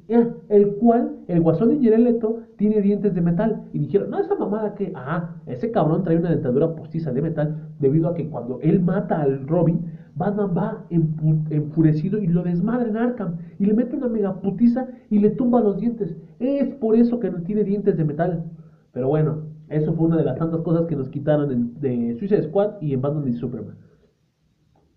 el 0.50 0.76
cual, 0.76 1.18
el 1.28 1.42
guasón 1.42 1.70
de 1.70 1.90
Jared 1.90 2.18
tiene 2.58 2.82
dientes 2.82 3.14
de 3.14 3.22
metal. 3.22 3.66
Y 3.72 3.80
dijeron, 3.80 4.10
no, 4.10 4.20
esa 4.20 4.36
mamada 4.36 4.74
que, 4.74 4.92
ah, 4.96 5.36
ese 5.46 5.72
cabrón 5.72 6.04
trae 6.04 6.18
una 6.18 6.32
dentadura 6.32 6.76
postiza 6.76 7.12
de 7.12 7.22
metal, 7.22 7.70
debido 7.80 8.10
a 8.10 8.16
que 8.16 8.30
cuando 8.30 8.60
él 8.62 8.82
mata 8.82 9.22
al 9.22 9.48
Robin, 9.48 9.92
Batman 10.16 10.54
va 10.58 10.86
enfurecido 10.90 12.18
y 12.18 12.28
lo 12.28 12.44
desmadra 12.44 12.90
en 12.90 12.98
Arkham. 12.98 13.38
Y 13.60 13.66
le 13.66 13.74
mete 13.74 13.96
una 13.96 14.08
mega 14.08 14.42
putiza 14.42 14.88
y 15.10 15.20
le 15.20 15.30
tumba 15.32 15.62
los 15.62 15.78
dientes. 15.78 16.16
Es 16.40 16.74
por 16.76 16.96
eso 16.96 17.20
que 17.20 17.30
no 17.30 17.42
tiene 17.44 17.64
dientes 17.64 17.96
de 17.96 18.06
metal. 18.06 18.44
Pero 18.92 19.08
bueno, 19.10 19.44
eso 19.70 19.94
fue 19.94 20.08
una 20.08 20.18
de 20.18 20.24
las 20.24 20.38
tantas 20.38 20.62
cosas 20.62 20.86
que 20.88 20.96
nos 20.96 21.10
quitaron 21.10 21.80
de 21.80 22.16
Suicide 22.18 22.44
Squad 22.44 22.82
y 22.82 22.94
en 22.94 23.02
Batman 23.02 23.28
y 23.28 23.34
Superman. 23.34 23.78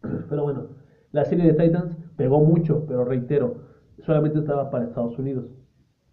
Pero 0.29 0.43
bueno, 0.45 0.67
la 1.13 1.25
serie 1.25 1.53
de 1.53 1.55
Titans 1.55 1.97
pegó 2.17 2.41
mucho, 2.41 2.85
pero 2.87 3.05
reitero, 3.05 3.57
solamente 4.05 4.39
estaba 4.39 4.71
para 4.71 4.85
Estados 4.85 5.19
Unidos. 5.19 5.47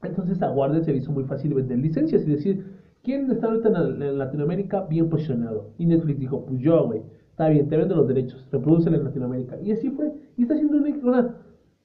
Entonces 0.01 0.41
a 0.41 0.51
Warner 0.51 0.83
se 0.83 0.95
hizo 0.95 1.11
muy 1.11 1.23
fácil 1.25 1.53
vender 1.53 1.77
licencias 1.79 2.25
y 2.25 2.31
decir, 2.31 2.65
¿quién 3.03 3.29
está 3.29 3.47
ahorita 3.47 3.69
en, 3.69 4.17
Latinoamérica 4.17 4.81
bien 4.89 5.09
posicionado? 5.09 5.71
Y 5.77 5.85
Netflix 5.85 6.19
dijo, 6.19 6.45
pues 6.45 6.59
yo, 6.59 6.85
güey, 6.85 7.01
está 7.29 7.49
bien, 7.49 7.67
te 7.67 7.77
vendo 7.77 7.95
los 7.95 8.07
derechos, 8.07 8.47
reproduce 8.51 8.89
en 8.89 9.03
Latinoamérica. 9.03 9.59
Y 9.61 9.71
así 9.71 9.89
fue, 9.89 10.13
y 10.35 10.43
está 10.43 10.55
haciendo 10.55 10.77
una, 11.03 11.35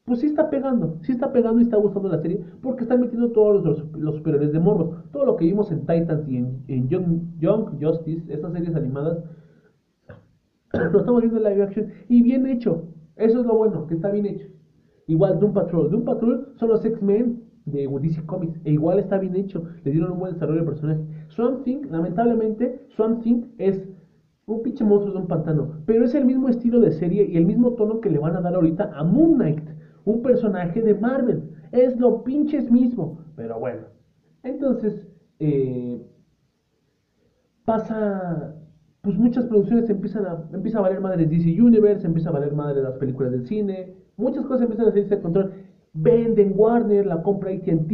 pues 0.04 0.20
sí 0.20 0.26
está 0.26 0.50
pegando, 0.50 0.98
sí 1.02 1.12
está 1.12 1.32
pegando 1.32 1.60
y 1.60 1.64
está 1.64 1.76
gustando 1.76 2.08
la 2.08 2.20
serie, 2.20 2.44
porque 2.60 2.82
están 2.82 3.00
metiendo 3.00 3.30
todos 3.30 3.64
los, 3.64 3.92
los 3.92 4.16
superiores 4.16 4.52
de 4.52 4.58
morros. 4.58 4.96
Todo 5.12 5.24
lo 5.24 5.36
que 5.36 5.44
vimos 5.44 5.70
en 5.70 5.80
Titans 5.80 6.28
y 6.28 6.36
en, 6.36 6.88
Young, 6.88 7.38
Young 7.38 7.80
Justice, 7.80 8.32
estas 8.32 8.52
series 8.52 8.74
animadas, 8.74 9.22
lo 10.72 10.98
estamos 10.98 11.22
viendo 11.22 11.38
en 11.38 11.44
live 11.44 11.62
action 11.62 11.88
y 12.08 12.22
bien 12.22 12.46
hecho. 12.46 12.88
Eso 13.16 13.40
es 13.40 13.46
lo 13.46 13.56
bueno, 13.56 13.86
que 13.86 13.94
está 13.94 14.10
bien 14.10 14.26
hecho. 14.26 14.46
Igual 15.06 15.38
Doom 15.38 15.52
Patrol. 15.52 15.90
Doom 15.90 16.04
Patrol 16.04 16.48
son 16.56 16.68
los 16.68 16.84
X-Men 16.84 17.42
de 17.66 17.86
DC 17.86 18.26
Comics. 18.26 18.60
E 18.64 18.72
igual 18.72 18.98
está 18.98 19.18
bien 19.18 19.36
hecho. 19.36 19.64
Le 19.84 19.92
dieron 19.92 20.12
un 20.12 20.18
buen 20.18 20.32
desarrollo 20.34 20.60
al 20.60 20.66
personaje. 20.66 21.00
Swamp 21.28 21.64
Thing, 21.64 21.86
lamentablemente, 21.90 22.86
Swamp 22.96 23.22
Thing 23.22 23.44
es 23.58 23.88
un 24.46 24.62
pinche 24.62 24.84
monstruo 24.84 25.14
de 25.14 25.20
un 25.20 25.28
pantano. 25.28 25.82
Pero 25.86 26.04
es 26.04 26.14
el 26.14 26.24
mismo 26.24 26.48
estilo 26.48 26.80
de 26.80 26.92
serie 26.92 27.24
y 27.24 27.36
el 27.36 27.46
mismo 27.46 27.74
tono 27.74 28.00
que 28.00 28.10
le 28.10 28.18
van 28.18 28.36
a 28.36 28.40
dar 28.40 28.54
ahorita 28.54 28.92
a 28.94 29.04
Moon 29.04 29.34
Knight. 29.34 29.62
Un 30.04 30.22
personaje 30.22 30.82
de 30.82 30.94
Marvel. 30.94 31.50
Es 31.72 31.98
lo 31.98 32.24
pinches 32.24 32.70
mismo. 32.70 33.18
Pero 33.36 33.58
bueno. 33.58 33.86
Entonces, 34.42 35.06
eh, 35.38 36.04
pasa 37.64 38.58
pues 39.02 39.18
muchas 39.18 39.46
producciones 39.46 39.90
empiezan 39.90 40.26
a, 40.26 40.48
empieza 40.52 40.78
a 40.78 40.82
valer 40.82 41.00
madre 41.00 41.26
DC 41.26 41.60
Universe, 41.60 42.06
empieza 42.06 42.30
a 42.30 42.32
valer 42.32 42.54
madre 42.54 42.82
las 42.82 42.94
películas 42.94 43.32
del 43.32 43.46
cine, 43.46 43.96
muchas 44.16 44.46
cosas 44.46 44.62
empiezan 44.62 44.86
a 44.86 44.90
salirse 44.90 45.16
de 45.16 45.22
control. 45.22 45.52
venden 45.92 46.54
Warner, 46.56 47.04
la 47.04 47.22
compra 47.22 47.50
ATT, 47.50 47.90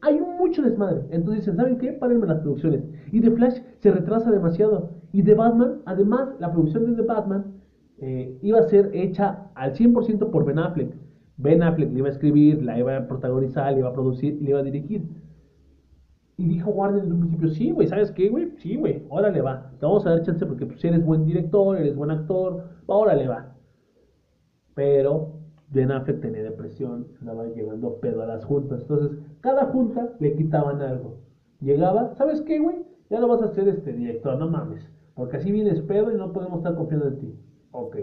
hay 0.00 0.20
mucho 0.38 0.62
desmadre. 0.62 1.02
Entonces 1.10 1.42
dicen, 1.42 1.56
¿saben 1.56 1.76
qué? 1.76 1.92
Párenme 1.92 2.26
las 2.26 2.40
producciones. 2.40 2.82
Y 3.12 3.20
The 3.20 3.30
Flash 3.32 3.60
se 3.80 3.90
retrasa 3.90 4.30
demasiado. 4.30 4.90
Y 5.12 5.22
The 5.22 5.34
Batman, 5.34 5.82
además, 5.84 6.30
la 6.38 6.50
producción 6.50 6.86
de 6.86 7.02
The 7.02 7.06
Batman 7.06 7.44
eh, 7.98 8.38
iba 8.40 8.60
a 8.60 8.62
ser 8.62 8.90
hecha 8.94 9.50
al 9.54 9.74
100% 9.74 10.30
por 10.30 10.46
Ben 10.46 10.58
Affleck. 10.58 10.94
Ben 11.42 11.62
Affleck 11.62 11.90
le 11.92 11.98
iba 11.98 12.08
a 12.08 12.12
escribir, 12.12 12.62
la 12.62 12.78
iba 12.78 12.96
a 12.96 13.08
protagonizar, 13.08 13.72
le 13.72 13.80
iba 13.80 13.88
a 13.88 13.92
producir 13.92 14.40
le 14.42 14.50
iba 14.50 14.60
a 14.60 14.62
dirigir. 14.62 15.08
Y 16.36 16.48
dijo 16.48 16.70
Warner 16.70 17.02
desde 17.02 17.14
un 17.14 17.20
principio, 17.20 17.48
sí, 17.48 17.70
güey, 17.70 17.86
¿sabes 17.86 18.10
qué, 18.12 18.28
güey? 18.28 18.50
Sí, 18.58 18.76
güey, 18.76 19.04
órale 19.08 19.40
va. 19.42 19.72
Te 19.78 19.86
vamos 19.86 20.06
a 20.06 20.10
dar 20.10 20.22
chance 20.22 20.44
porque 20.46 20.66
pues, 20.66 20.82
eres 20.84 21.04
buen 21.04 21.24
director, 21.26 21.76
eres 21.76 21.94
buen 21.96 22.10
actor, 22.10 22.64
órale 22.86 23.28
va. 23.28 23.54
Pero 24.74 25.34
Ben 25.68 25.90
Affleck 25.90 26.20
tenía 26.20 26.42
depresión, 26.42 27.08
andaba 27.20 27.46
llegando 27.46 28.00
pedo 28.00 28.22
a 28.22 28.26
las 28.26 28.44
juntas. 28.44 28.82
Entonces, 28.82 29.18
cada 29.40 29.66
junta 29.66 30.14
le 30.18 30.34
quitaban 30.34 30.80
algo. 30.82 31.18
Llegaba, 31.60 32.14
¿sabes 32.14 32.40
qué, 32.42 32.58
güey? 32.58 32.76
Ya 33.10 33.20
no 33.20 33.28
vas 33.28 33.42
a 33.42 33.54
ser 33.54 33.68
este 33.68 33.92
director, 33.92 34.38
no 34.38 34.48
mames. 34.48 34.88
Porque 35.14 35.36
así 35.36 35.52
vienes 35.52 35.80
pedo 35.82 36.10
y 36.10 36.16
no 36.16 36.32
podemos 36.32 36.58
estar 36.58 36.74
confiando 36.74 37.08
en 37.08 37.18
ti. 37.18 37.34
Ok. 37.72 37.96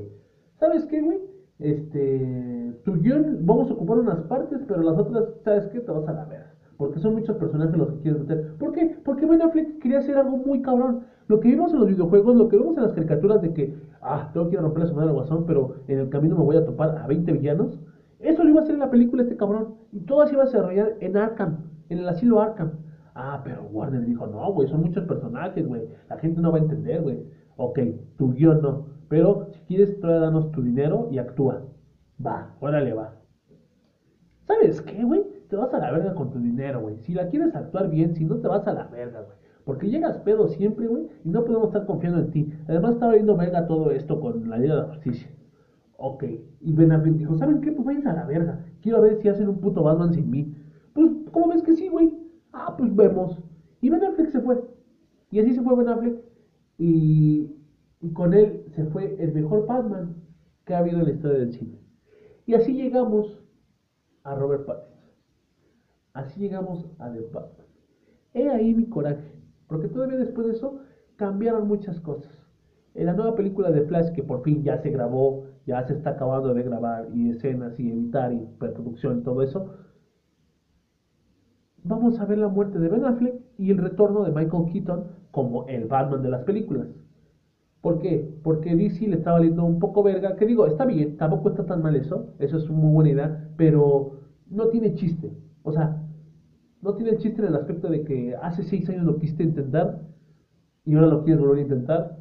¿Sabes 0.59 0.85
qué, 0.85 1.01
güey? 1.01 1.19
Este, 1.59 2.75
tu 2.85 2.93
guion, 3.01 3.39
vamos 3.41 3.69
a 3.69 3.73
ocupar 3.73 3.97
unas 3.97 4.19
partes, 4.21 4.61
pero 4.67 4.83
las 4.83 4.97
otras, 4.97 5.25
¿sabes 5.43 5.67
qué? 5.67 5.79
Te 5.79 5.91
vas 5.91 6.07
a 6.07 6.13
la 6.13 6.25
verga. 6.25 6.53
Porque 6.77 6.99
son 6.99 7.15
muchos 7.15 7.35
personajes 7.37 7.75
los 7.75 7.89
que 7.93 8.01
quieres 8.01 8.21
meter. 8.21 8.55
¿Por 8.59 8.71
qué? 8.73 8.95
Porque 9.03 9.25
Ben 9.25 9.41
Affleck 9.41 9.79
quería 9.79 9.97
hacer 9.97 10.17
algo 10.17 10.37
muy 10.37 10.61
cabrón. 10.61 11.05
Lo 11.27 11.39
que 11.39 11.49
vimos 11.49 11.73
en 11.73 11.79
los 11.79 11.89
videojuegos, 11.89 12.35
lo 12.35 12.47
que 12.47 12.57
vemos 12.57 12.77
en 12.77 12.83
las 12.83 12.93
caricaturas 12.93 13.41
de 13.41 13.53
que, 13.53 13.75
ah, 14.01 14.29
tengo 14.31 14.47
que 14.47 14.53
ir 14.53 14.59
a 14.59 14.61
romper 14.61 14.83
la 14.83 14.89
semana 14.89 15.07
al 15.07 15.13
guasón, 15.13 15.45
pero 15.47 15.75
en 15.87 15.97
el 15.97 16.09
camino 16.09 16.35
me 16.37 16.43
voy 16.43 16.57
a 16.57 16.65
topar 16.65 16.99
a 16.99 17.07
20 17.07 17.31
villanos. 17.31 17.79
Eso 18.19 18.43
lo 18.43 18.49
iba 18.51 18.59
a 18.59 18.63
hacer 18.63 18.75
en 18.75 18.81
la 18.81 18.91
película 18.91 19.23
este 19.23 19.35
cabrón. 19.35 19.75
Y 19.91 20.01
todo 20.01 20.25
se 20.27 20.33
iba 20.33 20.43
a 20.43 20.45
desarrollar 20.45 20.95
en 20.99 21.17
Arkham, 21.17 21.57
en 21.89 21.97
el 21.99 22.07
asilo 22.07 22.39
Arkham. 22.39 22.73
Ah, 23.15 23.41
pero 23.43 23.63
Warner 23.71 24.05
dijo, 24.05 24.27
no, 24.27 24.53
güey, 24.53 24.67
son 24.67 24.81
muchos 24.81 25.03
personajes, 25.05 25.67
güey. 25.67 25.89
La 26.07 26.17
gente 26.19 26.39
no 26.39 26.51
va 26.51 26.59
a 26.59 26.61
entender, 26.61 27.01
güey. 27.01 27.23
Ok, 27.55 27.79
tu 28.17 28.33
guion 28.33 28.61
no. 28.61 28.85
Pero 29.09 29.46
quieres, 29.67 29.99
danos 30.01 30.51
tu 30.51 30.61
dinero 30.61 31.09
y 31.11 31.19
actúa. 31.19 31.63
Va, 32.25 32.55
órale, 32.59 32.93
va. 32.93 33.15
¿Sabes 34.47 34.81
qué, 34.81 35.03
güey? 35.03 35.23
Te 35.49 35.55
vas 35.55 35.73
a 35.73 35.79
la 35.79 35.91
verga 35.91 36.15
con 36.15 36.31
tu 36.31 36.39
dinero, 36.39 36.81
güey. 36.81 36.97
Si 36.99 37.13
la 37.13 37.27
quieres 37.27 37.55
actuar 37.55 37.89
bien, 37.89 38.15
si 38.15 38.25
no 38.25 38.37
te 38.37 38.47
vas 38.47 38.65
a 38.67 38.73
la 38.73 38.85
verga, 38.85 39.21
güey. 39.21 39.37
Porque 39.65 39.89
llegas 39.89 40.17
pedo 40.19 40.47
siempre, 40.47 40.87
güey, 40.87 41.07
y 41.25 41.29
no 41.29 41.43
podemos 41.43 41.67
estar 41.67 41.85
confiando 41.85 42.19
en 42.19 42.31
ti. 42.31 42.49
Además, 42.69 42.93
estaba 42.93 43.13
viendo 43.13 43.35
verga 43.35 43.67
todo 43.67 43.91
esto 43.91 44.19
con 44.21 44.49
la 44.49 44.57
Liga 44.57 44.75
de 44.75 44.81
la 44.81 44.87
Justicia. 44.87 45.29
Ok. 45.97 46.23
Y 46.61 46.73
Ben 46.73 46.93
Affleck 46.93 47.15
dijo, 47.15 47.37
¿saben 47.37 47.59
qué? 47.59 47.73
Pues 47.73 47.85
váyanse 47.85 48.07
a 48.09 48.13
la 48.13 48.25
verga. 48.25 48.63
Quiero 48.81 49.01
ver 49.01 49.17
si 49.17 49.27
hacen 49.27 49.49
un 49.49 49.59
puto 49.59 49.83
Batman 49.83 50.13
sin 50.13 50.29
mí. 50.29 50.55
Pues, 50.93 51.11
¿cómo 51.31 51.49
ves 51.49 51.63
que 51.63 51.75
sí, 51.75 51.89
güey? 51.89 52.17
Ah, 52.53 52.75
pues 52.77 52.95
vemos. 52.95 53.37
Y 53.81 53.89
Ben 53.89 54.03
Affleck 54.05 54.29
se 54.29 54.39
fue. 54.39 54.63
Y 55.31 55.39
así 55.39 55.53
se 55.53 55.61
fue 55.61 55.75
Ben 55.75 55.89
Affleck. 55.89 56.17
Y, 56.77 57.56
y 58.01 58.13
con 58.13 58.33
él 58.33 58.65
se 58.75 58.85
fue 58.85 59.15
el 59.19 59.33
mejor 59.33 59.65
Batman 59.65 60.15
que 60.65 60.73
ha 60.73 60.79
habido 60.79 60.99
en 60.99 61.05
la 61.05 61.11
historia 61.11 61.39
del 61.39 61.53
cine. 61.53 61.79
Y 62.45 62.53
así 62.53 62.73
llegamos 62.73 63.43
a 64.23 64.35
Robert 64.35 64.65
Pattinson. 64.65 65.09
Así 66.13 66.39
llegamos 66.39 66.87
a 66.99 67.11
The 67.11 67.21
Batman. 67.21 67.67
He 68.33 68.49
ahí 68.49 68.73
mi 68.73 68.87
coraje, 68.87 69.33
porque 69.67 69.87
todavía 69.87 70.17
después 70.17 70.47
de 70.47 70.53
eso 70.53 70.79
cambiaron 71.15 71.67
muchas 71.67 71.99
cosas. 71.99 72.31
En 72.93 73.05
la 73.05 73.13
nueva 73.13 73.35
película 73.35 73.71
de 73.71 73.83
Flash, 73.83 74.11
que 74.13 74.23
por 74.23 74.43
fin 74.43 74.63
ya 74.63 74.77
se 74.77 74.89
grabó, 74.89 75.45
ya 75.65 75.85
se 75.85 75.93
está 75.93 76.11
acabando 76.11 76.53
de 76.53 76.63
grabar, 76.63 77.09
y 77.13 77.29
escenas, 77.29 77.79
y 77.79 77.91
editar, 77.91 78.33
y 78.33 78.39
preproducción, 78.57 79.19
y 79.19 79.23
todo 79.23 79.41
eso, 79.41 79.71
vamos 81.83 82.19
a 82.19 82.25
ver 82.25 82.37
la 82.37 82.47
muerte 82.47 82.79
de 82.79 82.89
Ben 82.89 83.05
Affleck 83.05 83.35
y 83.57 83.71
el 83.71 83.77
retorno 83.77 84.23
de 84.23 84.31
Michael 84.31 84.71
Keaton 84.71 85.07
como 85.31 85.67
el 85.67 85.85
Batman 85.85 86.21
de 86.21 86.29
las 86.29 86.43
películas. 86.43 86.87
¿Por 87.87 87.99
qué? 87.99 88.37
Porque 88.43 88.75
DC 88.75 89.07
le 89.07 89.15
está 89.15 89.31
valiendo 89.31 89.63
un 89.63 89.79
poco 89.79 90.03
verga, 90.03 90.35
que 90.35 90.45
digo, 90.45 90.67
está 90.67 90.83
bien, 90.83 91.15
tampoco 91.15 91.47
está 91.47 91.65
tan 91.65 91.81
mal 91.81 91.95
eso, 91.95 92.33
eso 92.37 92.57
es 92.57 92.69
muy 92.69 92.91
buena 92.91 93.11
idea, 93.11 93.49
pero 93.55 94.19
no 94.49 94.67
tiene 94.67 94.93
chiste. 94.95 95.31
O 95.63 95.71
sea, 95.71 95.97
no 96.81 96.95
tiene 96.95 97.15
chiste 97.15 97.41
en 97.41 97.47
el 97.47 97.55
aspecto 97.55 97.87
de 97.87 98.03
que 98.03 98.35
hace 98.41 98.63
seis 98.63 98.89
años 98.89 99.05
lo 99.05 99.17
quisiste 99.17 99.43
intentar 99.43 100.01
y 100.83 100.95
ahora 100.95 101.07
lo 101.07 101.23
quieres 101.23 101.39
volver 101.39 101.59
a 101.59 101.61
intentar. 101.61 102.17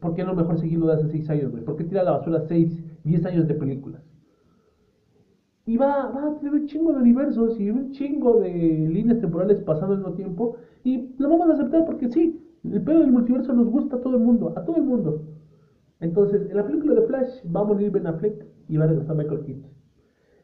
¿Por 0.00 0.16
qué 0.16 0.24
no 0.24 0.34
mejor 0.34 0.58
seguirlo 0.58 0.88
de 0.88 0.94
hace 0.94 1.08
seis 1.08 1.30
años, 1.30 1.52
güey? 1.52 1.62
¿Por 1.62 1.76
qué 1.76 1.84
tira 1.84 2.00
a 2.00 2.04
la 2.04 2.16
basura 2.18 2.40
seis, 2.48 2.82
diez 3.04 3.24
años 3.26 3.46
de 3.46 3.54
películas? 3.54 4.02
Y 5.66 5.76
va, 5.76 6.10
va 6.10 6.30
a 6.32 6.38
tener 6.40 6.52
un 6.52 6.66
chingo 6.66 6.92
de 6.92 6.98
universos 6.98 7.60
y 7.60 7.70
un 7.70 7.92
chingo 7.92 8.40
de 8.40 8.50
líneas 8.50 9.20
temporales 9.20 9.60
pasando 9.60 9.94
al 9.94 10.00
mismo 10.00 10.14
tiempo. 10.14 10.56
Y 10.82 11.14
lo 11.18 11.28
vamos 11.28 11.48
a 11.48 11.52
aceptar 11.52 11.84
porque 11.84 12.08
sí, 12.08 12.40
el 12.64 12.82
pedo 12.82 13.00
del 13.00 13.12
multiverso 13.12 13.52
nos 13.52 13.68
gusta 13.68 13.96
a 13.96 14.00
todo 14.00 14.16
el 14.16 14.22
mundo, 14.22 14.54
a 14.56 14.64
todo 14.64 14.76
el 14.76 14.84
mundo. 14.84 15.22
Entonces, 16.00 16.48
en 16.50 16.56
la 16.56 16.66
película 16.66 16.94
de 16.94 17.06
Flash 17.06 17.42
va 17.54 17.60
a 17.60 17.64
morir 17.64 17.90
Ben 17.90 18.06
Affleck 18.06 18.46
y 18.68 18.76
va 18.76 18.84
a 18.84 18.88
regresar 18.88 19.16
Michael 19.16 19.44
Keaton. 19.44 19.70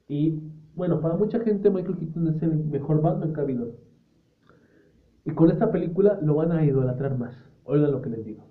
Y 0.08 0.42
bueno, 0.74 1.00
para 1.00 1.16
mucha 1.16 1.40
gente 1.40 1.70
Michael 1.70 1.98
Keaton 1.98 2.28
es 2.28 2.42
el 2.42 2.64
mejor 2.64 3.02
Batman 3.02 3.32
que 3.32 3.40
ha 3.40 3.44
habido. 3.44 3.74
Y 5.24 5.32
con 5.32 5.50
esta 5.50 5.70
película 5.70 6.18
lo 6.22 6.34
van 6.36 6.52
a 6.52 6.64
idolatrar 6.64 7.18
más. 7.18 7.34
Oigan 7.64 7.92
lo 7.92 8.02
que 8.02 8.10
les 8.10 8.24
digo. 8.24 8.44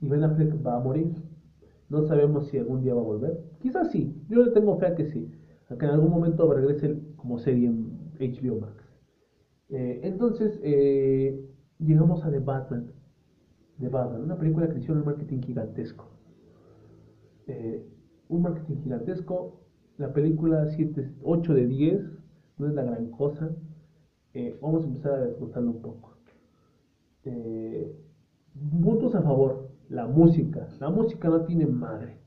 Y 0.00 0.08
Ben 0.08 0.24
Affleck 0.24 0.64
va 0.66 0.76
a 0.76 0.80
morir. 0.80 1.12
No 1.88 2.02
sabemos 2.02 2.48
si 2.48 2.58
algún 2.58 2.82
día 2.82 2.94
va 2.94 3.00
a 3.00 3.04
volver. 3.04 3.44
Quizás 3.60 3.90
sí. 3.90 4.24
Yo 4.28 4.42
le 4.44 4.50
tengo 4.50 4.78
fe 4.78 4.86
a 4.86 4.94
que 4.94 5.06
sí. 5.06 5.30
A 5.68 5.76
que 5.76 5.84
en 5.86 5.92
algún 5.92 6.10
momento 6.10 6.52
regrese 6.52 6.98
como 7.16 7.38
serie 7.38 7.68
en 7.68 8.12
HBO 8.18 8.60
Max. 8.60 8.82
Eh, 9.68 10.00
entonces, 10.02 10.60
eh, 10.62 11.51
llegamos 11.84 12.24
a 12.24 12.30
The 12.30 12.38
Batman. 12.38 12.92
The 13.78 13.88
Batman, 13.88 14.22
una 14.22 14.36
película 14.36 14.68
que 14.68 14.78
hicieron 14.78 14.98
un 14.98 15.06
marketing 15.06 15.40
gigantesco. 15.42 16.06
Eh, 17.46 17.86
un 18.28 18.42
marketing 18.42 18.76
gigantesco 18.82 19.62
la 19.98 20.12
película 20.12 20.66
7, 20.66 21.12
8 21.22 21.54
de 21.54 21.66
10, 21.66 22.02
no 22.58 22.66
es 22.66 22.74
la 22.74 22.82
gran 22.82 23.10
cosa. 23.10 23.50
Eh, 24.34 24.58
vamos 24.60 24.84
a 24.84 24.86
empezar 24.86 25.12
a 25.12 25.24
desglosarlo 25.26 25.70
un 25.70 25.82
poco. 25.82 26.14
Eh, 27.24 27.94
puntos 28.80 29.14
a 29.14 29.22
favor, 29.22 29.68
la 29.88 30.06
música. 30.06 30.66
La 30.80 30.90
música 30.90 31.28
no 31.28 31.44
tiene 31.44 31.66
madre, 31.66 32.18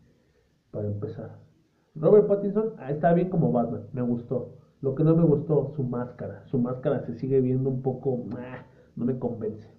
para 0.72 0.88
empezar. 0.88 1.40
Robert 1.96 2.28
Pattinson 2.28 2.74
ah, 2.78 2.92
está 2.92 3.14
bien 3.14 3.30
como 3.30 3.52
Batman, 3.52 3.88
me 3.94 4.02
gustó. 4.02 4.58
Lo 4.82 4.94
que 4.94 5.04
no 5.04 5.16
me 5.16 5.24
gustó, 5.24 5.74
su 5.76 5.84
máscara. 5.84 6.46
Su 6.46 6.60
máscara 6.60 7.06
se 7.06 7.16
sigue 7.16 7.42
viendo 7.42 7.70
un 7.70 7.82
poco, 7.82 8.26
ah, 8.38 8.64
no 8.96 9.06
me 9.06 9.18
convence. 9.20 9.76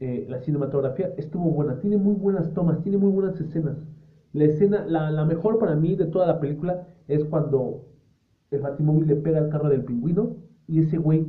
Eh, 0.00 0.26
la 0.28 0.38
cinematografía 0.38 1.12
estuvo 1.16 1.50
buena, 1.50 1.80
tiene 1.80 1.96
muy 1.96 2.14
buenas 2.14 2.52
tomas, 2.54 2.82
tiene 2.82 2.98
muy 2.98 3.10
buenas 3.10 3.40
escenas. 3.40 3.76
La 4.32 4.44
escena, 4.44 4.84
la, 4.86 5.24
mejor 5.24 5.58
para 5.58 5.74
mí 5.74 5.96
de 5.96 6.06
toda 6.06 6.26
la 6.26 6.38
película 6.38 6.86
es 7.08 7.24
cuando 7.24 7.86
el 8.50 8.60
batimóvil 8.60 9.08
le 9.08 9.16
pega 9.16 9.38
al 9.38 9.48
carro 9.48 9.68
del 9.68 9.84
pingüino 9.84 10.36
y 10.68 10.80
ese 10.80 10.98
güey 10.98 11.26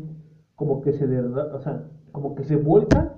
como 0.55 0.81
que 0.81 0.93
se 0.93 1.07
derrapa, 1.07 1.55
o 1.55 1.59
sea, 1.59 1.87
como 2.11 2.35
que 2.35 2.43
se 2.43 2.57
vuelca 2.57 3.15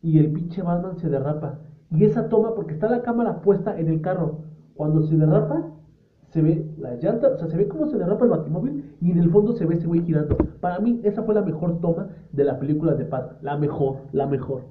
y 0.00 0.18
el 0.18 0.32
pinche 0.32 0.62
Batman 0.62 0.96
se 0.96 1.10
derrapa. 1.10 1.60
Y 1.90 2.04
esa 2.04 2.28
toma, 2.28 2.54
porque 2.54 2.74
está 2.74 2.88
la 2.88 3.02
cámara 3.02 3.42
puesta 3.42 3.78
en 3.78 3.88
el 3.88 4.00
carro, 4.00 4.44
cuando 4.74 5.02
se 5.02 5.16
derrapa, 5.16 5.75
se 6.36 6.42
ve 6.42 6.70
la 6.76 6.96
llanta, 6.96 7.28
o 7.28 7.38
sea, 7.38 7.48
se 7.48 7.56
ve 7.56 7.66
cómo 7.66 7.86
se 7.86 7.96
derrapa 7.96 8.26
el 8.26 8.30
batimóvil 8.30 8.84
y 9.00 9.10
en 9.10 9.16
el 9.16 9.30
fondo 9.30 9.54
se 9.54 9.64
ve 9.64 9.76
ese 9.76 9.86
güey 9.86 10.02
girando. 10.02 10.36
Para 10.60 10.78
mí, 10.80 11.00
esa 11.02 11.22
fue 11.22 11.34
la 11.34 11.40
mejor 11.40 11.80
toma 11.80 12.10
de 12.30 12.44
la 12.44 12.58
película 12.58 12.92
de 12.94 13.06
Pat. 13.06 13.42
La 13.42 13.56
mejor, 13.56 14.00
la 14.12 14.26
mejor. 14.26 14.64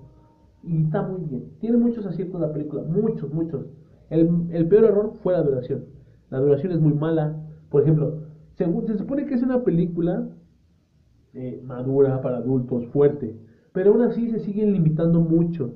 Y 0.62 0.84
está 0.84 1.02
muy 1.02 1.22
bien. 1.24 1.50
Tiene 1.60 1.78
muchos 1.78 2.06
aciertos 2.06 2.40
la 2.40 2.54
película, 2.54 2.84
muchos, 2.84 3.34
muchos. 3.34 3.66
El, 4.12 4.68
peor 4.68 4.84
error 4.84 5.14
fue 5.24 5.34
la 5.34 5.42
duración. 5.42 5.86
La 6.30 6.38
duración 6.38 6.72
es 6.72 6.80
muy 6.80 6.94
mala. 6.94 7.36
Por 7.72 7.82
ejemplo, 7.82 8.20
se, 8.54 8.66
se 8.86 8.98
supone 9.00 9.26
que 9.26 9.34
es 9.34 9.42
una 9.42 9.64
película 9.64 10.30
eh, 11.34 11.64
madura 11.66 12.22
para 12.22 12.38
adultos, 12.38 12.86
fuerte, 12.90 13.36
pero 13.74 13.92
aún 13.92 14.04
así 14.04 14.30
se 14.30 14.38
siguen 14.38 14.72
limitando 14.72 15.20
mucho. 15.20 15.74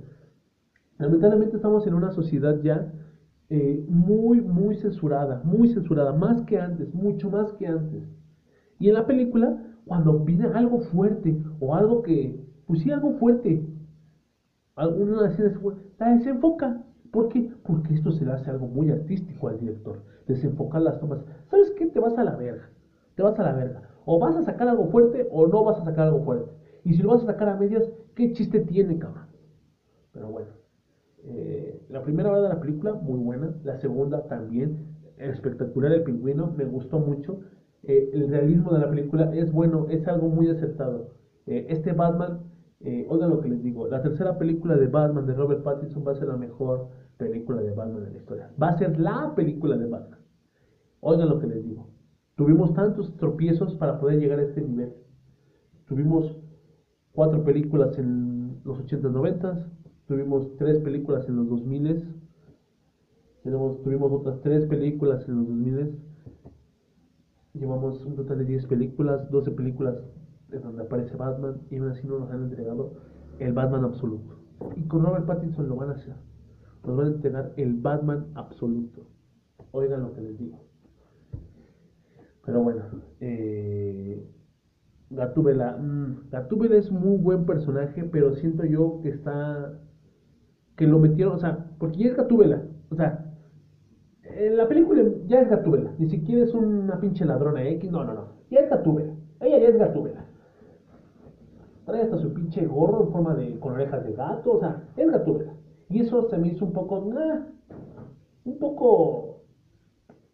Lamentablemente 0.99 1.55
estamos 1.55 1.87
en 1.87 1.95
una 1.95 2.11
sociedad 2.11 2.61
ya 2.61 2.93
eh, 3.49 3.83
muy, 3.89 4.41
muy 4.41 4.75
censurada, 4.75 5.41
muy 5.43 5.69
censurada, 5.69 6.13
más 6.13 6.41
que 6.43 6.59
antes, 6.59 6.93
mucho 6.93 7.29
más 7.29 7.51
que 7.53 7.67
antes. 7.67 8.03
Y 8.79 8.89
en 8.89 8.93
la 8.93 9.07
película, 9.07 9.57
cuando 9.85 10.19
viene 10.19 10.45
algo 10.45 10.79
fuerte 10.79 11.41
o 11.59 11.75
algo 11.75 12.03
que, 12.03 12.45
pues 12.67 12.81
sí, 12.81 12.91
algo 12.91 13.13
fuerte, 13.13 13.65
alguna 14.75 15.27
escena 15.27 15.59
la 15.97 16.15
desenfoca. 16.15 16.83
¿Por 17.11 17.29
qué? 17.29 17.51
Porque 17.63 17.95
esto 17.95 18.11
se 18.11 18.23
le 18.23 18.31
hace 18.31 18.51
algo 18.51 18.67
muy 18.67 18.91
artístico 18.91 19.47
al 19.47 19.59
director. 19.59 20.03
Desenfocar 20.27 20.81
las 20.81 20.99
tomas. 20.99 21.19
¿Sabes 21.49 21.71
qué? 21.71 21.87
Te 21.87 21.99
vas 21.99 22.17
a 22.17 22.23
la 22.23 22.35
verga. 22.35 22.69
Te 23.15 23.23
vas 23.23 23.37
a 23.39 23.43
la 23.43 23.53
verga. 23.53 23.81
O 24.05 24.19
vas 24.19 24.35
a 24.35 24.43
sacar 24.43 24.67
algo 24.67 24.85
fuerte 24.89 25.27
o 25.31 25.47
no 25.47 25.63
vas 25.63 25.79
a 25.79 25.85
sacar 25.85 26.07
algo 26.07 26.23
fuerte. 26.23 26.51
Y 26.83 26.93
si 26.93 27.01
lo 27.01 27.09
vas 27.09 27.23
a 27.23 27.25
sacar 27.25 27.49
a 27.49 27.57
medias, 27.57 27.89
¿qué 28.15 28.31
chiste 28.31 28.59
tiene, 28.59 28.99
cabrón? 28.99 29.25
Pero 30.13 30.29
bueno. 30.29 30.68
Eh, 31.25 31.85
la 31.89 32.03
primera 32.03 32.31
hora 32.31 32.41
de 32.41 32.49
la 32.49 32.59
película, 32.59 32.93
muy 32.93 33.19
buena. 33.19 33.55
La 33.63 33.77
segunda 33.77 34.27
también. 34.27 34.87
espectacular 35.17 35.91
el 35.91 36.03
pingüino, 36.03 36.53
me 36.55 36.63
gustó 36.65 36.99
mucho. 36.99 37.41
Eh, 37.83 38.11
el 38.13 38.29
realismo 38.29 38.73
de 38.73 38.79
la 38.79 38.89
película 38.89 39.33
es 39.35 39.51
bueno, 39.51 39.87
es 39.89 40.07
algo 40.07 40.29
muy 40.29 40.49
acertado. 40.49 41.11
Eh, 41.45 41.65
este 41.69 41.91
Batman, 41.91 42.39
oigan 43.09 43.29
lo 43.29 43.41
que 43.41 43.49
les 43.49 43.61
digo, 43.61 43.87
la 43.87 44.01
tercera 44.01 44.37
película 44.37 44.77
de 44.77 44.87
Batman 44.87 45.25
de 45.25 45.33
Robert 45.33 45.63
Pattinson 45.63 46.07
va 46.07 46.13
a 46.13 46.15
ser 46.15 46.29
la 46.29 46.37
mejor 46.37 46.87
película 47.17 47.61
de 47.61 47.71
Batman 47.71 48.05
en 48.05 48.13
la 48.13 48.19
historia. 48.19 48.51
Va 48.61 48.69
a 48.69 48.77
ser 48.77 48.97
la 48.97 49.33
película 49.35 49.77
de 49.77 49.87
Batman. 49.87 50.19
Oigan 51.01 51.29
lo 51.29 51.39
que 51.39 51.47
les 51.47 51.63
digo. 51.65 51.89
Tuvimos 52.35 52.73
tantos 52.73 53.17
tropiezos 53.17 53.75
para 53.75 53.99
poder 53.99 54.19
llegar 54.19 54.39
a 54.39 54.43
este 54.43 54.61
nivel. 54.61 54.93
Tuvimos 55.85 56.37
cuatro 57.11 57.43
películas 57.43 57.97
en 57.97 58.61
los 58.63 58.79
80s, 58.79 59.11
90s, 59.11 59.67
tuvimos 60.09 60.57
tres 60.57 60.79
películas 60.79 61.29
en 61.29 61.35
los 61.35 61.47
2000s, 61.47 62.03
tenemos, 63.43 63.81
tuvimos 63.83 64.11
otras 64.11 64.41
tres 64.41 64.65
películas 64.65 65.23
en 65.29 65.37
los 65.37 65.47
2000s, 65.47 65.91
llevamos 67.53 68.03
un 68.03 68.15
total 68.15 68.39
de 68.39 68.45
10 68.45 68.65
películas, 68.65 69.29
12 69.29 69.51
películas 69.51 69.95
en 70.51 70.61
donde 70.63 70.81
aparece 70.81 71.15
Batman 71.15 71.61
y 71.69 71.77
aún 71.77 71.89
así 71.89 72.07
no 72.07 72.19
nos 72.19 72.31
han 72.31 72.43
entregado 72.43 72.93
el 73.37 73.53
Batman 73.53 73.83
absoluto. 73.83 74.39
Y 74.75 74.87
con 74.87 75.05
Robert 75.05 75.27
Pattinson 75.27 75.69
lo 75.69 75.75
van 75.75 75.89
a 75.89 75.93
hacer. 75.93 76.15
Nos 76.85 76.97
van 76.97 77.05
a 77.05 77.11
entregar 77.11 77.53
el 77.57 77.75
Batman 77.75 78.31
absoluto. 78.33 79.05
Oigan 79.71 80.01
lo 80.01 80.13
que 80.13 80.21
les 80.21 80.39
digo. 80.39 80.59
Pero 82.45 82.63
bueno, 82.63 82.83
eh, 83.19 84.27
Gatúbela. 85.09 85.77
Mm, 85.77 86.29
Gatúbela 86.31 86.77
es 86.77 86.91
muy 86.91 87.17
buen 87.17 87.45
personaje, 87.45 88.03
pero 88.03 88.33
siento 88.35 88.65
yo 88.65 89.01
que 89.01 89.09
está. 89.09 89.79
Que 90.79 90.87
lo 90.87 90.97
metieron, 90.97 91.35
o 91.35 91.37
sea, 91.37 91.65
porque 91.77 91.97
ya 91.97 92.07
es 92.07 92.15
Gatúbela. 92.15 92.63
O 92.89 92.95
sea, 92.95 93.25
en 94.23 94.55
la 94.55 94.65
película 94.65 95.03
ya 95.27 95.41
es 95.41 95.49
Gatúbela. 95.49 95.91
Ni 95.97 96.09
siquiera 96.09 96.45
es 96.45 96.53
una 96.53 96.97
pinche 97.01 97.25
ladrona 97.25 97.67
X. 97.67 97.91
No, 97.91 98.05
no, 98.05 98.13
no. 98.13 98.27
Ya 98.49 98.61
es 98.61 98.69
Gatúbela. 98.69 99.11
Ella 99.41 99.59
ya 99.59 99.67
es 99.67 99.77
Gatúbela. 99.77 100.23
Trae 101.85 102.03
hasta 102.03 102.17
su 102.17 102.33
pinche 102.33 102.65
gorro 102.65 103.03
en 103.03 103.11
forma 103.11 103.35
de. 103.35 103.59
con 103.59 103.73
orejas 103.73 104.05
de 104.05 104.13
gato. 104.13 104.53
O 104.53 104.59
sea, 104.61 104.81
es 104.95 105.11
Gatúbela. 105.11 105.51
Y 105.89 105.99
eso 105.99 106.29
se 106.29 106.37
me 106.37 106.47
hizo 106.47 106.63
un 106.63 106.71
poco. 106.71 106.97
un 108.45 108.59
poco. 108.59 109.41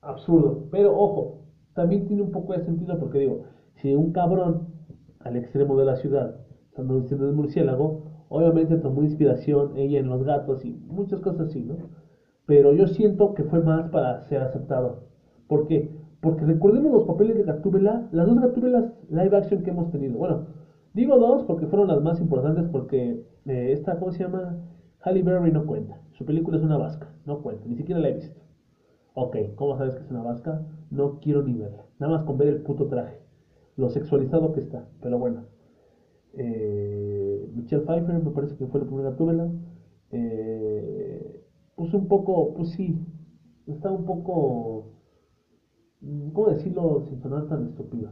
absurdo. 0.02 0.68
Pero 0.70 0.96
ojo, 0.96 1.40
también 1.74 2.06
tiene 2.06 2.22
un 2.22 2.32
poco 2.32 2.54
de 2.54 2.64
sentido 2.64 3.00
porque 3.00 3.18
digo 3.18 3.46
si 3.82 3.96
un 3.96 4.12
cabrón 4.12 4.68
al 5.22 5.38
extremo 5.38 5.76
de 5.76 5.86
la 5.86 5.96
ciudad 5.96 6.36
estando 6.70 7.00
diciendo 7.00 7.28
el 7.28 7.34
murciélago, 7.34 8.15
obviamente 8.36 8.78
tomó 8.78 9.04
inspiración 9.04 9.78
ella 9.78 10.00
en 10.00 10.10
los 10.10 10.24
gatos 10.24 10.66
y 10.66 10.72
muchas 10.88 11.20
cosas 11.22 11.50
así, 11.50 11.64
¿no? 11.64 11.78
Pero 12.46 12.74
yo 12.74 12.88
siento 12.88 13.34
que 13.34 13.44
fue 13.44 13.62
más 13.62 13.88
para 13.90 14.22
ser 14.24 14.42
aceptado. 14.42 15.00
¿Por 15.48 15.68
qué? 15.68 15.90
Porque 16.22 16.46
recordemos 16.46 16.92
los 16.92 17.04
papeles 17.06 17.36
de 17.36 17.44
Gatúbela, 17.44 18.08
las 18.12 18.28
dos 18.28 18.40
Gatúbelas 18.40 18.86
live 19.10 19.36
action 19.36 19.64
que 19.64 19.72
hemos 19.72 19.90
tenido. 19.92 20.18
Bueno, 20.18 20.46
digo 20.94 21.18
dos 21.18 21.44
porque 21.44 21.68
fueron 21.68 21.88
las 21.88 22.02
más 22.02 22.20
importantes 22.20 22.66
porque 22.72 23.20
eh, 23.46 23.72
esta, 23.72 23.98
¿cómo 23.98 24.12
se 24.12 24.20
llama? 24.20 24.58
Halle 25.00 25.22
Berry 25.24 25.52
no 25.52 25.66
cuenta. 25.66 26.00
Su 26.14 26.26
película 26.26 26.58
es 26.58 26.64
una 26.64 26.78
vasca, 26.78 27.10
no 27.26 27.42
cuenta, 27.42 27.66
ni 27.68 27.76
siquiera 27.76 28.02
la 28.02 28.10
he 28.10 28.14
visto. 28.14 28.42
Ok, 29.14 29.38
¿cómo 29.56 29.76
sabes 29.78 29.96
que 29.96 30.04
es 30.04 30.10
una 30.12 30.24
vasca? 30.24 30.62
No 30.90 31.20
quiero 31.20 31.42
ni 31.42 31.54
verla. 31.54 31.86
Nada 32.00 32.18
más 32.18 32.24
con 32.24 32.38
ver 32.38 32.50
el 32.50 32.58
puto 32.58 32.88
traje 32.88 33.26
lo 33.78 33.90
sexualizado 33.90 34.52
que 34.52 34.60
está. 34.60 34.86
Pero 35.02 35.18
bueno. 35.18 35.42
Eh, 36.34 37.15
Michelle 37.54 37.84
Pfeiffer 37.84 38.20
me 38.20 38.32
parece 38.32 38.56
que 38.56 38.68
fue 38.68 38.80
la 38.80 38.86
primera 38.86 39.16
túbela. 39.16 39.50
Eh, 40.12 41.44
pues 41.76 41.94
un 41.94 42.08
poco, 42.08 42.54
pues 42.54 42.70
sí, 42.70 42.96
está 43.68 43.92
un 43.92 44.06
poco, 44.06 44.92
¿cómo 46.34 46.48
decirlo 46.50 47.04
sin 47.08 47.22
sonar 47.22 47.48
tan 47.48 47.66
estúpido? 47.66 48.12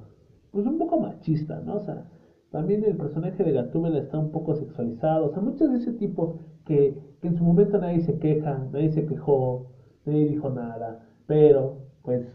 Pues 0.51 0.65
un 0.65 0.77
poco 0.77 0.99
machista, 0.99 1.61
¿no? 1.61 1.75
O 1.75 1.79
sea, 1.79 2.05
también 2.51 2.83
el 2.83 2.97
personaje 2.97 3.43
de 3.43 3.51
Gatúbela 3.51 3.99
está 3.99 4.19
un 4.19 4.31
poco 4.31 4.53
sexualizado, 4.53 5.25
o 5.25 5.29
sea, 5.29 5.41
muchos 5.41 5.71
de 5.71 5.77
ese 5.77 5.93
tipo 5.93 6.37
que, 6.65 6.95
que, 7.21 7.27
en 7.29 7.35
su 7.35 7.43
momento 7.43 7.79
nadie 7.79 8.01
se 8.01 8.19
queja, 8.19 8.67
nadie 8.71 8.89
se 8.89 9.05
quejó, 9.05 9.71
nadie 10.05 10.25
dijo 10.27 10.49
nada, 10.49 11.07
pero 11.25 11.77
pues 12.03 12.25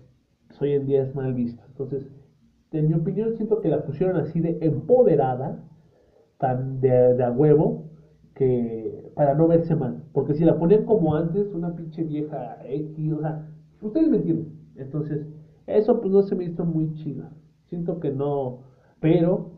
hoy 0.61 0.73
en 0.73 0.87
día 0.87 1.03
es 1.03 1.15
mal 1.15 1.35
visto. 1.35 1.63
Entonces, 1.69 2.09
en 2.73 2.89
mi 2.89 2.95
opinión, 2.95 3.35
siento 3.37 3.61
que 3.61 3.69
la 3.69 3.85
pusieron 3.85 4.17
así 4.17 4.41
de 4.41 4.59
empoderada, 4.61 5.65
tan 6.39 6.80
de, 6.80 7.22
a 7.22 7.30
huevo, 7.30 7.91
que 8.34 9.12
para 9.14 9.34
no 9.34 9.49
verse 9.49 9.74
mal. 9.74 10.05
Porque 10.12 10.34
si 10.34 10.45
la 10.45 10.59
ponían 10.59 10.84
como 10.84 11.14
antes, 11.14 11.53
una 11.55 11.74
pinche 11.74 12.05
vieja 12.05 12.59
X, 12.64 13.12
o 13.12 13.20
sea, 13.20 13.47
ustedes 13.82 14.09
me 14.09 14.18
entienden. 14.18 14.53
Entonces, 14.76 15.26
eso 15.66 16.01
pues 16.01 16.12
no 16.12 16.22
se 16.22 16.34
me 16.34 16.45
hizo 16.45 16.64
muy 16.64 16.95
chida. 16.95 17.30
Siento 17.66 18.01
que 18.01 18.11
no, 18.11 18.61
pero 19.01 19.51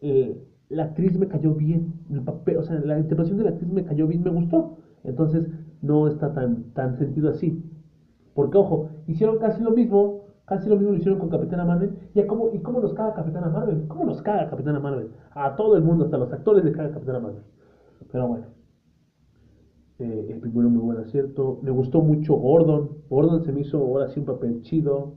eh, 0.00 0.40
la 0.68 0.84
actriz 0.84 1.18
me 1.18 1.28
cayó 1.28 1.54
bien. 1.54 1.94
El 2.10 2.22
papel, 2.22 2.56
o 2.56 2.62
sea, 2.62 2.78
la 2.80 2.98
interpretación 2.98 3.38
de 3.38 3.44
la 3.44 3.50
actriz 3.50 3.70
me 3.70 3.84
cayó 3.84 4.06
bien, 4.06 4.22
me 4.22 4.30
gustó. 4.30 4.78
Entonces, 5.04 5.48
no 5.82 6.06
está 6.06 6.32
tan, 6.32 6.72
tan 6.72 6.96
sentido 6.96 7.28
así. 7.28 7.60
Porque, 8.34 8.56
ojo, 8.56 8.88
hicieron 9.06 9.38
casi 9.38 9.62
lo 9.62 9.72
mismo 9.72 10.21
Casi 10.46 10.68
lo 10.68 10.76
mismo 10.76 10.90
lo 10.90 10.98
hicieron 10.98 11.18
con 11.20 11.30
Capitana 11.30 11.64
Marvel. 11.64 11.96
¿Y 12.14 12.22
cómo, 12.24 12.50
y 12.52 12.58
cómo 12.60 12.80
nos 12.80 12.94
caga 12.94 13.14
Capitana 13.14 13.48
Marvel? 13.48 13.86
¿Cómo 13.88 14.04
nos 14.04 14.20
caga 14.22 14.50
Capitana 14.50 14.80
Marvel? 14.80 15.10
A 15.30 15.54
todo 15.56 15.76
el 15.76 15.82
mundo, 15.82 16.04
hasta 16.04 16.18
los 16.18 16.32
actores 16.32 16.64
le 16.64 16.72
caga 16.72 16.92
Capitana 16.92 17.20
Marvel. 17.20 17.42
Pero 18.10 18.28
bueno. 18.28 18.46
Eh, 19.98 20.26
el 20.30 20.40
primero 20.40 20.68
muy 20.68 20.80
buen 20.82 20.98
acierto. 20.98 21.60
Me 21.62 21.70
gustó 21.70 22.00
mucho 22.00 22.34
Gordon. 22.34 22.90
Gordon 23.08 23.42
se 23.44 23.52
me 23.52 23.60
hizo 23.60 23.78
ahora 23.78 24.08
sí 24.08 24.18
un 24.20 24.26
papel 24.26 24.62
chido. 24.62 25.14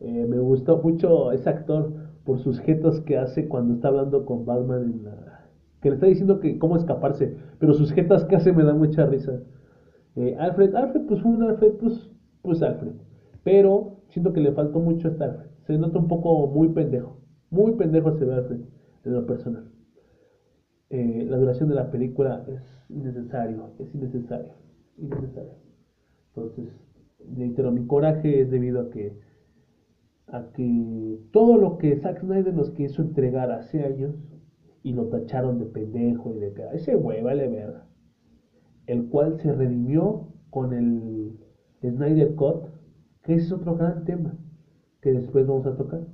Eh, 0.00 0.26
me 0.26 0.38
gustó 0.38 0.78
mucho 0.78 1.30
ese 1.32 1.50
actor 1.50 1.92
por 2.24 2.38
sus 2.38 2.58
gestos 2.60 3.00
que 3.02 3.18
hace 3.18 3.48
cuando 3.48 3.74
está 3.74 3.88
hablando 3.88 4.24
con 4.24 4.44
Batman 4.46 4.82
en 4.82 5.04
la... 5.04 5.46
que 5.80 5.90
le 5.90 5.96
está 5.96 6.06
diciendo 6.06 6.40
que 6.40 6.58
cómo 6.58 6.76
escaparse, 6.76 7.36
pero 7.58 7.74
sus 7.74 7.92
jetas 7.92 8.24
que 8.24 8.36
hace 8.36 8.52
me 8.52 8.64
dan 8.64 8.78
mucha 8.78 9.04
risa. 9.06 9.40
Eh, 10.16 10.36
Alfred, 10.38 10.74
Alfred, 10.74 11.02
pues 11.06 11.22
un 11.22 11.42
Alfred, 11.42 11.74
pues, 11.74 12.10
pues 12.42 12.62
Alfred. 12.62 12.92
Pero 13.42 13.93
siento 14.14 14.32
que 14.32 14.40
le 14.40 14.52
faltó 14.52 14.78
mucho 14.78 15.08
estar. 15.08 15.50
Se 15.66 15.76
nota 15.76 15.98
un 15.98 16.06
poco 16.06 16.46
muy 16.46 16.68
pendejo. 16.68 17.20
Muy 17.50 17.72
pendejo 17.72 18.16
se 18.16 18.24
ve 18.24 18.34
en 19.04 19.12
lo 19.12 19.26
personal. 19.26 19.72
Eh, 20.90 21.26
la 21.28 21.36
duración 21.36 21.68
de 21.68 21.74
la 21.74 21.90
película 21.90 22.44
es 22.48 22.62
innecesario, 22.88 23.72
es 23.80 23.92
innecesario, 23.92 24.52
innecesario. 24.98 25.54
Entonces, 26.28 26.68
reitero, 27.36 27.72
mi 27.72 27.86
coraje 27.86 28.42
es 28.42 28.50
debido 28.50 28.82
a 28.82 28.90
que 28.90 29.18
a 30.28 30.52
que 30.52 31.20
todo 31.32 31.58
lo 31.58 31.76
que 31.78 31.96
Zack 31.96 32.20
Snyder 32.20 32.54
nos 32.54 32.70
quiso 32.70 33.02
entregar 33.02 33.50
hace 33.50 33.84
años 33.84 34.14
y 34.82 34.92
lo 34.92 35.08
tacharon 35.08 35.58
de 35.58 35.66
pendejo 35.66 36.34
y 36.34 36.38
de 36.38 36.52
que 36.54 36.62
ese 36.72 36.94
güey 36.94 37.22
vale 37.22 37.48
verga. 37.48 37.86
El 38.86 39.08
cual 39.08 39.38
se 39.40 39.52
redimió 39.52 40.28
con 40.50 40.72
el 40.72 41.36
Snyder 41.82 42.34
Cut 42.36 42.73
que 43.24 43.34
ese 43.34 43.46
es 43.46 43.52
otro 43.52 43.74
gran 43.74 44.04
tema 44.04 44.36
que 45.00 45.12
después 45.12 45.46
vamos 45.46 45.66
a 45.66 45.76
tocar. 45.76 46.06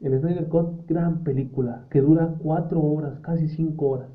El 0.00 0.18
Snyder 0.18 0.48
Cut, 0.48 0.86
gran 0.88 1.22
película, 1.24 1.86
que 1.90 2.00
dura 2.00 2.36
cuatro 2.40 2.80
horas, 2.80 3.20
casi 3.20 3.48
cinco 3.48 3.88
horas, 3.88 4.10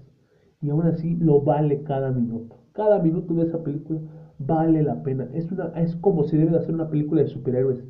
y 0.62 0.70
aún 0.70 0.88
así 0.88 1.16
lo 1.18 1.42
vale 1.42 1.84
cada 1.84 2.12
minuto. 2.12 2.56
Cada 2.74 3.00
minuto 3.00 3.34
de 3.34 3.44
esa 3.44 3.64
película 3.64 4.02
vale 4.40 4.84
la 4.84 5.04
pena. 5.04 5.30
Es, 5.34 5.52
una, 5.52 5.68
es 5.80 5.96
como 5.96 6.24
se 6.24 6.38
debe 6.38 6.52
de 6.52 6.58
hacer 6.58 6.74
una 6.74 6.90
película 6.90 7.22
de 7.22 7.28
superhéroes. 7.28 7.84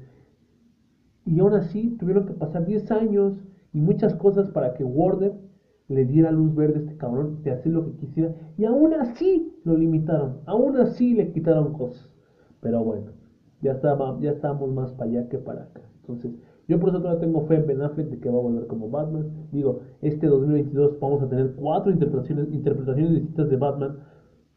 Y 1.25 1.39
aún 1.39 1.53
así 1.53 1.97
tuvieron 1.99 2.25
que 2.25 2.33
pasar 2.33 2.65
10 2.65 2.91
años 2.91 3.43
y 3.73 3.81
muchas 3.81 4.15
cosas 4.15 4.49
para 4.49 4.73
que 4.73 4.83
Warner 4.83 5.33
le 5.89 6.05
diera 6.05 6.31
luz 6.31 6.55
verde 6.55 6.79
a 6.79 6.81
este 6.81 6.97
cabrón 6.97 7.41
de 7.43 7.51
hacer 7.51 7.71
lo 7.71 7.85
que 7.85 7.97
quisiera. 7.97 8.33
Y 8.57 8.65
aún 8.65 8.93
así 8.93 9.53
lo 9.63 9.75
limitaron. 9.75 10.41
Aún 10.45 10.77
así 10.77 11.13
le 11.13 11.31
quitaron 11.31 11.73
cosas. 11.73 12.09
Pero 12.61 12.83
bueno 12.83 13.26
ya, 13.61 13.73
estaba, 13.73 14.17
ya 14.21 14.31
estábamos 14.31 14.71
más 14.71 14.91
para 14.93 15.09
allá 15.09 15.29
que 15.29 15.37
para 15.37 15.63
acá. 15.63 15.81
Entonces, 16.01 16.31
yo 16.67 16.79
por 16.79 16.89
eso 16.89 16.99
todavía 16.99 17.21
tengo 17.21 17.41
fe 17.47 17.55
en 17.55 17.67
Ben 17.67 17.81
Affleck 17.81 18.09
de 18.09 18.19
que 18.19 18.29
va 18.29 18.37
a 18.37 18.41
volver 18.41 18.67
como 18.67 18.89
Batman. 18.89 19.47
Digo, 19.51 19.81
este 20.01 20.27
2022 20.27 20.99
vamos 20.99 21.21
a 21.23 21.29
tener 21.29 21.53
cuatro 21.55 21.91
interpretaciones, 21.91 22.51
interpretaciones 22.51 23.13
distintas 23.13 23.49
de 23.49 23.57
Batman. 23.57 23.99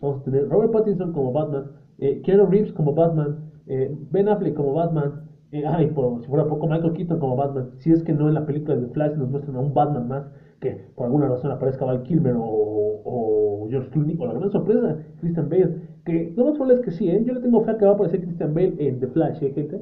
Vamos 0.00 0.20
a 0.20 0.24
tener 0.24 0.48
Robert 0.48 0.72
Pattinson 0.72 1.12
como 1.12 1.32
Batman, 1.32 1.72
eh, 1.98 2.20
Keanu 2.22 2.46
Reeves 2.46 2.72
como 2.72 2.94
Batman, 2.94 3.50
eh, 3.66 3.96
Ben 4.10 4.28
Affleck 4.28 4.54
como 4.54 4.72
Batman, 4.72 5.28
eh, 5.52 5.64
ay, 5.66 5.88
por 5.88 6.20
si 6.20 6.28
fuera 6.28 6.46
poco, 6.46 6.66
Michael 6.66 6.94
Keaton 6.94 7.18
como 7.18 7.36
Batman. 7.36 7.70
Si 7.78 7.92
es 7.92 8.02
que 8.02 8.12
no 8.12 8.28
en 8.28 8.34
la 8.34 8.46
película 8.46 8.76
de 8.76 8.86
Flash 8.88 9.16
nos 9.16 9.30
muestran 9.30 9.56
a 9.56 9.60
un 9.60 9.74
Batman 9.74 10.08
más 10.08 10.30
que 10.60 10.92
por 10.94 11.06
alguna 11.06 11.28
razón 11.28 11.50
aparezca 11.50 11.84
Val 11.84 12.02
Kilmer 12.02 12.34
o, 12.38 13.66
George 13.70 13.90
Clooney, 13.90 14.16
o 14.18 14.26
la 14.26 14.34
gran 14.34 14.50
sorpresa, 14.50 14.98
Christian 15.20 15.48
Bale 15.48 15.90
que 16.04 16.32
lo 16.36 16.44
más 16.44 16.54
probable 16.54 16.74
es 16.74 16.80
que 16.80 16.90
sí, 16.90 17.08
¿eh? 17.08 17.22
Yo 17.24 17.34
le 17.34 17.40
tengo 17.40 17.62
fe 17.62 17.72
a 17.72 17.78
que 17.78 17.84
va 17.84 17.92
a 17.92 17.94
aparecer 17.94 18.22
Christian 18.22 18.54
Bale 18.54 18.74
en 18.78 19.00
The 19.00 19.06
Flash, 19.08 19.42
¿eh, 19.42 19.52
gente? 19.52 19.80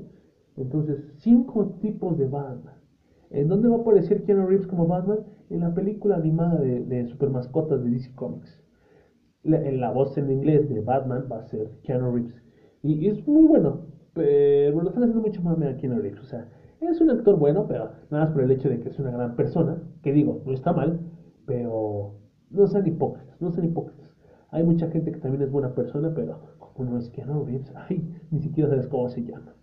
Entonces, 0.57 0.99
cinco 1.18 1.76
tipos 1.81 2.18
de 2.18 2.26
Batman. 2.26 2.74
¿En 3.31 3.49
dónde 3.49 3.68
va 3.68 3.76
a 3.76 3.81
aparecer 3.81 4.24
Keanu 4.24 4.47
Reeves 4.47 4.66
como 4.66 4.87
Batman? 4.87 5.20
En 5.51 5.61
la 5.61 5.72
película 5.72 6.16
animada 6.16 6.61
de, 6.61 6.85
de 6.85 7.07
super 7.07 7.31
mascotas 7.31 7.83
de 7.85 7.91
DC 7.91 8.14
Comics. 8.14 8.62
La, 9.43 9.64
en 9.66 9.81
la 9.81 9.91
voz 9.91 10.18
en 10.18 10.31
inglés 10.31 10.68
de 10.68 10.81
Batman 10.81 11.29
va 11.31 11.39
a 11.39 11.45
ser 11.45 11.70
Keanu 11.83 12.12
Reeves. 12.12 12.43
Y, 12.83 13.09
es 13.09 13.26
muy 13.26 13.47
bueno. 13.47 13.87
Pero 14.14 14.83
lo 14.83 14.89
están 14.89 15.05
haciendo 15.05 15.22
mucho 15.22 15.43
más 15.43 15.61
aquí 15.62 15.87
en 15.87 16.01
Reeves. 16.01 16.20
O 16.20 16.24
sea, 16.24 16.49
es 16.81 17.01
un 17.01 17.11
actor 17.11 17.37
bueno, 17.39 17.66
pero 17.66 17.91
nada 18.11 18.24
más 18.24 18.33
por 18.33 18.43
el 18.43 18.51
hecho 18.51 18.68
de 18.68 18.81
que 18.81 18.89
es 18.89 18.99
una 18.99 19.11
gran 19.11 19.35
persona. 19.37 19.83
Que 20.03 20.12
digo, 20.12 20.43
no 20.47 20.53
está 20.53 20.72
mal, 20.72 21.01
pero 21.47 22.20
no 22.51 22.66
sean 22.66 22.87
hipócritas, 22.87 23.41
no 23.41 23.51
sean 23.51 23.66
hipócritas. 23.66 24.09
Hay 24.51 24.64
mucha 24.64 24.89
gente 24.91 25.12
que 25.12 25.18
también 25.18 25.43
es 25.43 25.51
buena 25.51 25.74
persona, 25.74 26.12
pero 26.14 26.39
como 26.59 26.91
no 26.91 26.99
es 26.99 27.12
no 27.26 27.45
Reeves, 27.45 27.72
ay, 27.74 28.16
ni 28.31 28.41
siquiera 28.41 28.70
sabes 28.70 28.87
cómo 28.87 29.09
se 29.09 29.22
llama. 29.22 29.55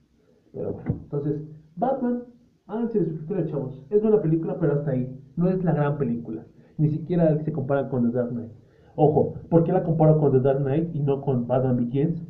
Pero 0.51 0.73
bueno, 0.73 0.99
entonces, 1.03 1.41
Batman, 1.75 2.23
háganse 2.67 2.99
de 2.99 3.05
suscriptores, 3.05 3.49
chavos. 3.49 3.85
Es 3.89 4.01
buena 4.01 4.21
película, 4.21 4.57
pero 4.59 4.73
hasta 4.73 4.91
ahí. 4.91 5.19
No 5.35 5.49
es 5.49 5.63
la 5.63 5.73
gran 5.73 5.97
película. 5.97 6.45
Ni 6.77 6.89
siquiera 6.89 7.37
se 7.43 7.51
compara 7.51 7.89
con 7.89 8.09
The 8.09 8.17
Dark 8.17 8.29
Knight. 8.29 8.51
Ojo, 8.95 9.35
¿por 9.49 9.63
qué 9.63 9.73
la 9.73 9.83
comparo 9.83 10.19
con 10.19 10.31
The 10.31 10.39
Dark 10.39 10.59
Knight 10.59 10.95
y 10.95 11.01
no 11.01 11.21
con 11.21 11.47
Batman 11.47 11.77
Begins? 11.77 12.25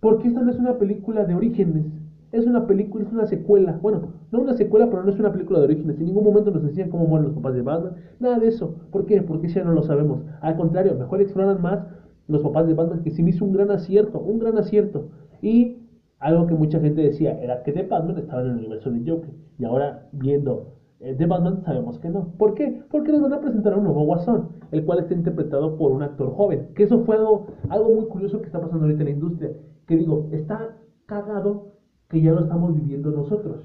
Porque 0.00 0.28
esta 0.28 0.42
no 0.42 0.50
es 0.50 0.58
una 0.58 0.78
película 0.78 1.24
de 1.24 1.34
orígenes. 1.34 1.99
Es 2.32 2.46
una 2.46 2.66
película, 2.66 3.04
es 3.04 3.12
una 3.12 3.26
secuela. 3.26 3.78
Bueno, 3.82 4.12
no 4.30 4.40
una 4.40 4.54
secuela, 4.54 4.88
pero 4.88 5.02
no 5.02 5.10
es 5.10 5.18
una 5.18 5.32
película 5.32 5.58
de 5.58 5.64
orígenes. 5.64 5.98
En 5.98 6.06
ningún 6.06 6.24
momento 6.24 6.50
nos 6.52 6.62
enseñan 6.62 6.90
cómo 6.90 7.06
mueren 7.06 7.26
los 7.26 7.34
papás 7.34 7.54
de 7.54 7.62
Batman. 7.62 7.96
Nada 8.20 8.38
de 8.38 8.48
eso. 8.48 8.76
¿Por 8.92 9.06
qué? 9.06 9.20
Porque 9.22 9.48
ya 9.48 9.64
no 9.64 9.72
lo 9.72 9.82
sabemos. 9.82 10.22
Al 10.40 10.56
contrario, 10.56 10.94
mejor 10.94 11.20
exploran 11.20 11.60
más 11.60 11.84
los 12.28 12.42
papás 12.42 12.68
de 12.68 12.74
Batman, 12.74 13.02
que 13.02 13.10
sí 13.10 13.22
me 13.24 13.30
hizo 13.30 13.44
un 13.44 13.52
gran 13.52 13.70
acierto, 13.72 14.20
un 14.20 14.38
gran 14.38 14.56
acierto. 14.58 15.08
Y 15.42 15.78
algo 16.20 16.46
que 16.46 16.54
mucha 16.54 16.78
gente 16.78 17.02
decía 17.02 17.40
era 17.40 17.62
que 17.64 17.72
The 17.72 17.82
Batman 17.82 18.18
estaba 18.18 18.42
en 18.42 18.50
el 18.50 18.56
universo 18.58 18.90
de 18.92 19.10
Joker. 19.10 19.30
Y 19.58 19.64
ahora, 19.64 20.08
viendo 20.12 20.74
eh, 21.00 21.16
The 21.18 21.26
Batman, 21.26 21.62
sabemos 21.64 21.98
que 21.98 22.10
no. 22.10 22.28
¿Por 22.38 22.54
qué? 22.54 22.82
Porque 22.90 23.10
nos 23.10 23.22
van 23.22 23.32
a 23.32 23.40
presentar 23.40 23.72
a 23.72 23.76
un 23.76 23.84
nuevo 23.84 24.04
Guasón, 24.04 24.50
el 24.70 24.84
cual 24.84 25.00
está 25.00 25.14
interpretado 25.14 25.76
por 25.76 25.90
un 25.90 26.02
actor 26.02 26.30
joven. 26.32 26.68
Que 26.76 26.84
eso 26.84 27.00
fue 27.00 27.16
algo, 27.16 27.48
algo 27.68 27.90
muy 27.90 28.06
curioso 28.06 28.38
que 28.40 28.46
está 28.46 28.60
pasando 28.60 28.84
ahorita 28.84 29.02
en 29.02 29.08
la 29.08 29.14
industria. 29.14 29.50
Que 29.86 29.96
digo, 29.96 30.28
está 30.30 30.76
cagado 31.06 31.72
que 32.10 32.20
ya 32.20 32.32
lo 32.32 32.40
estamos 32.40 32.74
viviendo 32.74 33.10
nosotros. 33.10 33.64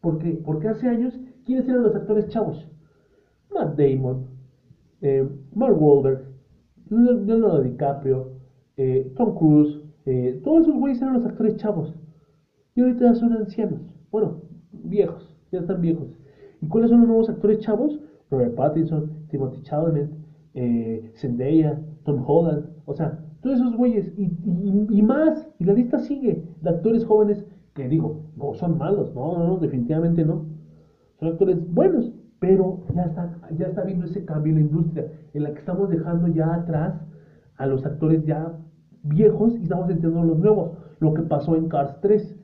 ¿Por 0.00 0.18
qué? 0.18 0.32
Porque 0.44 0.68
hace 0.68 0.88
años, 0.88 1.18
¿quiénes 1.44 1.68
eran 1.68 1.84
los 1.84 1.94
actores 1.94 2.28
chavos? 2.28 2.68
Matt 3.54 3.78
Damon, 3.78 4.26
eh, 5.00 5.26
Mark 5.54 5.80
Wahlberg, 5.80 6.26
Leonardo 6.90 7.62
DiCaprio, 7.62 8.32
eh, 8.76 9.12
Tom 9.16 9.34
Cruise, 9.34 9.80
eh, 10.04 10.40
todos 10.44 10.62
esos 10.62 10.78
güeyes 10.78 11.00
eran 11.00 11.14
los 11.14 11.24
actores 11.24 11.56
chavos. 11.56 11.94
Y 12.74 12.80
ahorita 12.80 13.14
son 13.14 13.32
ancianos. 13.32 13.80
Bueno, 14.10 14.42
viejos, 14.72 15.32
ya 15.50 15.60
están 15.60 15.80
viejos. 15.80 16.08
¿Y 16.60 16.68
cuáles 16.68 16.90
son 16.90 17.00
los 17.00 17.08
nuevos 17.08 17.28
actores 17.30 17.60
chavos? 17.60 17.98
Robert 18.30 18.54
Pattinson, 18.54 19.26
Timothy 19.28 19.62
Chalamet, 19.62 20.10
eh, 20.54 21.12
Zendaya, 21.16 21.80
Tom 22.04 22.22
Holland. 22.26 22.66
O 22.84 22.94
sea, 22.94 23.24
todos 23.42 23.60
esos 23.60 23.76
güeyes 23.76 24.12
y, 24.16 24.30
y, 24.90 25.02
más. 25.02 25.48
Y 25.58 25.64
la 25.64 25.72
lista 25.72 25.98
sigue 25.98 26.42
de 26.60 26.70
actores 26.70 27.04
jóvenes 27.04 27.44
que 27.76 27.88
digo, 27.88 28.22
no 28.36 28.54
son 28.54 28.78
malos, 28.78 29.14
no, 29.14 29.38
no, 29.38 29.46
no, 29.46 29.56
definitivamente 29.58 30.24
no. 30.24 30.46
Son 31.20 31.28
actores 31.28 31.58
buenos, 31.72 32.12
pero 32.40 32.80
ya 32.94 33.02
está, 33.02 33.38
ya 33.56 33.66
está 33.66 33.84
viendo 33.84 34.06
ese 34.06 34.24
cambio 34.24 34.50
en 34.52 34.56
la 34.56 34.64
industria, 34.66 35.06
en 35.34 35.42
la 35.42 35.52
que 35.52 35.58
estamos 35.58 35.88
dejando 35.90 36.26
ya 36.28 36.52
atrás 36.54 37.06
a 37.56 37.66
los 37.66 37.84
actores 37.86 38.24
ya 38.24 38.58
viejos 39.02 39.56
y 39.58 39.62
estamos 39.62 39.88
entendiendo 39.88 40.24
los 40.24 40.38
nuevos. 40.38 40.72
Lo 40.98 41.14
que 41.14 41.22
pasó 41.22 41.54
en 41.54 41.68
Cars 41.68 42.00
3. 42.00 42.36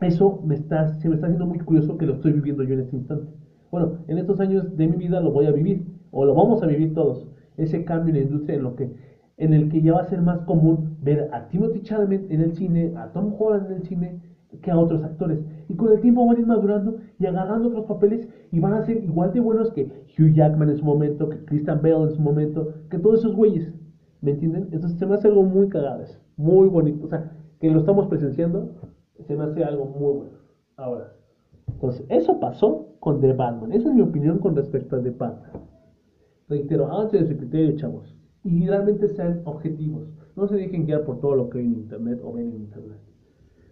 Eso 0.00 0.42
me 0.44 0.54
está, 0.54 0.94
se 0.94 1.08
me 1.08 1.16
está 1.16 1.26
haciendo 1.26 1.46
muy 1.46 1.58
curioso 1.58 1.98
que 1.98 2.06
lo 2.06 2.14
estoy 2.14 2.32
viviendo 2.32 2.62
yo 2.62 2.74
en 2.74 2.80
este 2.80 2.96
instante. 2.96 3.32
Bueno, 3.70 3.98
en 4.06 4.18
estos 4.18 4.40
años 4.40 4.76
de 4.76 4.86
mi 4.86 4.96
vida 4.96 5.20
lo 5.20 5.32
voy 5.32 5.46
a 5.46 5.52
vivir, 5.52 5.86
o 6.10 6.24
lo 6.24 6.34
vamos 6.34 6.62
a 6.62 6.66
vivir 6.66 6.94
todos. 6.94 7.28
Ese 7.56 7.84
cambio 7.84 8.14
en 8.14 8.20
la 8.20 8.26
industria 8.26 8.56
en, 8.56 8.62
lo 8.62 8.76
que, 8.76 8.94
en 9.38 9.54
el 9.54 9.70
que 9.70 9.82
ya 9.82 9.94
va 9.94 10.00
a 10.00 10.04
ser 10.04 10.22
más 10.22 10.40
común 10.42 10.98
ver 11.02 11.30
a 11.32 11.48
Timothy 11.48 11.82
Chalamet 11.82 12.30
en 12.30 12.42
el 12.42 12.54
cine, 12.54 12.92
a 12.96 13.12
Tom 13.12 13.34
Holland 13.38 13.70
en 13.70 13.72
el 13.72 13.82
cine, 13.84 14.20
que 14.62 14.70
a 14.70 14.78
otros 14.78 15.02
actores. 15.02 15.40
Y 15.68 15.74
con 15.74 15.92
el 15.92 16.00
tiempo 16.00 16.26
van 16.26 16.36
a 16.36 16.40
ir 16.40 16.46
madurando 16.46 16.96
y 17.18 17.26
agarrando 17.26 17.68
otros 17.68 17.86
papeles 17.86 18.28
y 18.52 18.60
van 18.60 18.74
a 18.74 18.82
ser 18.82 19.02
igual 19.04 19.32
de 19.32 19.40
buenos 19.40 19.70
que 19.72 19.84
Hugh 20.18 20.32
Jackman 20.32 20.70
en 20.70 20.76
su 20.76 20.84
momento, 20.84 21.28
que 21.28 21.44
Christian 21.44 21.80
Bale 21.82 22.04
en 22.04 22.10
su 22.12 22.20
momento, 22.20 22.74
que 22.90 22.98
todos 22.98 23.20
esos 23.20 23.34
güeyes. 23.34 23.72
¿Me 24.20 24.32
entienden? 24.32 24.68
Entonces 24.72 24.98
se 24.98 25.06
me 25.06 25.14
hace 25.14 25.28
algo 25.28 25.42
muy 25.42 25.68
cagado, 25.68 26.04
muy 26.36 26.68
bonito. 26.68 27.04
O 27.04 27.08
sea, 27.08 27.32
que 27.60 27.70
lo 27.70 27.80
estamos 27.80 28.06
presenciando, 28.06 28.70
se 29.26 29.36
me 29.36 29.44
hace 29.44 29.64
algo 29.64 29.84
muy 29.86 30.12
bueno. 30.14 30.38
Ahora, 30.76 31.12
entonces, 31.68 32.06
eso 32.08 32.38
pasó 32.40 32.96
con 33.00 33.20
The 33.20 33.32
Batman. 33.32 33.72
Esa 33.72 33.88
es 33.88 33.94
mi 33.94 34.02
opinión 34.02 34.38
con 34.38 34.56
respecto 34.56 34.96
a 34.96 35.02
The 35.02 35.10
Batman. 35.10 35.62
Reitero, 36.48 36.86
háganse 36.86 37.18
de 37.18 37.26
su 37.26 37.36
criterio, 37.36 37.76
chavos. 37.76 38.16
Y 38.44 38.66
realmente 38.66 39.08
sean 39.08 39.42
objetivos. 39.44 40.08
No 40.36 40.46
se 40.46 40.56
dejen 40.56 40.86
guiar 40.86 41.04
por 41.04 41.20
todo 41.20 41.34
lo 41.34 41.50
que 41.50 41.58
hay 41.58 41.66
en 41.66 41.74
internet 41.74 42.20
o 42.22 42.32
ven 42.32 42.48
en 42.52 42.62
internet. 42.62 42.98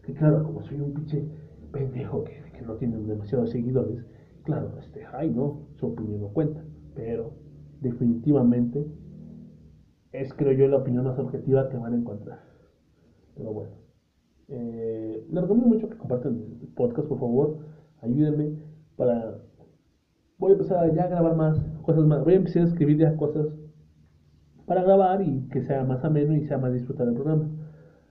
Que 0.07 0.15
claro, 0.15 0.45
como 0.45 0.63
soy 0.63 0.81
un 0.81 0.95
pinche 0.95 1.29
pendejo 1.73 2.25
que, 2.25 2.43
que 2.53 2.63
no 2.63 2.75
tiene 2.75 2.99
demasiados 2.99 3.51
seguidores, 3.51 4.05
claro, 4.45 4.79
este, 4.79 5.05
ay 5.13 5.31
no, 5.31 5.67
su 5.77 5.87
opinión 5.87 6.21
no 6.21 6.29
cuenta. 6.29 6.63
Pero 6.95 7.35
definitivamente 7.81 8.87
es, 10.13 10.33
creo 10.33 10.53
yo, 10.53 10.69
la 10.69 10.77
opinión 10.77 11.05
más 11.05 11.19
objetiva 11.19 11.69
que 11.69 11.77
van 11.77 11.93
a 11.93 11.97
encontrar. 11.97 12.41
Pero 13.35 13.53
bueno. 13.53 13.73
Eh, 14.49 15.27
les 15.29 15.43
recomiendo 15.43 15.75
mucho 15.75 15.89
que 15.89 15.97
compartan 15.97 16.35
el 16.61 16.69
podcast, 16.69 17.09
por 17.09 17.19
favor. 17.19 17.59
Ayúdenme 18.01 18.59
para... 18.97 19.41
Voy 20.39 20.51
a 20.51 20.55
empezar 20.55 20.95
ya 20.95 21.05
a 21.05 21.09
grabar 21.09 21.37
más 21.37 21.59
cosas 21.83 22.05
más. 22.05 22.23
Voy 22.23 22.35
a 22.35 22.37
empezar 22.37 22.63
a 22.63 22.67
escribir 22.67 22.99
ya 22.99 23.17
cosas 23.17 23.49
para 24.67 24.83
grabar 24.83 25.23
y 25.23 25.49
que 25.49 25.63
sea 25.63 25.85
más 25.85 26.05
ameno 26.05 26.35
y 26.35 26.45
sea 26.45 26.59
más 26.59 26.73
disfrutar 26.73 27.09
el 27.09 27.15
programa. 27.15 27.51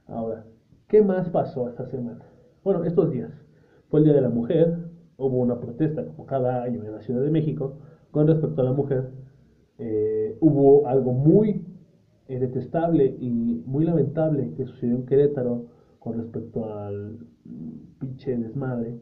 Ahora, 0.07 0.45
¿qué 0.93 1.01
más 1.01 1.27
pasó 1.29 1.69
esta 1.69 1.87
semana? 1.87 2.23
Bueno, 2.63 2.83
estos 2.83 3.09
días. 3.09 3.31
Fue 3.89 4.01
el 4.01 4.05
Día 4.05 4.13
de 4.13 4.21
la 4.21 4.29
Mujer. 4.29 4.77
Hubo 5.17 5.39
una 5.39 5.59
protesta 5.59 6.05
como 6.05 6.27
cada 6.27 6.61
año 6.61 6.83
en 6.83 6.91
la 6.91 7.01
Ciudad 7.01 7.23
de 7.23 7.31
México 7.31 7.79
con 8.11 8.27
respecto 8.27 8.61
a 8.61 8.65
la 8.65 8.73
mujer. 8.73 9.09
Eh, 9.79 10.37
hubo 10.39 10.85
algo 10.85 11.13
muy 11.13 11.65
es 12.27 12.39
detestable 12.39 13.17
y 13.19 13.63
muy 13.65 13.85
lamentable 13.85 14.53
que 14.53 14.65
sucedió 14.65 14.95
en 14.97 15.07
Querétaro 15.07 15.65
con 15.97 16.13
respecto 16.13 16.71
al 16.71 17.25
pinche 17.99 18.37
desmadre. 18.37 18.99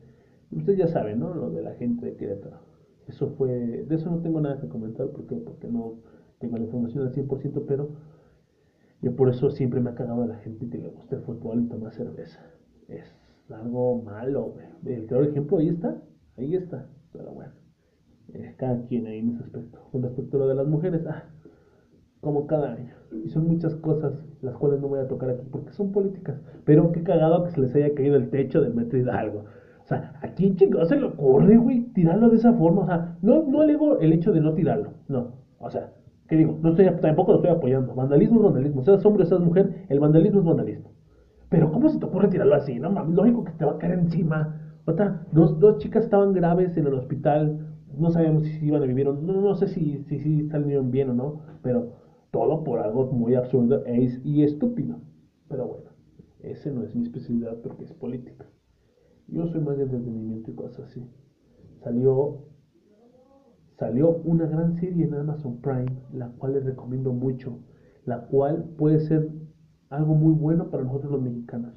Ustedes 0.50 0.80
ya 0.80 0.88
saben, 0.88 1.20
¿no? 1.20 1.34
Lo 1.34 1.50
de 1.50 1.62
la 1.62 1.74
gente 1.74 2.06
de 2.06 2.16
Querétaro. 2.16 2.60
Eso 3.10 3.32
fue, 3.32 3.50
de 3.50 3.94
eso 3.94 4.10
no 4.10 4.22
tengo 4.22 4.40
nada 4.40 4.62
que 4.62 4.70
comentar 4.70 5.10
porque, 5.10 5.36
porque 5.36 5.68
no 5.68 5.96
tengo 6.40 6.56
la 6.56 6.64
información 6.64 7.06
al 7.06 7.12
100%, 7.12 7.66
pero 7.68 7.90
yo 9.02 9.16
por 9.16 9.30
eso 9.30 9.50
siempre 9.50 9.80
me 9.80 9.90
ha 9.90 9.96
cagado 9.96 10.24
a 10.24 10.28
la 10.28 10.38
gente 10.38 10.70
que 10.70 10.78
le 10.78 10.90
gusta 10.90 11.16
el 11.16 11.24
fútbol 11.24 11.64
y 11.64 11.68
toma 11.68 11.92
cerveza. 11.92 12.40
Es 12.88 13.16
algo 13.50 14.02
malo, 14.04 14.54
güey. 14.54 14.66
El 14.96 15.08
claro 15.08 15.24
ejemplo 15.24 15.58
ahí 15.58 15.70
está, 15.70 16.02
ahí 16.38 16.56
está, 16.56 16.88
pero 17.12 17.32
bueno. 17.32 17.52
Eh, 18.34 18.56
cada 18.58 18.86
quien 18.86 19.08
ahí 19.08 19.20
en 19.20 19.30
ese 19.30 19.44
aspecto. 19.44 19.80
Con 19.92 20.04
respecto 20.04 20.44
a 20.44 20.48
de 20.48 20.56
las 20.56 20.68
mujeres, 20.68 21.06
ah, 21.08 21.24
como 22.22 22.46
cada 22.46 22.74
año. 22.74 22.94
Y 23.26 23.30
son 23.30 23.48
muchas 23.48 23.76
cosas 23.76 24.14
las 24.42 24.56
cuales 24.56 24.80
no 24.80 24.88
voy 24.88 25.00
a 25.00 25.08
tocar 25.08 25.32
aquí 25.32 25.46
porque 25.52 25.74
son 25.74 25.92
políticas. 25.92 26.40
Pero 26.64 26.92
qué 26.92 27.04
cagado 27.04 27.44
que 27.44 27.52
se 27.52 27.62
les 27.62 27.76
haya 27.76 27.94
caído 27.94 28.16
el 28.16 28.30
techo 28.30 28.62
del 28.62 28.74
metro 28.74 29.00
Hidalgo. 29.00 29.46
O 29.84 29.88
sea, 29.88 30.14
¿a 30.22 30.28
quién 30.36 30.56
chingados 30.56 30.90
se 30.90 30.96
le 30.96 31.06
ocurre, 31.06 31.58
güey, 31.58 31.92
tirarlo 31.94 32.30
de 32.30 32.38
esa 32.38 32.54
forma? 32.54 32.84
O 32.84 32.86
sea, 32.86 33.18
no, 33.22 33.44
no 33.44 33.66
digo 33.66 34.00
el 34.00 34.14
hecho 34.14 34.32
de 34.32 34.42
no 34.42 34.54
tirarlo, 34.54 34.94
no. 35.08 35.34
O 35.60 35.70
sea, 35.70 35.92
¿qué 36.32 36.38
digo? 36.38 36.58
No 36.62 36.70
estoy, 36.70 36.90
tampoco 37.02 37.34
lo 37.34 37.40
estoy 37.40 37.52
apoyando. 37.52 37.94
Vandalismo 37.94 38.38
es 38.38 38.44
vandalismo. 38.46 38.82
Seas 38.84 39.06
hombre 39.06 39.26
seas 39.26 39.42
mujer, 39.42 39.86
el 39.90 40.00
vandalismo 40.00 40.40
es 40.40 40.46
vandalismo. 40.46 40.94
Pero 41.50 41.74
¿cómo 41.74 41.90
se 41.90 42.00
te 42.00 42.06
ocurre 42.06 42.30
tirarlo 42.30 42.56
así? 42.56 42.80
No 42.80 42.90
mames, 42.90 43.16
lógico 43.16 43.44
que 43.44 43.52
te 43.52 43.66
va 43.66 43.74
a 43.74 43.78
caer 43.78 44.00
encima. 44.00 44.80
Otra, 44.86 45.28
dos, 45.34 45.60
dos 45.60 45.80
chicas 45.80 46.06
estaban 46.06 46.32
graves 46.32 46.78
en 46.78 46.88
el 46.88 46.94
hospital. 46.94 47.68
No 47.98 48.10
sabíamos 48.12 48.44
si 48.46 48.66
iban 48.66 48.82
a 48.82 48.86
vivir 48.86 49.10
o 49.10 49.14
no. 49.14 49.42
No 49.42 49.56
sé 49.56 49.68
si, 49.68 50.06
si, 50.06 50.20
si 50.20 50.48
salieron 50.48 50.90
bien 50.90 51.10
o 51.10 51.14
no. 51.14 51.42
Pero 51.62 51.96
todo 52.32 52.64
por 52.64 52.80
algo 52.80 53.12
muy 53.12 53.36
absurdo 53.36 53.84
e 53.86 54.10
y 54.24 54.44
estúpido. 54.44 55.02
Pero 55.50 55.68
bueno, 55.68 55.90
ese 56.40 56.72
no 56.72 56.82
es 56.84 56.96
mi 56.96 57.04
especialidad 57.04 57.58
porque 57.62 57.84
es 57.84 57.92
política. 57.92 58.46
Yo 59.28 59.48
soy 59.48 59.60
más 59.60 59.76
de 59.76 59.84
entretenimiento 59.84 60.50
y 60.50 60.56
cosas 60.56 60.86
así. 60.86 61.06
Salió, 61.84 62.46
salió 63.82 64.22
una 64.26 64.46
gran 64.46 64.76
serie 64.76 65.06
en 65.06 65.16
Amazon 65.16 65.58
Prime, 65.58 65.98
la 66.14 66.28
cual 66.28 66.54
les 66.54 66.64
recomiendo 66.64 67.12
mucho, 67.14 67.58
la 68.06 68.28
cual 68.28 68.64
puede 68.78 69.00
ser 69.00 69.28
algo 69.90 70.14
muy 70.14 70.34
bueno 70.34 70.70
para 70.70 70.84
nosotros 70.84 71.14
los 71.14 71.22
mexicanos. 71.24 71.74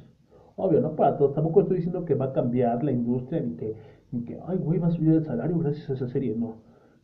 Obvio, 0.55 0.83
no 0.83 0.97
para 0.97 1.17
todos. 1.17 1.33
Tampoco 1.33 1.63
estoy 1.63 1.79
diciendo 1.79 2.05
que 2.05 2.15
va 2.15 2.27
a 2.27 2.33
cambiar 2.35 2.85
la 2.85 2.93
industria 2.93 3.41
ni 3.41 3.57
que, 3.57 3.75
ni 4.13 4.23
que 4.23 4.39
ay, 4.47 4.59
güey, 4.59 4.79
va 4.79 4.89
a 4.89 4.91
subir 4.91 5.15
el 5.15 5.25
salario 5.25 5.59
gracias 5.59 5.89
a 5.89 5.95
esa 5.95 6.09
serie. 6.09 6.37
No 6.37 6.57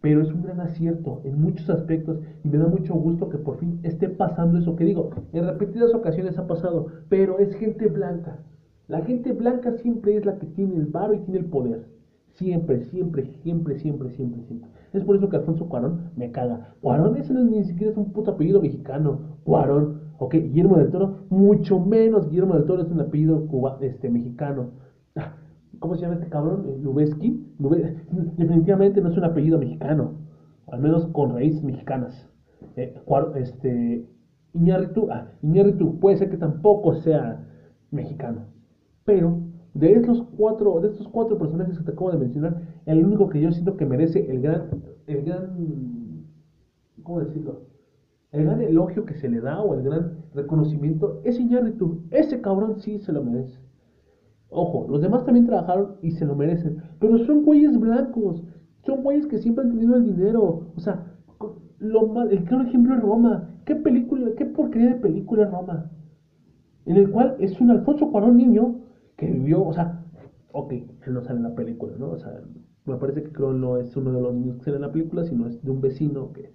pero 0.03 0.22
es 0.22 0.32
un 0.32 0.42
gran 0.42 0.61
acierto 0.61 1.20
en 1.24 1.40
muchos 1.40 1.68
aspectos 1.68 2.20
y 2.42 2.48
me 2.48 2.57
da 2.57 2.66
mucho 2.66 2.94
gusto 2.94 3.28
que 3.28 3.36
por 3.36 3.59
fin 3.59 3.80
esté 3.82 4.09
pasando 4.09 4.59
eso 4.59 4.74
que 4.74 4.84
digo. 4.84 5.11
En 5.34 5.46
repetidas 5.46 5.94
ocasiones 5.94 6.38
ha 6.38 6.46
pasado, 6.46 6.86
pero 7.11 7.38
es 7.38 7.55
gente 7.57 7.86
blanca. 7.86 8.38
La 8.88 9.03
gente 9.03 9.32
blanca 9.32 9.72
siempre 9.72 10.16
es 10.16 10.24
la 10.24 10.38
que 10.38 10.46
tiene 10.46 10.76
el 10.76 10.86
varo 10.86 11.12
y 11.12 11.18
tiene 11.18 11.40
el 11.40 11.46
poder. 11.46 11.84
Siempre, 12.32 12.80
siempre, 12.84 13.26
siempre, 13.42 13.78
siempre, 13.78 14.11
siempre, 14.11 14.42
siempre. 14.44 14.70
Es 14.93 15.05
por 15.05 15.16
eso 15.16 15.28
que 15.28 15.36
Alfonso 15.36 15.68
Cuarón 15.68 16.11
me 16.16 16.32
caga. 16.32 16.74
Cuarón 16.80 17.16
ese 17.16 17.32
no 17.32 17.41
es 17.41 17.47
ni 17.47 17.64
siquiera 17.64 17.93
es 17.93 17.97
un 17.97 18.12
puto 18.12 18.32
apellido 18.32 18.61
mexicano. 18.61 19.38
Cuarón. 19.45 20.01
Ok, 20.18 20.34
Guillermo 20.34 20.76
del 20.76 20.91
Toro, 20.91 21.26
mucho 21.30 21.78
menos. 21.80 22.28
Guillermo 22.28 22.55
del 22.55 22.64
Toro 22.64 22.82
es 22.82 22.91
un 22.91 23.01
apellido 23.01 23.47
cuba, 23.47 23.78
este, 23.80 24.11
mexicano. 24.11 24.70
¿Cómo 25.78 25.95
se 25.95 26.03
llama 26.03 26.14
este 26.14 26.28
cabrón? 26.28 26.66
Eh, 26.68 26.78
Lubeski. 26.82 27.47
Definitivamente 28.36 29.01
no 29.01 29.09
es 29.11 29.16
un 29.16 29.24
apellido 29.24 29.59
mexicano. 29.59 30.12
Al 30.66 30.80
menos 30.80 31.07
con 31.09 31.34
raíces 31.34 31.62
mexicanas. 31.62 32.28
Eh, 32.76 32.95
este, 33.36 34.07
Iñárritu, 34.53 35.09
ah, 35.11 35.28
Iñárritu 35.43 35.99
puede 36.01 36.16
ser 36.16 36.30
que 36.30 36.36
tampoco 36.36 36.95
sea 36.97 37.47
mexicano. 37.91 38.47
Pero 39.05 39.38
de 39.74 39.92
estos 39.92 40.22
cuatro, 40.36 40.80
de 40.80 40.88
estos 40.88 41.08
cuatro 41.08 41.38
personajes 41.38 41.78
que 41.78 41.84
te 41.84 41.92
acabo 41.92 42.10
de 42.10 42.18
mencionar, 42.18 42.62
el 42.86 43.04
único 43.04 43.28
que 43.28 43.40
yo 43.40 43.52
siento 43.52 43.76
que 43.76 43.86
merece 43.86 44.30
el 44.30 44.40
gran, 44.40 44.70
el 45.06 45.24
gran, 45.24 46.24
¿cómo 47.02 47.20
decirlo? 47.20 47.62
El 48.32 48.44
gran 48.44 48.60
elogio 48.60 49.04
que 49.04 49.14
se 49.14 49.28
le 49.28 49.40
da 49.40 49.60
o 49.60 49.74
el 49.74 49.82
gran 49.82 50.18
reconocimiento 50.34 51.20
es 51.24 51.38
Iñárritu. 51.38 52.02
Ese 52.10 52.40
cabrón 52.40 52.78
sí 52.78 52.98
se 52.98 53.12
lo 53.12 53.24
merece. 53.24 53.58
Ojo, 54.50 54.86
los 54.88 55.00
demás 55.00 55.24
también 55.24 55.46
trabajaron 55.46 55.96
y 56.02 56.12
se 56.12 56.24
lo 56.24 56.36
merecen. 56.36 56.82
Pero 57.00 57.18
son 57.18 57.44
güeyes 57.44 57.78
blancos. 57.78 58.44
Son 58.84 59.02
güeyes 59.02 59.26
que 59.26 59.38
siempre 59.38 59.64
han 59.64 59.70
tenido 59.70 59.96
el 59.96 60.04
dinero. 60.04 60.72
O 60.76 60.80
sea, 60.80 61.06
lo 61.78 62.22
el 62.22 62.44
claro 62.44 62.64
ejemplo 62.64 62.94
es 62.94 63.02
Roma. 63.02 63.50
¿Qué 63.64 63.74
película, 63.74 64.30
qué 64.36 64.46
porquería 64.46 64.90
de 64.90 65.00
película 65.00 65.44
es 65.44 65.50
Roma? 65.50 65.90
En 66.86 66.96
el 66.96 67.10
cual 67.10 67.36
es 67.40 67.60
un 67.60 67.70
Alfonso 67.70 68.10
Cuarón 68.10 68.36
niño 68.36 68.76
que 69.20 69.26
vivió, 69.26 69.62
o 69.62 69.72
sea, 69.72 70.02
ok, 70.52 70.72
él 70.72 71.12
no 71.12 71.22
sale 71.22 71.36
en 71.36 71.44
la 71.44 71.54
película, 71.54 71.92
¿no? 71.98 72.12
O 72.12 72.18
sea, 72.18 72.40
me 72.86 72.96
parece 72.96 73.22
que 73.22 73.32
creo 73.32 73.52
no 73.52 73.76
es 73.76 73.94
uno 73.94 74.12
de 74.12 74.20
los 74.20 74.34
niños 74.34 74.56
que 74.56 74.64
sale 74.64 74.76
en 74.76 74.82
la 74.82 74.92
película, 74.92 75.24
sino 75.24 75.46
es 75.46 75.62
de 75.62 75.70
un 75.70 75.82
vecino 75.82 76.32
que, 76.32 76.52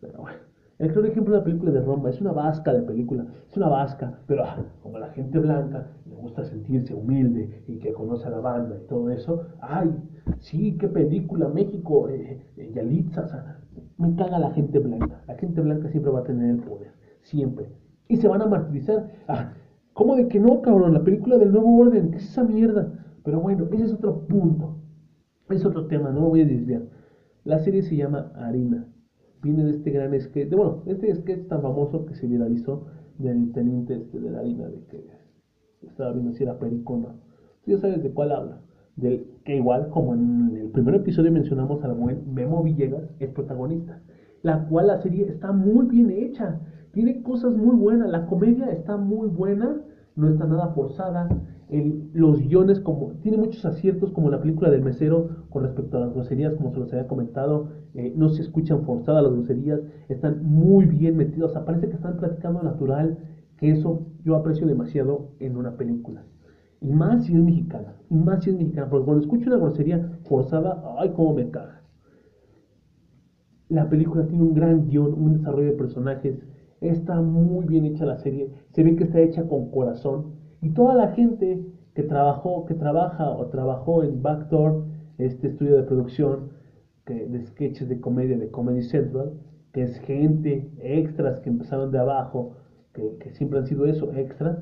pero 0.00 0.22
bueno. 0.22 0.38
El 0.78 0.92
claro 0.92 1.08
ejemplo 1.08 1.32
de 1.32 1.38
la 1.38 1.44
película 1.44 1.72
de 1.72 1.80
Roma 1.80 2.10
es 2.10 2.20
una 2.20 2.32
vasca 2.32 2.72
de 2.72 2.82
película, 2.82 3.26
es 3.48 3.56
una 3.56 3.68
vasca, 3.68 4.18
pero 4.26 4.44
ah, 4.44 4.62
como 4.82 4.98
la 4.98 5.08
gente 5.08 5.38
blanca 5.38 5.88
le 6.06 6.14
gusta 6.14 6.44
sentirse 6.44 6.92
humilde 6.92 7.64
y 7.66 7.78
que 7.78 7.94
conoce 7.94 8.26
a 8.26 8.30
la 8.30 8.40
banda 8.40 8.76
y 8.76 8.86
todo 8.86 9.08
eso, 9.08 9.46
ay, 9.60 9.94
sí, 10.38 10.76
qué 10.78 10.88
película, 10.88 11.48
México, 11.48 12.10
eh, 12.10 12.42
eh, 12.58 12.72
Yalitza, 12.74 13.22
o 13.22 13.28
sea, 13.28 13.58
me 13.96 14.14
caga 14.16 14.38
la 14.38 14.50
gente 14.50 14.78
blanca, 14.78 15.22
la 15.26 15.34
gente 15.36 15.62
blanca 15.62 15.88
siempre 15.88 16.12
va 16.12 16.20
a 16.20 16.24
tener 16.24 16.50
el 16.50 16.58
poder, 16.58 16.92
siempre, 17.22 17.70
y 18.08 18.16
se 18.16 18.28
van 18.28 18.42
a 18.42 18.46
martirizar, 18.46 19.10
ah, 19.28 19.54
¿cómo 19.96 20.14
de 20.14 20.28
que 20.28 20.38
no, 20.38 20.62
cabrón? 20.62 20.92
La 20.92 21.02
película 21.02 21.38
del 21.38 21.50
nuevo 21.50 21.76
orden, 21.78 22.10
¿qué 22.12 22.18
es 22.18 22.30
esa 22.30 22.44
mierda? 22.44 22.92
Pero 23.24 23.40
bueno, 23.40 23.66
ese 23.72 23.84
es 23.84 23.92
otro 23.92 24.26
punto, 24.28 24.76
es 25.50 25.64
otro 25.64 25.86
tema, 25.86 26.10
no 26.10 26.20
me 26.20 26.28
voy 26.28 26.40
a 26.42 26.46
desviar. 26.46 26.82
La 27.44 27.58
serie 27.58 27.82
se 27.82 27.96
llama 27.96 28.32
Harina 28.36 28.86
viene 29.46 29.64
de 29.64 29.70
este 29.70 29.90
gran 29.90 30.18
sketch, 30.20 30.48
de, 30.48 30.56
bueno, 30.56 30.82
este 30.86 31.14
sketch 31.14 31.48
tan 31.48 31.62
famoso 31.62 32.04
que 32.06 32.14
se 32.14 32.26
viralizó 32.26 32.86
del 33.18 33.52
teniente 33.52 33.94
este 33.94 34.20
de 34.20 34.30
la 34.30 34.40
harina, 34.40 34.66
de 34.68 34.84
que 34.90 35.06
estaba 35.86 36.12
viendo 36.12 36.32
si 36.32 36.42
era 36.42 36.58
pericona. 36.58 37.14
Tú 37.64 37.70
ya 37.70 37.78
sabes 37.78 38.02
de 38.02 38.10
cuál 38.10 38.32
habla. 38.32 38.60
Del 38.96 39.26
que 39.44 39.56
igual, 39.56 39.90
como 39.90 40.14
en 40.14 40.56
el 40.56 40.68
primer 40.68 40.94
episodio 40.94 41.30
mencionamos 41.30 41.84
al 41.84 41.94
buen 41.94 42.32
Memo 42.32 42.62
Villegas, 42.62 43.04
es 43.20 43.28
protagonista. 43.30 44.00
La 44.42 44.66
cual 44.68 44.86
la 44.86 45.02
serie 45.02 45.28
está 45.28 45.52
muy 45.52 45.86
bien 45.86 46.10
hecha. 46.10 46.60
Tiene 46.96 47.22
cosas 47.22 47.54
muy 47.54 47.76
buenas. 47.76 48.08
La 48.08 48.24
comedia 48.24 48.70
está 48.70 48.96
muy 48.96 49.28
buena. 49.28 49.82
No 50.14 50.30
está 50.30 50.46
nada 50.46 50.68
forzada 50.68 51.28
los 52.14 52.40
guiones, 52.40 52.80
como 52.80 53.12
tiene 53.20 53.36
muchos 53.36 53.66
aciertos, 53.66 54.12
como 54.12 54.30
la 54.30 54.40
película 54.40 54.70
del 54.70 54.80
mesero 54.82 55.44
con 55.50 55.64
respecto 55.64 55.98
a 55.98 56.00
las 56.00 56.14
groserías, 56.14 56.54
como 56.54 56.72
se 56.72 56.78
los 56.78 56.90
había 56.94 57.06
comentado, 57.06 57.68
eh, 57.92 58.14
no 58.16 58.30
se 58.30 58.40
escuchan 58.40 58.82
forzadas 58.84 59.24
las 59.24 59.32
groserías, 59.32 59.80
están 60.08 60.42
muy 60.42 60.86
bien 60.86 61.18
metidos, 61.18 61.54
o 61.54 61.64
parece 61.66 61.88
que 61.88 61.96
están 61.96 62.16
platicando 62.16 62.62
natural, 62.62 63.18
que 63.58 63.72
eso 63.72 64.06
yo 64.24 64.34
aprecio 64.34 64.66
demasiado 64.66 65.32
en 65.38 65.58
una 65.58 65.76
película. 65.76 66.24
Y 66.80 66.92
más 66.92 67.26
si 67.26 67.34
es 67.34 67.42
mexicana, 67.42 67.96
y 68.08 68.14
más 68.14 68.42
si 68.42 68.50
es 68.50 68.56
mexicana, 68.56 68.88
porque 68.88 69.04
cuando 69.04 69.22
escucho 69.22 69.50
una 69.50 69.58
grosería 69.58 70.18
forzada, 70.24 70.82
ay, 70.98 71.10
cómo 71.14 71.34
me 71.34 71.50
caga. 71.50 71.82
La 73.68 73.86
película 73.90 74.26
tiene 74.26 74.44
un 74.44 74.54
gran 74.54 74.86
guion, 74.86 75.12
un 75.12 75.38
desarrollo 75.38 75.72
de 75.72 75.76
personajes, 75.76 76.38
está 76.80 77.20
muy 77.20 77.66
bien 77.66 77.84
hecha 77.84 78.04
la 78.04 78.18
serie, 78.18 78.50
se 78.72 78.82
ve 78.82 78.96
que 78.96 79.04
está 79.04 79.20
hecha 79.20 79.46
con 79.46 79.70
corazón, 79.70 80.34
y 80.60 80.70
toda 80.70 80.94
la 80.94 81.12
gente 81.12 81.64
que 81.94 82.02
trabajó, 82.02 82.66
que 82.66 82.74
trabaja 82.74 83.30
o 83.30 83.46
trabajó 83.46 84.02
en 84.02 84.22
Backdoor, 84.22 84.84
este 85.18 85.48
estudio 85.48 85.76
de 85.76 85.84
producción 85.84 86.50
que, 87.06 87.26
de 87.26 87.42
sketches 87.46 87.88
de 87.88 88.00
comedia 88.00 88.36
de 88.36 88.50
Comedy 88.50 88.82
Central, 88.82 89.32
que 89.72 89.82
es 89.82 89.98
gente, 90.00 90.70
extras 90.78 91.40
que 91.40 91.50
empezaron 91.50 91.90
de 91.90 91.98
abajo, 91.98 92.56
que, 92.92 93.30
siempre 93.32 93.58
han 93.58 93.66
sido 93.66 93.86
eso, 93.86 94.12
extras, 94.14 94.58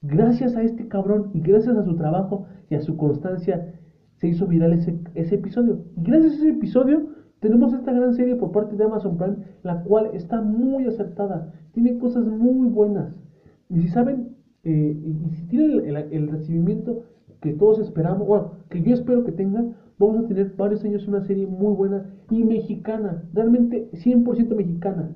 gracias 0.00 0.56
a 0.56 0.62
este 0.62 0.88
cabrón 0.88 1.30
y 1.34 1.40
gracias 1.40 1.76
a 1.76 1.84
su 1.84 1.96
trabajo 1.96 2.46
y 2.70 2.74
a 2.74 2.80
su 2.80 2.96
constancia, 2.96 3.74
se 4.16 4.28
hizo 4.28 4.46
viral 4.46 4.72
ese, 4.72 4.98
ese 5.14 5.34
episodio. 5.34 5.84
Y 5.96 6.02
gracias 6.02 6.32
a 6.32 6.36
ese 6.36 6.50
episodio 6.50 7.08
tenemos 7.42 7.74
esta 7.74 7.92
gran 7.92 8.14
serie 8.14 8.36
por 8.36 8.52
parte 8.52 8.76
de 8.76 8.84
Amazon 8.84 9.16
Prime, 9.16 9.36
la 9.64 9.82
cual 9.82 10.10
está 10.12 10.40
muy 10.40 10.86
acertada, 10.86 11.52
tiene 11.72 11.98
cosas 11.98 12.24
muy 12.24 12.68
buenas. 12.68 13.20
Y 13.68 13.80
si 13.80 13.88
saben, 13.88 14.36
eh, 14.62 14.96
y, 15.04 15.34
si 15.34 15.48
tiene 15.48 15.88
el, 15.88 16.28
recibimiento 16.28 17.02
que 17.40 17.52
todos 17.54 17.80
esperamos, 17.80 18.28
bueno, 18.28 18.52
que 18.70 18.80
yo 18.80 18.94
espero 18.94 19.24
que 19.24 19.32
tengan, 19.32 19.74
vamos 19.98 20.24
a 20.24 20.28
tener 20.28 20.54
varios 20.56 20.84
años 20.84 21.08
una 21.08 21.20
serie 21.22 21.48
muy 21.48 21.74
buena 21.74 22.14
y 22.30 22.44
mexicana, 22.44 23.24
realmente 23.32 23.90
100% 23.90 24.54
mexicana. 24.54 25.12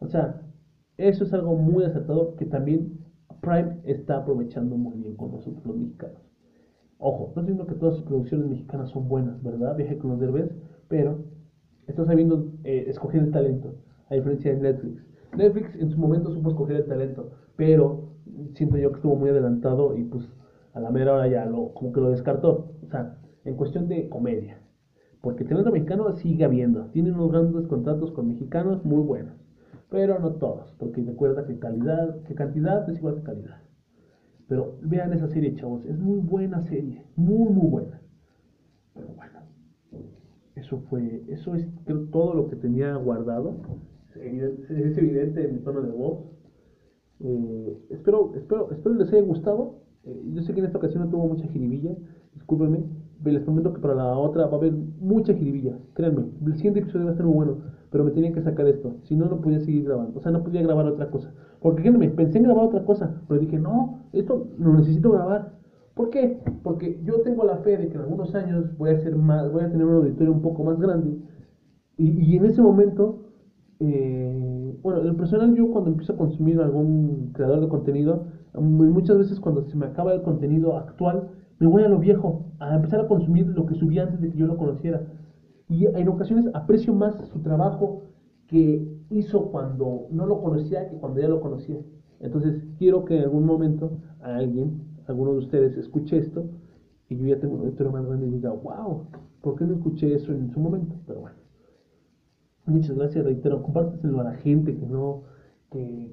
O 0.00 0.06
sea, 0.06 0.42
eso 0.98 1.24
es 1.24 1.32
algo 1.32 1.56
muy 1.56 1.84
acertado 1.84 2.36
que 2.36 2.44
también 2.44 2.98
Prime 3.40 3.78
está 3.84 4.18
aprovechando 4.18 4.76
muy 4.76 4.98
bien 4.98 5.16
con 5.16 5.30
nosotros 5.30 5.64
los 5.64 5.78
mexicanos. 5.78 6.20
Ojo, 6.98 7.20
no 7.20 7.28
estoy 7.28 7.42
diciendo 7.44 7.66
que 7.66 7.74
todas 7.76 7.94
sus 7.94 8.04
producciones 8.04 8.48
mexicanas 8.48 8.90
son 8.90 9.08
buenas, 9.08 9.42
¿verdad? 9.42 9.76
Viaje 9.76 9.96
con 9.96 10.10
los 10.10 10.20
derbez, 10.20 10.50
pero 10.88 11.37
está 11.88 12.04
sabiendo 12.04 12.52
eh, 12.64 12.84
escoger 12.88 13.22
el 13.22 13.30
talento, 13.30 13.74
a 14.08 14.14
diferencia 14.14 14.54
de 14.54 14.60
Netflix. 14.60 15.04
Netflix 15.36 15.74
en 15.76 15.90
su 15.90 15.98
momento 15.98 16.32
supo 16.32 16.50
escoger 16.50 16.76
el 16.76 16.86
talento, 16.86 17.32
pero 17.56 18.12
siento 18.54 18.76
yo 18.76 18.90
que 18.90 18.96
estuvo 18.96 19.16
muy 19.16 19.30
adelantado 19.30 19.96
y 19.96 20.04
pues 20.04 20.28
a 20.74 20.80
la 20.80 20.90
mera 20.90 21.14
hora 21.14 21.28
ya 21.28 21.44
lo, 21.44 21.74
como 21.74 21.92
que 21.92 22.00
lo 22.00 22.10
descartó. 22.10 22.72
O 22.84 22.88
sea, 22.88 23.18
en 23.44 23.56
cuestión 23.56 23.88
de 23.88 24.08
comedia. 24.08 24.60
Porque 25.20 25.42
el 25.42 25.48
talento 25.48 25.72
mexicano 25.72 26.12
sigue 26.12 26.44
habiendo. 26.44 26.86
Tienen 26.90 27.14
unos 27.14 27.32
grandes 27.32 27.66
contratos 27.66 28.12
con 28.12 28.28
mexicanos 28.28 28.84
muy 28.84 29.02
buenos. 29.02 29.34
Pero 29.90 30.18
no 30.18 30.34
todos. 30.34 30.72
Porque 30.78 31.02
recuerda 31.02 31.46
que 31.46 31.58
calidad, 31.58 32.22
que 32.22 32.34
cantidad 32.34 32.88
es 32.88 32.98
igual 32.98 33.16
que 33.16 33.22
calidad. 33.22 33.60
Pero 34.46 34.78
vean 34.82 35.12
esa 35.12 35.28
serie, 35.28 35.54
chavos. 35.54 35.84
Es 35.86 35.98
muy 35.98 36.20
buena 36.20 36.60
serie. 36.62 37.04
Muy, 37.16 37.52
muy 37.52 37.68
buena. 37.68 38.00
Pero 38.94 39.08
bueno. 39.08 39.37
Eso 40.68 40.82
fue, 40.90 41.24
eso 41.28 41.54
es 41.54 41.66
creo 41.86 42.04
todo 42.10 42.34
lo 42.34 42.50
que 42.50 42.56
tenía 42.56 42.94
guardado. 42.96 43.56
Es 44.14 44.98
evidente 44.98 45.48
en 45.48 45.54
mi 45.54 45.60
tono 45.60 45.80
de 45.80 45.90
voz. 45.90 46.26
Eh, 47.20 47.86
espero, 47.88 48.34
espero, 48.34 48.70
espero 48.70 48.94
les 48.96 49.10
haya 49.10 49.22
gustado. 49.22 49.76
Eh, 50.04 50.22
yo 50.34 50.42
sé 50.42 50.52
que 50.52 50.60
en 50.60 50.66
esta 50.66 50.76
ocasión 50.76 51.04
no 51.04 51.08
tuvo 51.08 51.26
mucha 51.26 51.46
jiribilla, 51.48 51.96
discúlpenme. 52.34 52.84
Les 53.24 53.42
prometo 53.42 53.72
que 53.72 53.80
para 53.80 53.94
la 53.94 54.18
otra 54.18 54.44
va 54.44 54.52
a 54.52 54.56
haber 54.56 54.72
mucha 54.72 55.32
jiribilla. 55.32 55.78
Créanme, 55.94 56.26
el 56.44 56.56
siguiente 56.56 56.80
episodio 56.80 57.06
va 57.06 57.12
a 57.12 57.14
estar 57.14 57.26
muy 57.26 57.36
bueno, 57.36 57.62
pero 57.90 58.04
me 58.04 58.10
tenía 58.10 58.34
que 58.34 58.42
sacar 58.42 58.66
esto. 58.66 58.96
Si 59.04 59.16
no, 59.16 59.24
no 59.24 59.40
podía 59.40 59.60
seguir 59.60 59.84
grabando. 59.84 60.18
O 60.18 60.20
sea, 60.20 60.32
no 60.32 60.44
podía 60.44 60.60
grabar 60.60 60.84
otra 60.84 61.10
cosa. 61.10 61.32
Porque 61.60 61.80
créanme, 61.80 62.10
pensé 62.10 62.36
en 62.36 62.44
grabar 62.44 62.66
otra 62.66 62.84
cosa, 62.84 63.22
pero 63.26 63.40
dije, 63.40 63.58
no, 63.58 64.04
esto 64.12 64.48
lo 64.58 64.74
necesito 64.74 65.12
grabar. 65.12 65.57
¿Por 65.98 66.10
qué? 66.10 66.38
Porque 66.62 67.00
yo 67.02 67.22
tengo 67.22 67.42
la 67.42 67.56
fe 67.56 67.76
de 67.76 67.88
que 67.88 67.96
en 67.96 68.02
algunos 68.02 68.32
años 68.36 68.78
voy 68.78 68.90
a, 68.90 68.98
ser 68.98 69.16
más, 69.16 69.50
voy 69.50 69.64
a 69.64 69.68
tener 69.68 69.84
un 69.84 69.96
auditorio 69.96 70.32
un 70.32 70.42
poco 70.42 70.62
más 70.62 70.78
grande. 70.78 71.18
Y, 71.96 72.36
en 72.36 72.44
ese 72.44 72.62
momento 72.62 73.24
eh, 73.80 74.78
bueno, 74.80 75.02
en 75.02 75.16
personal 75.16 75.56
yo 75.56 75.72
cuando 75.72 75.90
empiezo 75.90 76.12
a 76.12 76.16
consumir 76.16 76.60
algún 76.60 77.32
creador 77.32 77.60
de 77.62 77.68
contenido, 77.68 78.26
muchas 78.54 79.18
veces 79.18 79.40
cuando 79.40 79.64
se 79.64 79.76
me 79.76 79.86
acaba 79.86 80.14
el 80.14 80.22
contenido 80.22 80.76
actual, 80.76 81.30
me 81.58 81.66
voy 81.66 81.82
a 81.82 81.88
lo 81.88 81.98
viejo, 81.98 82.52
a 82.60 82.76
empezar 82.76 83.00
a 83.00 83.08
consumir 83.08 83.48
lo 83.48 83.66
que 83.66 83.74
subía 83.74 84.04
antes 84.04 84.20
de 84.20 84.30
que 84.30 84.38
yo 84.38 84.46
lo 84.46 84.56
conociera. 84.56 85.04
Y 85.68 85.86
en 85.86 86.08
ocasiones 86.08 86.46
aprecio 86.54 86.94
más 86.94 87.16
su 87.32 87.40
trabajo 87.40 88.04
que 88.46 88.86
hizo 89.10 89.50
cuando 89.50 90.06
no 90.12 90.26
lo 90.26 90.40
conocía 90.42 90.88
que 90.88 90.96
cuando 90.96 91.20
ya 91.20 91.26
lo 91.26 91.40
conocía. 91.40 91.80
Entonces 92.20 92.62
quiero 92.78 93.04
que 93.04 93.16
en 93.16 93.24
algún 93.24 93.44
momento 93.44 93.98
alguien, 94.20 94.87
alguno 95.08 95.32
de 95.32 95.38
ustedes 95.38 95.76
escuche 95.76 96.18
esto 96.18 96.46
y 97.08 97.16
yo 97.16 97.26
ya 97.26 97.40
tengo 97.40 97.56
un 97.56 97.68
historia 97.68 97.92
más 97.92 98.06
grande 98.06 98.26
y 98.26 98.30
diga, 98.30 98.50
wow, 98.50 99.06
¿por 99.40 99.56
qué 99.56 99.64
no 99.64 99.74
escuché 99.74 100.14
eso 100.14 100.32
en 100.32 100.50
su 100.50 100.60
momento? 100.60 100.94
Pero 101.06 101.20
bueno. 101.20 101.36
Muchas 102.66 102.96
gracias, 102.96 103.24
reitero, 103.24 103.62
compárteselo 103.62 104.20
a 104.20 104.24
la 104.24 104.34
gente 104.34 104.76
que 104.76 104.86
no, 104.86 105.22
que, 105.70 106.12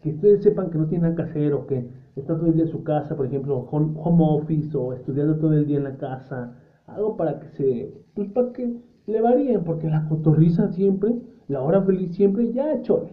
que, 0.00 0.10
ustedes 0.10 0.42
sepan 0.42 0.70
que 0.70 0.78
no 0.78 0.86
tienen 0.86 1.10
nada 1.10 1.16
que 1.16 1.30
hacer 1.30 1.52
o 1.52 1.66
que 1.66 1.86
está 2.16 2.34
todo 2.34 2.46
el 2.46 2.54
día 2.54 2.64
en 2.64 2.70
su 2.70 2.82
casa, 2.82 3.14
por 3.14 3.26
ejemplo, 3.26 3.58
home, 3.70 3.92
office 3.96 4.74
o 4.74 4.94
estudiando 4.94 5.36
todo 5.36 5.52
el 5.52 5.66
día 5.66 5.76
en 5.76 5.84
la 5.84 5.98
casa, 5.98 6.56
algo 6.86 7.18
para 7.18 7.38
que 7.38 7.48
se, 7.48 7.94
pues 8.14 8.28
para 8.30 8.52
que 8.52 8.78
le 9.06 9.20
varíen, 9.20 9.62
porque 9.62 9.90
la 9.90 10.08
cotorriza 10.08 10.70
siempre, 10.72 11.20
la 11.48 11.60
hora 11.60 11.82
feliz 11.82 12.14
siempre, 12.14 12.50
ya 12.52 12.80
chole. 12.80 13.12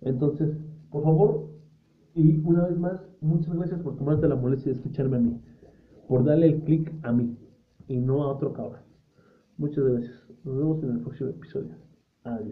Entonces, 0.00 0.56
Por 0.90 1.04
favor, 1.04 1.51
y 2.14 2.40
una 2.44 2.66
vez 2.66 2.78
más, 2.78 3.00
muchas 3.20 3.54
gracias 3.54 3.80
por 3.80 3.96
tomarte 3.96 4.28
la 4.28 4.36
molestia 4.36 4.72
de 4.72 4.78
escucharme 4.78 5.16
a 5.16 5.20
mí, 5.20 5.40
por 6.08 6.24
darle 6.24 6.46
el 6.46 6.62
clic 6.62 6.92
a 7.02 7.12
mí 7.12 7.36
y 7.88 7.98
no 7.98 8.24
a 8.24 8.32
otro 8.32 8.52
cabrón. 8.52 8.80
Muchas 9.56 9.84
gracias. 9.84 10.14
Nos 10.44 10.56
vemos 10.56 10.82
en 10.82 10.90
el 10.90 11.00
próximo 11.00 11.30
episodio. 11.30 11.76
Adiós. 12.24 12.50